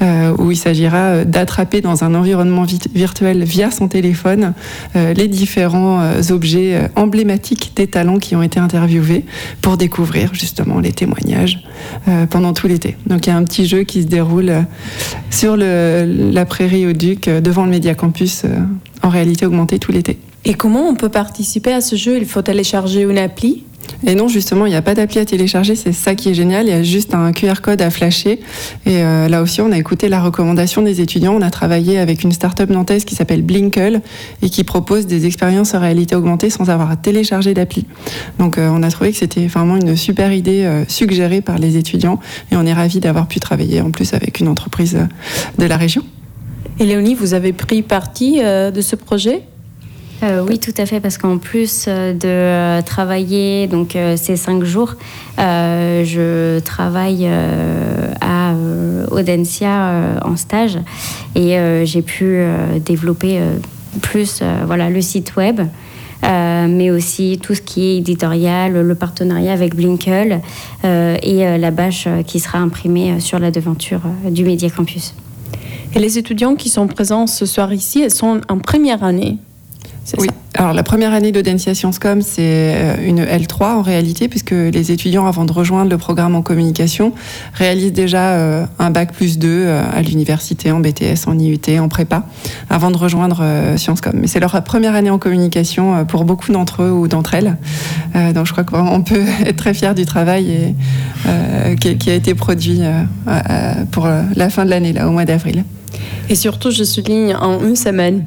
euh, 0.00 0.32
où 0.38 0.52
il 0.52 0.56
s'agira 0.56 0.96
euh, 0.96 1.24
d'attraper 1.24 1.80
dans 1.80 2.04
un 2.04 2.14
environnement 2.14 2.64
virtuel 2.94 3.42
via 3.42 3.70
son 3.70 3.88
téléphone 3.88 4.54
les 4.94 5.26
différents 5.26 6.00
objets 6.30 6.88
emblématiques 6.94 7.72
des 7.74 7.88
talents 7.88 8.18
qui 8.18 8.36
ont 8.36 8.42
été 8.42 8.60
interviewés 8.60 9.24
pour 9.60 9.76
découvrir 9.76 10.32
justement 10.34 10.78
les 10.78 10.92
témoignages 10.92 11.58
pendant 12.30 12.52
tout 12.52 12.68
l'été. 12.68 12.96
Donc 13.06 13.26
il 13.26 13.30
y 13.30 13.32
a 13.32 13.36
un 13.36 13.42
petit 13.42 13.66
jeu 13.66 13.82
qui 13.82 14.02
se 14.02 14.06
déroule 14.06 14.52
sur 15.30 15.56
la 15.56 16.44
prairie 16.44 16.86
au 16.86 16.92
Duc 16.92 17.28
devant 17.28 17.64
le 17.64 17.70
Média 17.70 17.94
Campus 17.94 18.44
en 19.02 19.08
réalité 19.08 19.46
augmentée 19.46 19.78
tout 19.78 19.90
l'été. 19.92 20.18
Et 20.44 20.54
comment 20.54 20.88
on 20.88 20.94
peut 20.94 21.08
participer 21.08 21.72
à 21.72 21.80
ce 21.80 21.96
jeu? 21.96 22.16
Il 22.16 22.26
faut 22.26 22.42
télécharger 22.42 23.02
une 23.02 23.18
appli? 23.18 23.64
Et 24.06 24.14
non, 24.14 24.28
justement, 24.28 24.66
il 24.66 24.70
n'y 24.70 24.76
a 24.76 24.82
pas 24.82 24.94
d'appli 24.94 25.18
à 25.18 25.24
télécharger, 25.24 25.74
c'est 25.74 25.92
ça 25.92 26.14
qui 26.14 26.30
est 26.30 26.34
génial. 26.34 26.66
Il 26.66 26.70
y 26.70 26.74
a 26.74 26.82
juste 26.82 27.14
un 27.14 27.32
QR 27.32 27.60
code 27.62 27.82
à 27.82 27.90
flasher. 27.90 28.40
Et 28.86 29.02
euh, 29.02 29.28
là 29.28 29.42
aussi, 29.42 29.60
on 29.60 29.70
a 29.72 29.78
écouté 29.78 30.08
la 30.08 30.22
recommandation 30.22 30.80
des 30.82 31.00
étudiants. 31.00 31.34
On 31.34 31.42
a 31.42 31.50
travaillé 31.50 31.98
avec 31.98 32.22
une 32.22 32.32
start-up 32.32 32.70
nantaise 32.70 33.04
qui 33.04 33.14
s'appelle 33.14 33.42
Blinkle 33.42 34.00
et 34.42 34.48
qui 34.48 34.64
propose 34.64 35.06
des 35.06 35.26
expériences 35.26 35.74
en 35.74 35.80
réalité 35.80 36.14
augmentée 36.14 36.48
sans 36.48 36.70
avoir 36.70 36.90
à 36.90 36.96
télécharger 36.96 37.52
d'appli. 37.52 37.84
Donc, 38.38 38.56
euh, 38.56 38.70
on 38.72 38.82
a 38.82 38.90
trouvé 38.90 39.12
que 39.12 39.18
c'était 39.18 39.46
vraiment 39.46 39.76
une 39.76 39.96
super 39.96 40.32
idée 40.32 40.64
euh, 40.64 40.84
suggérée 40.88 41.42
par 41.42 41.58
les 41.58 41.76
étudiants. 41.76 42.20
Et 42.52 42.56
on 42.56 42.64
est 42.64 42.72
ravis 42.72 43.00
d'avoir 43.00 43.28
pu 43.28 43.38
travailler 43.38 43.82
en 43.82 43.90
plus 43.90 44.14
avec 44.14 44.40
une 44.40 44.48
entreprise 44.48 44.98
de 45.58 45.64
la 45.66 45.76
région. 45.76 46.02
Et 46.78 46.86
Léonie, 46.86 47.14
vous 47.14 47.34
avez 47.34 47.52
pris 47.52 47.82
partie 47.82 48.40
de 48.40 48.80
ce 48.80 48.96
projet? 48.96 49.42
Euh, 50.22 50.44
oui, 50.46 50.58
tout 50.58 50.74
à 50.76 50.84
fait, 50.84 51.00
parce 51.00 51.16
qu'en 51.16 51.38
plus 51.38 51.86
euh, 51.88 52.12
de 52.12 52.20
euh, 52.26 52.82
travailler 52.82 53.66
donc 53.66 53.96
ces 54.16 54.36
cinq 54.36 54.64
jours, 54.64 54.94
je 55.38 56.58
travaille 56.60 57.26
à 57.26 58.54
Audencia 59.10 60.18
en 60.22 60.36
stage 60.36 60.78
et 61.34 61.56
j'ai 61.84 62.02
pu 62.02 62.42
développer 62.84 63.40
plus 64.02 64.42
voilà 64.66 64.90
le 64.90 65.00
site 65.00 65.36
web. 65.36 65.60
mais 66.22 66.90
aussi 66.90 67.38
tout 67.42 67.54
ce 67.54 67.62
qui 67.62 67.86
est 67.86 67.96
éditorial, 67.96 68.72
le 68.72 68.94
partenariat 68.94 69.52
avec 69.52 69.74
Blinkle 69.74 70.40
euh, 70.84 71.16
et 71.22 71.58
la 71.58 71.70
bâche 71.70 72.06
qui 72.26 72.38
sera 72.40 72.58
imprimée 72.58 73.20
sur 73.20 73.38
la 73.38 73.50
devanture 73.50 74.02
du 74.28 74.44
Média 74.44 74.68
Campus. 74.68 75.14
Et 75.94 75.98
les 75.98 76.18
étudiants 76.18 76.54
qui 76.54 76.68
sont 76.68 76.86
présents 76.86 77.26
ce 77.26 77.46
soir 77.46 77.72
ici, 77.72 78.02
elles 78.02 78.10
sont 78.10 78.40
en 78.48 78.58
première 78.58 79.02
année. 79.02 79.38
Oui. 80.18 80.28
Alors 80.54 80.72
la 80.72 80.82
première 80.82 81.12
année 81.12 81.32
d'Audencia 81.32 81.74
Sciencescom, 81.74 82.22
c'est 82.22 82.40
euh, 82.42 82.96
une 83.02 83.24
L3 83.24 83.76
en 83.76 83.82
réalité, 83.82 84.28
puisque 84.28 84.50
les 84.50 84.90
étudiants, 84.90 85.26
avant 85.26 85.44
de 85.44 85.52
rejoindre 85.52 85.90
le 85.90 85.98
programme 85.98 86.34
en 86.34 86.42
communication, 86.42 87.12
réalisent 87.54 87.92
déjà 87.92 88.32
euh, 88.32 88.66
un 88.78 88.90
bac 88.90 89.12
plus 89.12 89.38
2 89.38 89.48
euh, 89.48 89.82
à 89.92 90.02
l'université, 90.02 90.72
en 90.72 90.80
BTS, 90.80 91.28
en 91.28 91.38
IUT, 91.38 91.60
en 91.78 91.88
prépa, 91.88 92.24
avant 92.68 92.90
de 92.90 92.96
rejoindre 92.96 93.38
euh, 93.42 93.76
Sciencescom. 93.76 94.12
Mais 94.14 94.26
c'est 94.26 94.40
leur 94.40 94.62
première 94.64 94.94
année 94.94 95.10
en 95.10 95.18
communication 95.18 96.04
pour 96.04 96.24
beaucoup 96.24 96.52
d'entre 96.52 96.82
eux 96.82 96.90
ou 96.90 97.08
d'entre 97.08 97.34
elles. 97.34 97.56
Donc 98.34 98.46
je 98.46 98.52
crois 98.52 98.64
qu'on 98.64 99.02
peut 99.02 99.24
être 99.46 99.56
très 99.56 99.74
fier 99.74 99.94
du 99.94 100.04
travail 100.04 100.50
et, 100.50 100.74
euh, 101.26 101.76
qui, 101.76 102.10
a 102.10 102.14
été 102.14 102.34
produit 102.34 102.80
pour 103.92 104.08
la 104.36 104.50
fin 104.50 104.64
de 104.64 104.70
l'année, 104.70 104.92
là, 104.92 105.08
au 105.08 105.12
mois 105.12 105.24
d'avril. 105.24 105.64
Et 106.28 106.34
surtout, 106.34 106.70
je 106.70 106.84
souligne 106.84 107.34
en 107.34 107.62
une 107.62 107.76
semaine. 107.76 108.26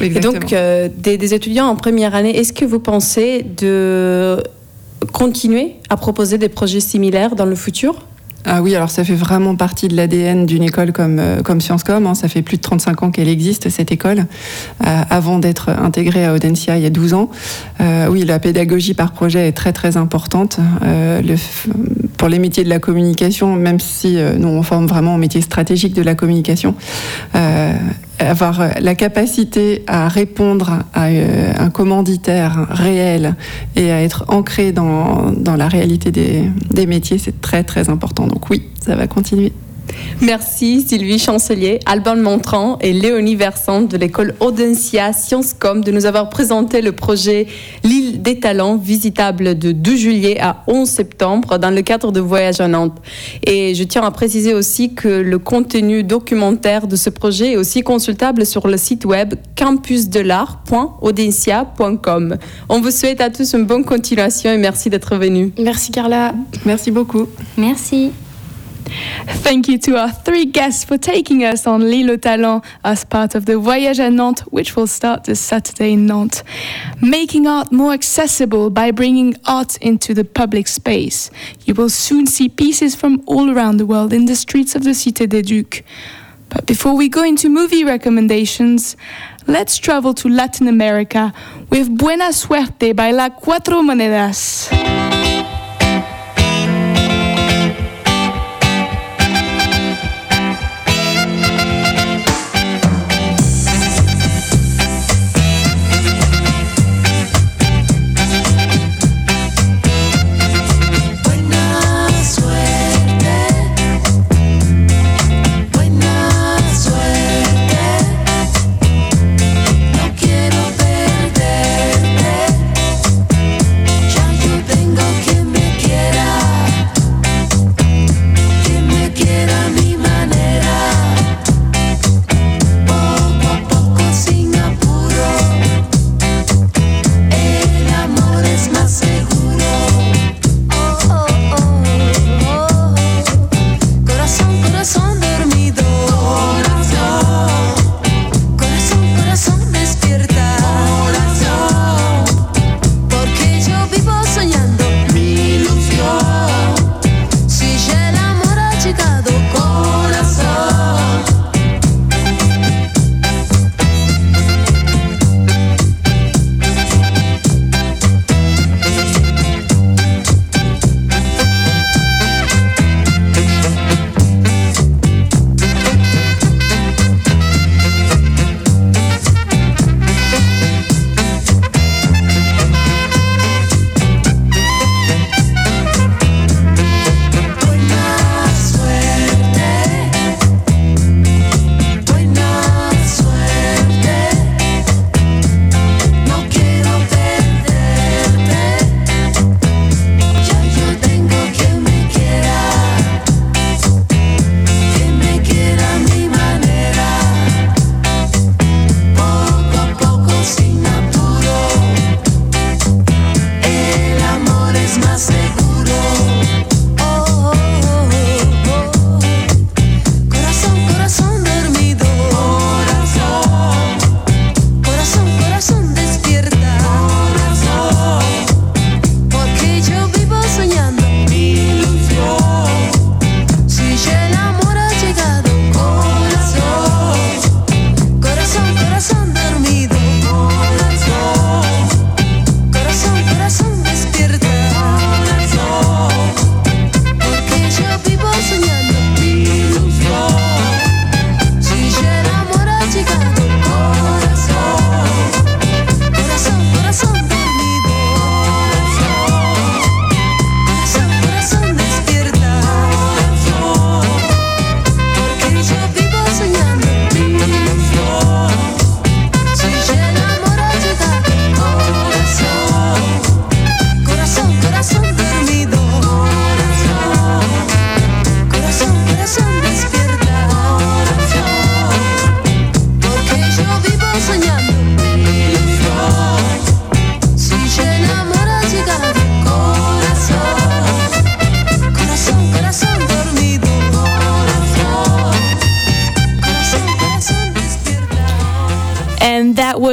Et 0.00 0.08
donc, 0.20 0.52
euh, 0.52 0.88
des, 0.94 1.18
des 1.18 1.34
étudiants 1.34 1.66
en 1.66 1.76
première 1.76 2.14
année, 2.14 2.36
est-ce 2.36 2.52
que 2.52 2.64
vous 2.64 2.80
pensez 2.80 3.44
de 3.56 4.42
continuer 5.12 5.76
à 5.88 5.96
proposer 5.96 6.38
des 6.38 6.48
projets 6.48 6.80
similaires 6.80 7.34
dans 7.34 7.46
le 7.46 7.54
futur? 7.54 8.06
Ah 8.46 8.62
oui, 8.62 8.74
alors 8.74 8.88
ça 8.90 9.04
fait 9.04 9.14
vraiment 9.14 9.54
partie 9.54 9.88
de 9.88 9.94
l'ADN 9.94 10.46
d'une 10.46 10.62
école 10.62 10.92
comme, 10.92 11.18
euh, 11.18 11.42
comme 11.42 11.60
Sciencescom. 11.60 12.06
hein. 12.06 12.14
Ça 12.14 12.26
fait 12.28 12.40
plus 12.40 12.56
de 12.56 12.62
35 12.62 13.02
ans 13.02 13.10
qu'elle 13.10 13.28
existe, 13.28 13.68
cette 13.68 13.92
école, 13.92 14.20
euh, 14.86 15.02
avant 15.10 15.38
d'être 15.38 15.68
intégrée 15.68 16.24
à 16.24 16.32
Audencia 16.32 16.76
il 16.78 16.82
y 16.82 16.86
a 16.86 16.90
12 16.90 17.12
ans. 17.12 17.30
Euh, 17.80 18.06
oui, 18.08 18.24
la 18.24 18.38
pédagogie 18.38 18.94
par 18.94 19.12
projet 19.12 19.48
est 19.48 19.52
très 19.52 19.72
très 19.72 19.96
importante. 19.96 20.58
Pour 22.16 22.28
les 22.28 22.38
métiers 22.38 22.64
de 22.64 22.68
la 22.68 22.78
communication, 22.78 23.56
même 23.56 23.80
si 23.80 24.18
nous 24.38 24.48
on 24.48 24.62
forme 24.62 24.86
vraiment 24.86 25.14
au 25.14 25.18
métier 25.18 25.40
stratégique 25.40 25.94
de 25.94 26.02
la 26.02 26.14
communication, 26.14 26.74
avoir 28.20 28.60
euh, 28.60 28.68
la 28.80 28.94
capacité 28.94 29.82
à 29.86 30.08
répondre 30.08 30.84
à 30.92 31.06
euh, 31.06 31.52
un 31.58 31.70
commanditaire 31.70 32.66
réel 32.70 33.34
et 33.76 33.90
à 33.90 34.02
être 34.02 34.24
ancré 34.28 34.72
dans, 34.72 35.32
dans 35.32 35.56
la 35.56 35.68
réalité 35.68 36.10
des, 36.10 36.44
des 36.70 36.86
métiers, 36.86 37.18
c'est 37.18 37.40
très 37.40 37.64
très 37.64 37.88
important. 37.88 38.26
Donc 38.26 38.50
oui, 38.50 38.62
ça 38.80 38.94
va 38.94 39.06
continuer. 39.06 39.52
Merci 40.20 40.84
Sylvie 40.86 41.18
Chancelier, 41.18 41.80
Alban 41.86 42.16
Montrand 42.16 42.78
et 42.80 42.92
Léonie 42.92 43.36
Versant 43.36 43.82
de 43.82 43.96
l'école 43.96 44.34
Audencia 44.40 45.12
Sciencescom 45.12 45.82
de 45.82 45.90
nous 45.90 46.06
avoir 46.06 46.28
présenté 46.28 46.82
le 46.82 46.92
projet 46.92 47.46
L'île 47.84 48.22
des 48.22 48.38
talents 48.38 48.76
visitable 48.76 49.58
de 49.58 49.72
2 49.72 49.96
juillet 49.96 50.38
à 50.40 50.62
11 50.66 50.88
septembre 50.88 51.58
dans 51.58 51.70
le 51.70 51.82
cadre 51.82 52.12
de 52.12 52.20
Voyage 52.20 52.60
à 52.60 52.68
Nantes. 52.68 52.98
Et 53.46 53.74
je 53.74 53.84
tiens 53.84 54.02
à 54.02 54.10
préciser 54.10 54.54
aussi 54.54 54.94
que 54.94 55.08
le 55.08 55.38
contenu 55.38 56.02
documentaire 56.02 56.86
de 56.86 56.96
ce 56.96 57.10
projet 57.10 57.52
est 57.52 57.56
aussi 57.56 57.82
consultable 57.82 58.46
sur 58.46 58.66
le 58.68 58.76
site 58.76 59.04
web 59.04 59.34
campusdelart.audencia.com. 59.56 62.36
On 62.68 62.80
vous 62.80 62.90
souhaite 62.90 63.20
à 63.20 63.30
tous 63.30 63.54
une 63.54 63.64
bonne 63.64 63.84
continuation 63.84 64.50
et 64.52 64.58
merci 64.58 64.90
d'être 64.90 65.14
venus. 65.16 65.52
Merci 65.58 65.92
Carla. 65.92 66.34
Merci 66.64 66.90
beaucoup. 66.90 67.28
Merci. 67.56 68.10
Thank 69.42 69.68
you 69.68 69.78
to 69.78 69.96
our 69.96 70.10
three 70.10 70.44
guests 70.44 70.84
for 70.84 70.98
taking 70.98 71.44
us 71.44 71.66
on 71.66 71.80
L'Île 71.80 72.10
aux 72.10 72.16
Talents 72.16 72.62
as 72.84 73.04
part 73.04 73.34
of 73.34 73.46
the 73.46 73.58
Voyage 73.58 73.98
à 73.98 74.12
Nantes, 74.12 74.42
which 74.50 74.76
will 74.76 74.86
start 74.86 75.24
this 75.24 75.40
Saturday 75.40 75.92
in 75.92 76.06
Nantes. 76.06 76.42
Making 77.00 77.46
art 77.46 77.72
more 77.72 77.92
accessible 77.92 78.70
by 78.70 78.90
bringing 78.90 79.36
art 79.46 79.76
into 79.78 80.14
the 80.14 80.24
public 80.24 80.68
space. 80.68 81.30
You 81.64 81.74
will 81.74 81.90
soon 81.90 82.26
see 82.26 82.48
pieces 82.48 82.94
from 82.94 83.22
all 83.26 83.50
around 83.50 83.78
the 83.78 83.86
world 83.86 84.12
in 84.12 84.26
the 84.26 84.36
streets 84.36 84.74
of 84.74 84.84
the 84.84 84.90
Cité 84.90 85.28
des 85.28 85.42
Ducs. 85.42 85.82
But 86.48 86.66
before 86.66 86.96
we 86.96 87.08
go 87.08 87.22
into 87.22 87.48
movie 87.48 87.84
recommendations, 87.84 88.96
let's 89.46 89.78
travel 89.78 90.14
to 90.14 90.28
Latin 90.28 90.66
America 90.66 91.32
with 91.70 91.96
Buena 91.96 92.32
Suerte 92.32 92.92
by 92.94 93.12
La 93.12 93.28
Cuatro 93.28 93.82
Monedas. 93.82 95.09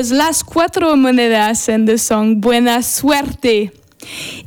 And 0.08 0.14
was 0.14 0.20
Las 0.20 0.43
Cuatro 0.43 0.95
Monedas 0.95 1.68
and 1.68 1.88
the 1.88 1.97
song 1.97 2.39
Buena 2.39 2.82
Suerte. 2.82 3.72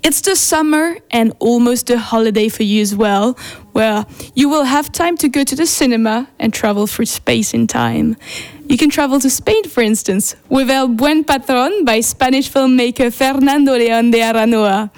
It's 0.02 0.20
the 0.22 0.34
summer 0.34 0.96
and 1.10 1.34
almost 1.38 1.90
a 1.90 1.98
holiday 1.98 2.48
for 2.48 2.62
you 2.62 2.80
as 2.80 2.94
well, 2.94 3.36
where 3.72 4.06
you 4.34 4.48
will 4.48 4.64
have 4.64 4.90
time 4.90 5.16
to 5.18 5.28
go 5.28 5.44
to 5.44 5.54
the 5.54 5.66
cinema 5.66 6.28
and 6.38 6.54
travel 6.54 6.86
through 6.86 7.06
space 7.06 7.52
in 7.52 7.66
time. 7.66 8.16
You 8.68 8.78
can 8.78 8.88
travel 8.90 9.20
to 9.20 9.28
Spain, 9.28 9.64
for 9.64 9.82
instance, 9.82 10.34
with 10.48 10.70
El 10.70 10.88
Buen 10.88 11.24
Patron 11.24 11.84
by 11.84 12.00
Spanish 12.00 12.50
filmmaker 12.50 13.12
Fernando 13.12 13.76
León 13.76 14.12
de 14.12 14.20
Aranoa. 14.20 14.90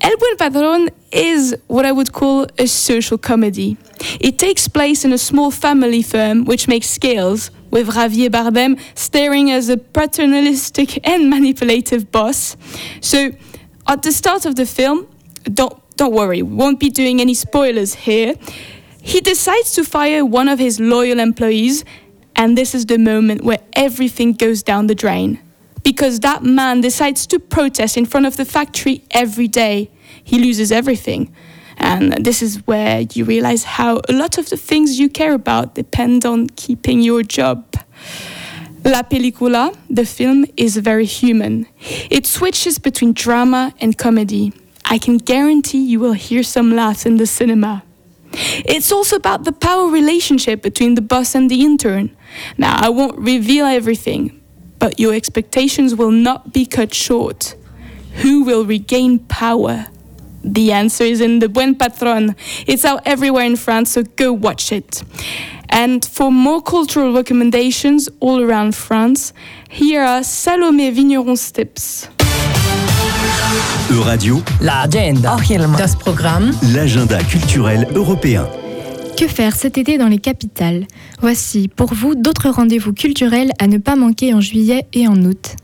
El 0.00 0.16
Buen 0.16 0.36
Patron 0.36 0.90
is 1.12 1.54
what 1.68 1.86
I 1.86 1.92
would 1.92 2.12
call 2.12 2.46
a 2.58 2.66
social 2.66 3.18
comedy. 3.18 3.76
It 4.20 4.38
takes 4.38 4.68
place 4.68 5.04
in 5.04 5.12
a 5.12 5.18
small 5.18 5.50
family 5.50 6.02
firm 6.02 6.44
which 6.44 6.68
makes 6.68 6.88
scales, 6.88 7.50
with 7.74 7.88
Javier 7.88 8.30
Bardem 8.30 8.80
staring 8.94 9.50
as 9.50 9.68
a 9.68 9.76
paternalistic 9.76 11.04
and 11.06 11.28
manipulative 11.28 12.12
boss. 12.12 12.56
So, 13.00 13.32
at 13.88 14.02
the 14.02 14.12
start 14.12 14.46
of 14.46 14.54
the 14.54 14.64
film, 14.64 15.08
don't 15.42 15.80
don't 15.96 16.14
worry, 16.14 16.42
won't 16.42 16.80
be 16.80 16.90
doing 16.90 17.20
any 17.20 17.34
spoilers 17.34 17.94
here. 17.94 18.34
He 19.00 19.20
decides 19.20 19.72
to 19.72 19.84
fire 19.84 20.24
one 20.24 20.48
of 20.48 20.58
his 20.58 20.80
loyal 20.80 21.20
employees, 21.20 21.84
and 22.34 22.56
this 22.56 22.74
is 22.74 22.86
the 22.86 22.98
moment 22.98 23.44
where 23.44 23.60
everything 23.74 24.32
goes 24.32 24.62
down 24.62 24.86
the 24.86 24.94
drain. 24.94 25.40
Because 25.82 26.20
that 26.20 26.42
man 26.42 26.80
decides 26.80 27.26
to 27.26 27.38
protest 27.38 27.96
in 27.96 28.06
front 28.06 28.26
of 28.26 28.36
the 28.36 28.44
factory 28.44 29.04
every 29.10 29.46
day. 29.46 29.90
He 30.24 30.38
loses 30.38 30.72
everything. 30.72 31.34
And 31.76 32.24
this 32.24 32.42
is 32.42 32.66
where 32.66 33.00
you 33.12 33.24
realize 33.24 33.64
how 33.64 34.00
a 34.08 34.12
lot 34.12 34.38
of 34.38 34.48
the 34.50 34.56
things 34.56 34.98
you 34.98 35.08
care 35.08 35.34
about 35.34 35.74
depend 35.74 36.24
on 36.24 36.48
keeping 36.48 37.00
your 37.00 37.22
job. 37.22 37.76
La 38.84 39.02
Película, 39.02 39.74
the 39.88 40.04
film, 40.04 40.44
is 40.56 40.76
very 40.76 41.06
human. 41.06 41.66
It 42.10 42.26
switches 42.26 42.78
between 42.78 43.14
drama 43.14 43.72
and 43.80 43.96
comedy. 43.96 44.52
I 44.84 44.98
can 44.98 45.16
guarantee 45.16 45.82
you 45.82 46.00
will 46.00 46.12
hear 46.12 46.42
some 46.42 46.70
laughs 46.76 47.06
in 47.06 47.16
the 47.16 47.26
cinema. 47.26 47.82
It's 48.32 48.92
also 48.92 49.16
about 49.16 49.44
the 49.44 49.52
power 49.52 49.88
relationship 49.88 50.60
between 50.60 50.96
the 50.96 51.00
boss 51.02 51.34
and 51.34 51.50
the 51.50 51.62
intern. 51.62 52.14
Now, 52.58 52.76
I 52.78 52.90
won't 52.90 53.18
reveal 53.18 53.64
everything, 53.64 54.42
but 54.78 55.00
your 55.00 55.14
expectations 55.14 55.94
will 55.94 56.10
not 56.10 56.52
be 56.52 56.66
cut 56.66 56.92
short. 56.92 57.54
Who 58.16 58.42
will 58.42 58.64
regain 58.64 59.20
power? 59.20 59.86
The 60.44 60.72
answer 60.72 61.04
is 61.04 61.20
in 61.20 61.38
the 61.40 61.48
Buen 61.48 61.74
Patron. 61.74 62.34
It's 62.66 62.84
out 62.84 63.00
everywhere 63.06 63.46
in 63.46 63.56
France, 63.56 63.92
so 63.92 64.02
go 64.16 64.32
watch 64.32 64.72
it. 64.72 65.02
And 65.70 66.04
for 66.04 66.30
more 66.30 66.60
cultural 66.62 67.12
recommendations 67.14 68.08
all 68.20 68.40
around 68.40 68.74
France, 68.76 69.32
here 69.70 70.02
are 70.02 70.22
Salomé 70.22 70.92
Vigneron's 70.92 71.50
tips. 71.50 72.08
Euradio, 73.90 74.42
L'agenda. 74.60 75.36
Das 75.78 75.96
Programm. 75.96 76.52
l'agenda 76.74 77.18
culturel 77.24 77.86
européen. 77.94 78.46
Que 79.16 79.28
faire 79.28 79.54
cet 79.54 79.78
été 79.78 79.96
dans 79.96 80.08
les 80.08 80.18
capitales? 80.18 80.86
Voici 81.24 81.68
pour 81.68 81.94
vous 81.94 82.14
d'autres 82.14 82.50
rendez-vous 82.50 82.92
culturels 82.92 83.52
à 83.58 83.66
ne 83.66 83.78
pas 83.78 83.96
manquer 83.96 84.34
en 84.34 84.42
juillet 84.42 84.84
et 84.92 85.08
en 85.08 85.16
août. 85.24 85.56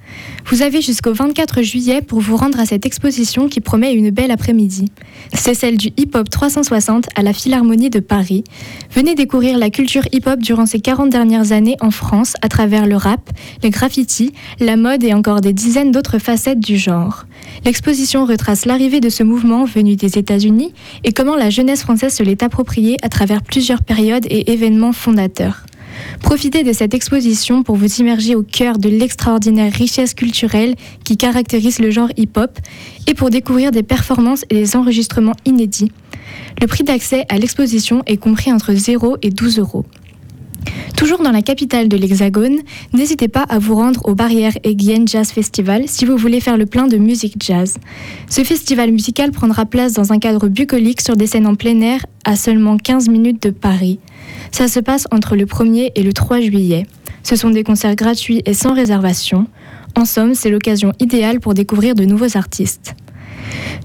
Vous 0.47 0.63
avez 0.63 0.81
jusqu'au 0.81 1.13
24 1.13 1.63
juillet 1.63 2.01
pour 2.01 2.21
vous 2.21 2.37
rendre 2.37 2.59
à 2.59 2.65
cette 2.65 2.87
exposition 2.87 3.47
qui 3.47 3.61
promet 3.61 3.93
une 3.93 4.11
belle 4.11 4.31
après-midi. 4.31 4.87
C'est 5.35 5.55
celle 5.55 5.77
du 5.77 5.89
Hip 5.97 6.11
Hop 6.15 6.29
360 6.29 7.09
à 7.15 7.23
la 7.23 7.33
Philharmonie 7.33 7.91
de 7.91 8.01
Paris. 8.01 8.43
Venez 8.91 9.15
découvrir 9.15 9.59
la 9.59 9.71
culture 9.71 10.03
hip-hop 10.13 10.41
durant 10.41 10.67
ces 10.67 10.81
40 10.81 11.11
dernières 11.11 11.53
années 11.53 11.77
en 11.81 11.91
France 11.91 12.35
à 12.43 12.49
travers 12.49 12.87
le 12.87 12.97
rap, 12.97 13.31
les 13.63 13.71
graffitis, 13.71 14.33
la 14.59 14.77
mode 14.77 15.05
et 15.05 15.15
encore 15.15 15.41
des 15.41 15.53
dizaines 15.53 15.93
d'autres 15.93 16.19
facettes 16.19 16.61
du 16.61 16.77
genre. 16.77 17.27
L'exposition 17.65 18.25
retrace 18.25 18.65
l'arrivée 18.65 19.01
de 19.01 19.09
ce 19.09 19.23
mouvement 19.23 19.65
venu 19.65 19.95
des 19.95 20.19
États-Unis 20.19 20.73
et 21.05 21.13
comment 21.13 21.37
la 21.37 21.51
jeunesse 21.51 21.83
française 21.83 22.15
se 22.15 22.23
l'est 22.23 22.43
appropriée 22.43 22.97
à 23.03 23.09
travers 23.09 23.43
plusieurs 23.43 23.83
périodes 23.83 24.27
et 24.31 24.53
événements 24.53 24.93
fondateurs. 24.93 25.50
Profitez 26.23 26.63
de 26.63 26.73
cette 26.73 26.95
exposition 26.95 27.63
pour 27.63 27.77
vous 27.77 28.01
immerger 28.01 28.35
au 28.35 28.43
cœur 28.43 28.79
de 28.79 28.89
l'extraordinaire 28.89 29.73
richesse 29.73 30.15
culturelle 30.15 30.75
qui 31.05 31.17
caractérise 31.17 31.79
le 31.79 31.91
genre 31.91 32.11
hip-hop 32.17 32.59
et 33.07 33.15
pour 33.15 33.31
découvrir 33.31 33.71
des 33.71 33.83
performances 33.83 34.45
et 34.51 34.55
des 34.55 34.77
enregistrements 34.77 35.37
inédits. 35.45 35.93
Le 36.61 36.67
prix 36.67 36.85
d'accès 36.85 37.25
à 37.29 37.39
l'exposition 37.39 38.03
est 38.07 38.17
compris 38.17 38.53
entre 38.53 38.73
0 38.75 39.17
et 39.23 39.31
12 39.31 39.59
euros. 39.59 39.85
Toujours 40.97 41.23
dans 41.23 41.31
la 41.31 41.43
capitale 41.43 41.89
de 41.89 41.97
l'Hexagone, 41.97 42.59
n'hésitez 42.93 43.29
pas 43.29 43.45
à 43.49 43.59
vous 43.59 43.75
rendre 43.75 44.01
au 44.05 44.15
Barrières 44.15 44.57
Aiguienne 44.65 45.09
Jazz 45.09 45.31
Festival 45.31 45.85
si 45.87 46.05
vous 46.05 46.17
voulez 46.17 46.41
faire 46.41 46.57
le 46.59 46.67
plein 46.67 46.87
de 46.87 46.99
musique 46.99 47.37
jazz. 47.43 47.79
Ce 48.29 48.45
festival 48.45 48.93
musical 48.93 49.31
prendra 49.31 49.65
place 49.65 49.95
dans 49.95 50.13
un 50.13 50.19
cadre 50.19 50.49
bucolique 50.49 51.01
sur 51.01 51.17
des 51.17 51.27
scènes 51.27 51.47
en 51.47 51.55
plein 51.55 51.81
air 51.81 52.05
à 52.25 52.37
seulement 52.37 52.77
15 52.77 53.09
minutes 53.09 53.43
de 53.43 53.51
Paris. 53.51 53.99
Ça 54.53 54.69
se 54.69 54.81
passe 54.81 55.07
entre 55.11 55.37
le 55.37 55.47
1er 55.47 55.93
et 55.95 56.03
le 56.03 56.13
3 56.13 56.41
juillet. 56.41 56.87
Ce 57.23 57.37
sont 57.37 57.51
des 57.51 57.65
concerts 57.65 57.97
gratuits 57.97 58.43
et 58.45 58.55
sans 58.55 58.75
réservation. 58.75 59.47
En 59.97 60.05
somme, 60.05 60.35
c'est 60.35 60.51
l'occasion 60.51 60.93
idéale 61.01 61.41
pour 61.41 61.55
découvrir 61.55 61.95
de 61.95 62.05
nouveaux 62.05 62.37
artistes. 62.37 62.95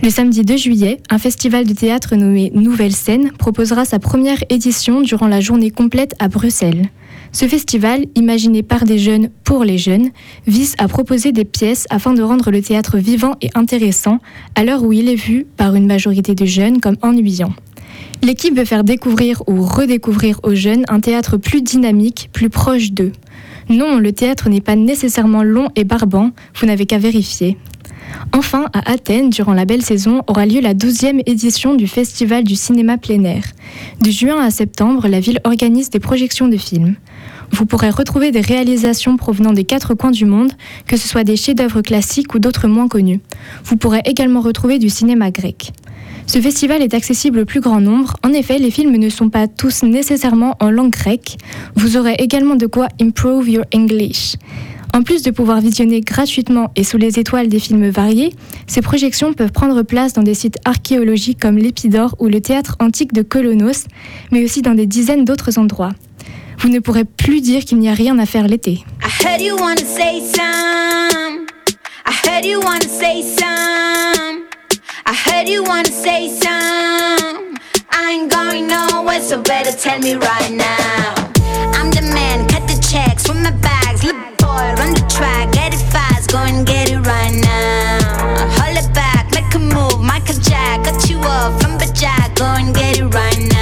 Le 0.03 0.09
samedi 0.09 0.43
2 0.43 0.57
juillet, 0.57 0.99
un 1.09 1.17
festival 1.17 1.65
de 1.65 1.73
théâtre 1.73 2.15
nommé 2.15 2.51
Nouvelle 2.53 2.93
Scène 2.93 3.31
proposera 3.31 3.85
sa 3.85 3.99
première 3.99 4.43
édition 4.49 5.01
durant 5.01 5.27
la 5.27 5.41
journée 5.41 5.71
complète 5.71 6.13
à 6.19 6.27
Bruxelles. 6.27 6.89
Ce 7.31 7.47
festival, 7.47 8.05
imaginé 8.15 8.63
par 8.63 8.85
des 8.85 8.97
jeunes 8.97 9.29
pour 9.43 9.63
les 9.63 9.77
jeunes, 9.77 10.11
vise 10.47 10.75
à 10.77 10.87
proposer 10.87 11.31
des 11.31 11.43
pièces 11.43 11.85
afin 11.89 12.13
de 12.13 12.21
rendre 12.21 12.51
le 12.51 12.61
théâtre 12.61 12.97
vivant 12.97 13.33
et 13.41 13.49
intéressant 13.55 14.19
à 14.55 14.63
l'heure 14.63 14.83
où 14.83 14.93
il 14.93 15.09
est 15.09 15.15
vu 15.15 15.45
par 15.57 15.75
une 15.75 15.87
majorité 15.87 16.35
de 16.35 16.45
jeunes 16.45 16.79
comme 16.79 16.97
ennuyant. 17.01 17.53
L'équipe 18.23 18.55
veut 18.55 18.65
faire 18.65 18.83
découvrir 18.83 19.43
ou 19.47 19.61
redécouvrir 19.63 20.39
aux 20.43 20.55
jeunes 20.55 20.85
un 20.87 20.99
théâtre 20.99 21.37
plus 21.37 21.61
dynamique, 21.61 22.29
plus 22.31 22.49
proche 22.49 22.91
d'eux. 22.91 23.11
Non, 23.69 23.97
le 23.97 24.11
théâtre 24.11 24.49
n'est 24.49 24.61
pas 24.61 24.75
nécessairement 24.75 25.43
long 25.43 25.69
et 25.75 25.83
barbant, 25.83 26.31
vous 26.59 26.67
n'avez 26.67 26.85
qu'à 26.85 26.99
vérifier. 26.99 27.57
Enfin, 28.31 28.65
à 28.73 28.91
Athènes, 28.91 29.29
durant 29.29 29.53
la 29.53 29.65
belle 29.65 29.81
saison, 29.81 30.21
aura 30.27 30.45
lieu 30.45 30.59
la 30.59 30.73
12e 30.73 31.21
édition 31.25 31.75
du 31.75 31.87
Festival 31.87 32.43
du 32.43 32.55
cinéma 32.55 32.97
plein 32.97 33.23
air. 33.23 33.43
De 34.01 34.11
juin 34.11 34.39
à 34.39 34.51
septembre, 34.51 35.07
la 35.07 35.19
ville 35.19 35.39
organise 35.43 35.89
des 35.89 35.99
projections 35.99 36.47
de 36.47 36.57
films. 36.57 36.95
Vous 37.51 37.65
pourrez 37.65 37.89
retrouver 37.89 38.31
des 38.31 38.41
réalisations 38.41 39.17
provenant 39.17 39.53
des 39.53 39.63
quatre 39.63 39.93
coins 39.93 40.11
du 40.11 40.25
monde, 40.25 40.51
que 40.87 40.97
ce 40.97 41.07
soit 41.07 41.23
des 41.23 41.35
chefs-d'œuvre 41.35 41.81
classiques 41.81 42.33
ou 42.35 42.39
d'autres 42.39 42.67
moins 42.67 42.87
connus. 42.87 43.21
Vous 43.63 43.77
pourrez 43.77 44.01
également 44.05 44.41
retrouver 44.41 44.79
du 44.79 44.89
cinéma 44.89 45.31
grec. 45.31 45.71
Ce 46.27 46.41
festival 46.41 46.81
est 46.81 46.95
accessible 46.95 47.39
au 47.39 47.45
plus 47.45 47.61
grand 47.61 47.79
nombre. 47.79 48.15
En 48.23 48.33
effet, 48.33 48.57
les 48.57 48.71
films 48.71 48.97
ne 48.97 49.09
sont 49.09 49.29
pas 49.29 49.47
tous 49.47 49.83
nécessairement 49.83 50.57
en 50.59 50.71
langue 50.71 50.91
grecque. 50.91 51.37
Vous 51.75 51.97
aurez 51.97 52.15
également 52.17 52.55
de 52.55 52.65
quoi 52.65 52.87
improve 52.99 53.47
your 53.47 53.65
English. 53.73 54.35
En 54.95 55.03
plus 55.03 55.23
de 55.23 55.29
pouvoir 55.29 55.59
visionner 55.59 55.99
gratuitement 55.99 56.71
et 56.77 56.85
sous 56.85 56.97
les 56.97 57.19
étoiles 57.19 57.49
des 57.49 57.59
films 57.59 57.89
variés, 57.89 58.33
ces 58.65 58.81
projections 58.81 59.33
peuvent 59.33 59.51
prendre 59.51 59.83
place 59.83 60.13
dans 60.13 60.23
des 60.23 60.33
sites 60.33 60.57
archéologiques 60.63 61.37
comme 61.37 61.57
l'Épidore 61.57 62.15
ou 62.19 62.27
le 62.27 62.39
théâtre 62.39 62.77
antique 62.79 63.11
de 63.11 63.21
Colonos, 63.21 63.89
mais 64.31 64.45
aussi 64.45 64.61
dans 64.61 64.73
des 64.73 64.85
dizaines 64.85 65.25
d'autres 65.25 65.59
endroits. 65.59 65.91
Vous 66.59 66.69
ne 66.69 66.79
pourrez 66.79 67.03
plus 67.03 67.41
dire 67.41 67.65
qu'il 67.65 67.79
n'y 67.79 67.89
a 67.89 67.93
rien 67.93 68.17
à 68.19 68.25
faire 68.25 68.47
l'été. 68.47 68.85
Boy, 84.55 84.73
run 84.77 84.93
the 84.93 85.05
track, 85.09 85.51
get 85.51 85.73
it 85.73 85.83
fast, 85.91 86.31
go 86.31 86.37
and 86.37 86.65
get 86.65 86.89
it 86.89 86.99
right 86.99 87.35
now. 87.43 87.99
Hold 88.55 88.77
it 88.77 88.93
back, 88.93 89.29
make 89.33 89.53
a 89.53 89.59
move, 89.59 89.99
Michael 89.99 90.39
Jack, 90.39 90.85
cut 90.85 91.09
you 91.09 91.17
off 91.17 91.61
from 91.61 91.77
the 91.77 91.91
jack, 91.93 92.35
go 92.35 92.45
and 92.45 92.73
get 92.73 92.99
it 92.99 93.13
right 93.13 93.37
now. 93.51 93.54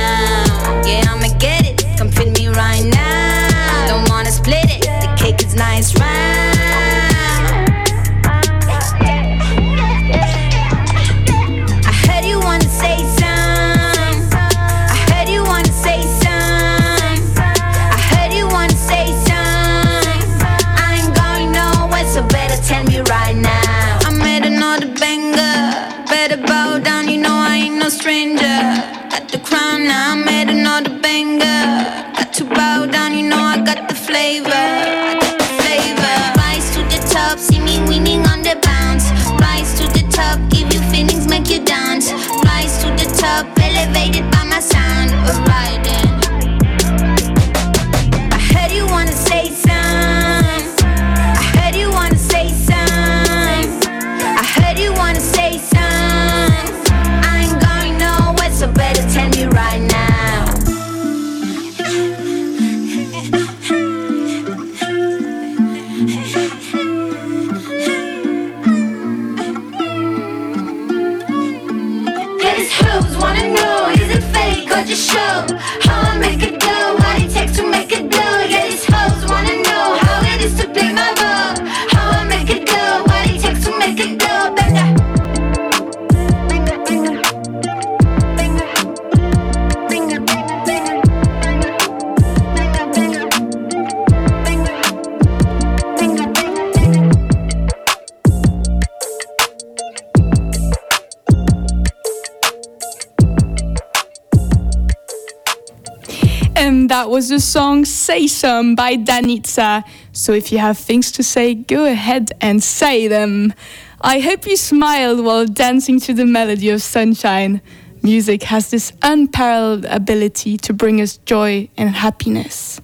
Say 108.43 108.49
Some 108.49 108.75
by 108.75 108.97
Danica. 108.97 109.83
So 110.11 110.33
if 110.33 110.51
you 110.51 110.57
have 110.57 110.77
things 110.77 111.13
to 111.13 111.23
say, 111.23 111.53
go 111.53 111.85
ahead 111.85 112.33
and 112.41 112.61
say 112.61 113.07
them. 113.07 113.53
I 114.01 114.19
hope 114.19 114.45
you 114.45 114.57
smiled 114.57 115.23
while 115.23 115.45
dancing 115.45 115.97
to 116.01 116.13
the 116.13 116.25
melody 116.25 116.69
of 116.69 116.81
Sunshine. 116.81 117.61
Music 118.01 118.43
has 118.43 118.69
this 118.69 118.91
unparalleled 119.01 119.85
ability 119.85 120.57
to 120.57 120.73
bring 120.73 120.99
us 120.99 121.19
joy 121.25 121.69
and 121.77 121.91
happiness. 121.91 122.81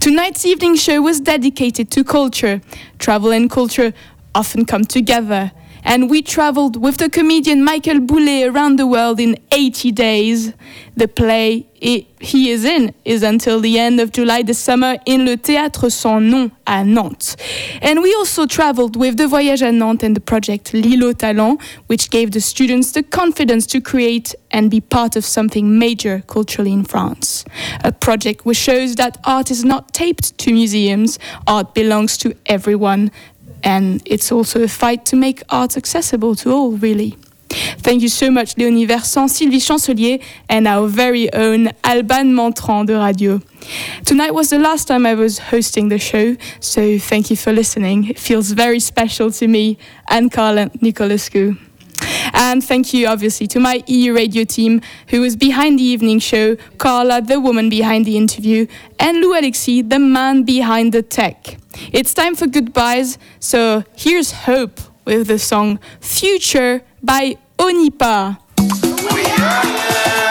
Tonight's 0.00 0.44
evening 0.44 0.74
show 0.74 1.00
was 1.00 1.20
dedicated 1.20 1.92
to 1.92 2.02
culture. 2.02 2.60
Travel 2.98 3.30
and 3.30 3.48
culture 3.48 3.92
often 4.34 4.64
come 4.64 4.84
together. 4.84 5.52
And 5.84 6.10
we 6.10 6.22
traveled 6.22 6.76
with 6.76 6.98
the 6.98 7.08
comedian 7.08 7.64
Michael 7.64 8.00
Boulet 8.00 8.48
around 8.54 8.78
the 8.78 8.86
world 8.86 9.18
in 9.18 9.36
80 9.52 9.92
days. 9.92 10.52
The 10.96 11.08
play 11.08 11.66
he 11.80 12.50
is 12.50 12.64
in 12.64 12.94
is 13.04 13.22
until 13.22 13.60
the 13.60 13.78
end 13.78 14.00
of 14.00 14.12
July 14.12 14.42
this 14.42 14.58
summer 14.58 14.96
in 15.06 15.24
Le 15.24 15.36
Théâtre 15.36 15.90
Sans 15.90 16.20
Nom 16.20 16.50
à 16.66 16.86
Nantes. 16.86 17.36
And 17.80 18.02
we 18.02 18.14
also 18.14 18.46
traveled 18.46 18.96
with 18.96 19.16
the 19.16 19.26
Voyage 19.26 19.62
à 19.62 19.72
Nantes 19.72 20.02
and 20.02 20.14
the 20.14 20.20
project 20.20 20.74
Lilo 20.74 21.12
Talent, 21.12 21.60
which 21.86 22.10
gave 22.10 22.32
the 22.32 22.40
students 22.40 22.92
the 22.92 23.02
confidence 23.02 23.66
to 23.66 23.80
create 23.80 24.34
and 24.50 24.70
be 24.70 24.80
part 24.80 25.16
of 25.16 25.24
something 25.24 25.78
major 25.78 26.22
culturally 26.26 26.72
in 26.72 26.84
France. 26.84 27.44
A 27.82 27.92
project 27.92 28.44
which 28.44 28.58
shows 28.58 28.96
that 28.96 29.16
art 29.24 29.50
is 29.50 29.64
not 29.64 29.94
taped 29.94 30.36
to 30.38 30.52
museums, 30.52 31.18
art 31.46 31.74
belongs 31.74 32.18
to 32.18 32.34
everyone, 32.46 33.10
and 33.62 34.02
it's 34.04 34.32
also 34.32 34.62
a 34.62 34.68
fight 34.68 35.04
to 35.06 35.16
make 35.16 35.42
art 35.48 35.76
accessible 35.76 36.34
to 36.36 36.52
all, 36.52 36.72
really. 36.72 37.16
Thank 37.82 38.02
you 38.02 38.08
so 38.08 38.30
much, 38.30 38.54
Léonie 38.54 38.86
Versant, 38.86 39.28
Sylvie 39.28 39.58
Chancelier, 39.58 40.22
and 40.48 40.68
our 40.68 40.86
very 40.86 41.32
own 41.32 41.70
Alban 41.82 42.32
Montrand 42.32 42.86
de 42.86 42.96
Radio. 42.96 43.40
Tonight 44.04 44.32
was 44.32 44.50
the 44.50 44.58
last 44.58 44.86
time 44.86 45.04
I 45.04 45.14
was 45.14 45.38
hosting 45.38 45.88
the 45.88 45.98
show, 45.98 46.36
so 46.60 46.98
thank 46.98 47.30
you 47.30 47.36
for 47.36 47.52
listening. 47.52 48.08
It 48.08 48.18
feels 48.18 48.52
very 48.52 48.78
special 48.78 49.32
to 49.32 49.48
me 49.48 49.78
and 50.08 50.30
Carl 50.30 50.68
Nicolescu. 50.80 51.58
And 52.32 52.64
thank 52.64 52.92
you, 52.94 53.06
obviously, 53.06 53.46
to 53.48 53.60
my 53.60 53.82
EU 53.86 54.14
radio 54.14 54.44
team 54.44 54.80
who 55.08 55.20
was 55.20 55.36
behind 55.36 55.78
the 55.78 55.82
evening 55.82 56.18
show, 56.18 56.56
Carla, 56.78 57.20
the 57.20 57.40
woman 57.40 57.68
behind 57.68 58.04
the 58.04 58.16
interview, 58.16 58.66
and 58.98 59.18
Lou 59.18 59.32
Alexis, 59.38 59.84
the 59.86 59.98
man 59.98 60.44
behind 60.44 60.92
the 60.92 61.02
tech. 61.02 61.56
It's 61.92 62.14
time 62.14 62.34
for 62.34 62.46
goodbyes, 62.46 63.18
so 63.38 63.84
here's 63.96 64.32
hope 64.32 64.80
with 65.04 65.26
the 65.28 65.38
song 65.38 65.78
Future 66.00 66.82
by 67.02 67.36
Onipa. 67.58 68.38
Oh, 68.58 70.29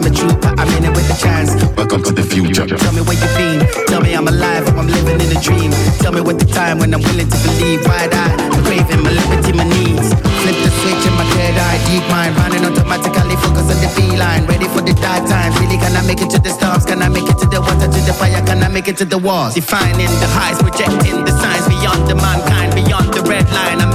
I'm 0.00 0.08
a 0.08 0.16
trooper, 0.16 0.48
I'm 0.56 0.68
in 0.80 0.88
it 0.88 0.96
with 0.96 1.12
a 1.12 1.16
chance. 1.20 1.52
Welcome 1.76 2.00
to 2.08 2.12
the 2.16 2.24
future. 2.24 2.64
Tell 2.64 2.96
me 2.96 3.04
where 3.04 3.20
you've 3.20 3.36
been, 3.36 3.60
tell 3.84 4.00
me 4.00 4.16
I'm 4.16 4.24
alive, 4.24 4.64
or 4.72 4.80
I'm 4.80 4.88
living 4.88 5.20
in 5.20 5.28
a 5.28 5.40
dream. 5.44 5.76
Tell 6.00 6.08
me 6.08 6.24
what 6.24 6.40
the 6.40 6.48
time 6.48 6.80
when 6.80 6.96
I'm 6.96 7.04
willing 7.04 7.28
to 7.28 7.38
believe. 7.44 7.84
Wide 7.84 8.08
eye, 8.08 8.32
I'm 8.48 8.64
craving 8.64 9.04
my 9.04 9.12
liberty, 9.12 9.52
my 9.52 9.68
needs. 9.68 10.08
Flip 10.40 10.56
the 10.56 10.72
switch 10.80 11.04
in 11.04 11.12
my 11.20 11.28
third 11.36 11.52
eye, 11.52 11.76
deep 11.84 12.00
mind. 12.08 12.32
Running 12.32 12.64
automatically, 12.64 13.36
focus 13.44 13.68
on 13.68 13.76
the 13.76 13.92
beeline. 13.92 14.48
Ready 14.48 14.72
for 14.72 14.80
the 14.80 14.96
dark 15.04 15.28
times. 15.28 15.52
Really, 15.60 15.76
can 15.76 15.92
I 15.92 16.00
make 16.08 16.24
it 16.24 16.32
to 16.32 16.40
the 16.40 16.48
stars? 16.48 16.88
Can 16.88 17.04
I 17.04 17.12
make 17.12 17.28
it 17.28 17.36
to 17.36 17.44
the 17.44 17.60
water, 17.60 17.84
to 17.84 18.00
the 18.00 18.16
fire? 18.16 18.40
Can 18.48 18.64
I 18.64 18.72
make 18.72 18.88
it 18.88 18.96
to 18.98 19.04
the 19.04 19.20
walls? 19.20 19.52
Defining 19.52 20.08
the 20.24 20.28
highs, 20.32 20.56
projecting 20.64 21.28
the 21.28 21.34
signs 21.44 21.68
beyond 21.68 22.08
the 22.08 22.16
mankind, 22.16 22.72
beyond 22.72 23.12
the 23.12 23.20
red 23.28 23.44
line. 23.52 23.84
I 23.84 23.89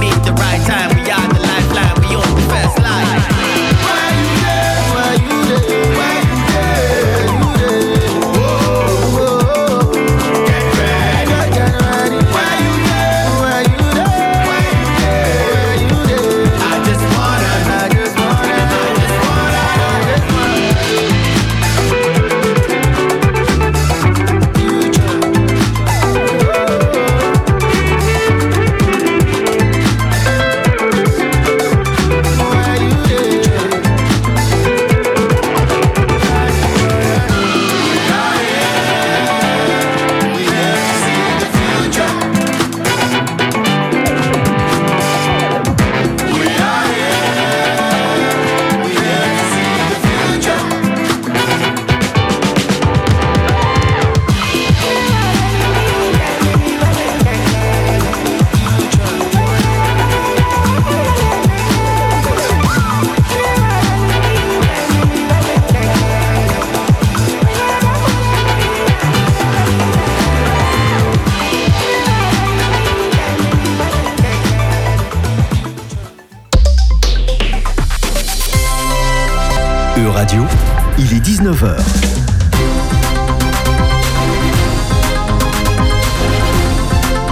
19h. 81.46 81.76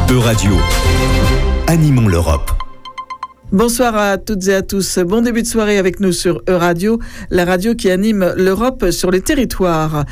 E-Radio, 0.08 0.52
animons 1.66 2.06
l'Europe. 2.06 2.52
Bonsoir 3.50 3.96
à 3.96 4.18
toutes 4.18 4.46
et 4.46 4.54
à 4.54 4.62
tous. 4.62 4.98
Bon 4.98 5.20
début 5.20 5.42
de 5.42 5.46
soirée 5.46 5.78
avec 5.78 5.98
nous 5.98 6.12
sur 6.12 6.42
E-Radio, 6.48 6.98
la 7.30 7.44
radio 7.44 7.74
qui 7.74 7.90
anime 7.90 8.34
l'Europe 8.36 8.90
sur 8.90 9.10
les 9.10 9.20
territoires. 9.20 10.04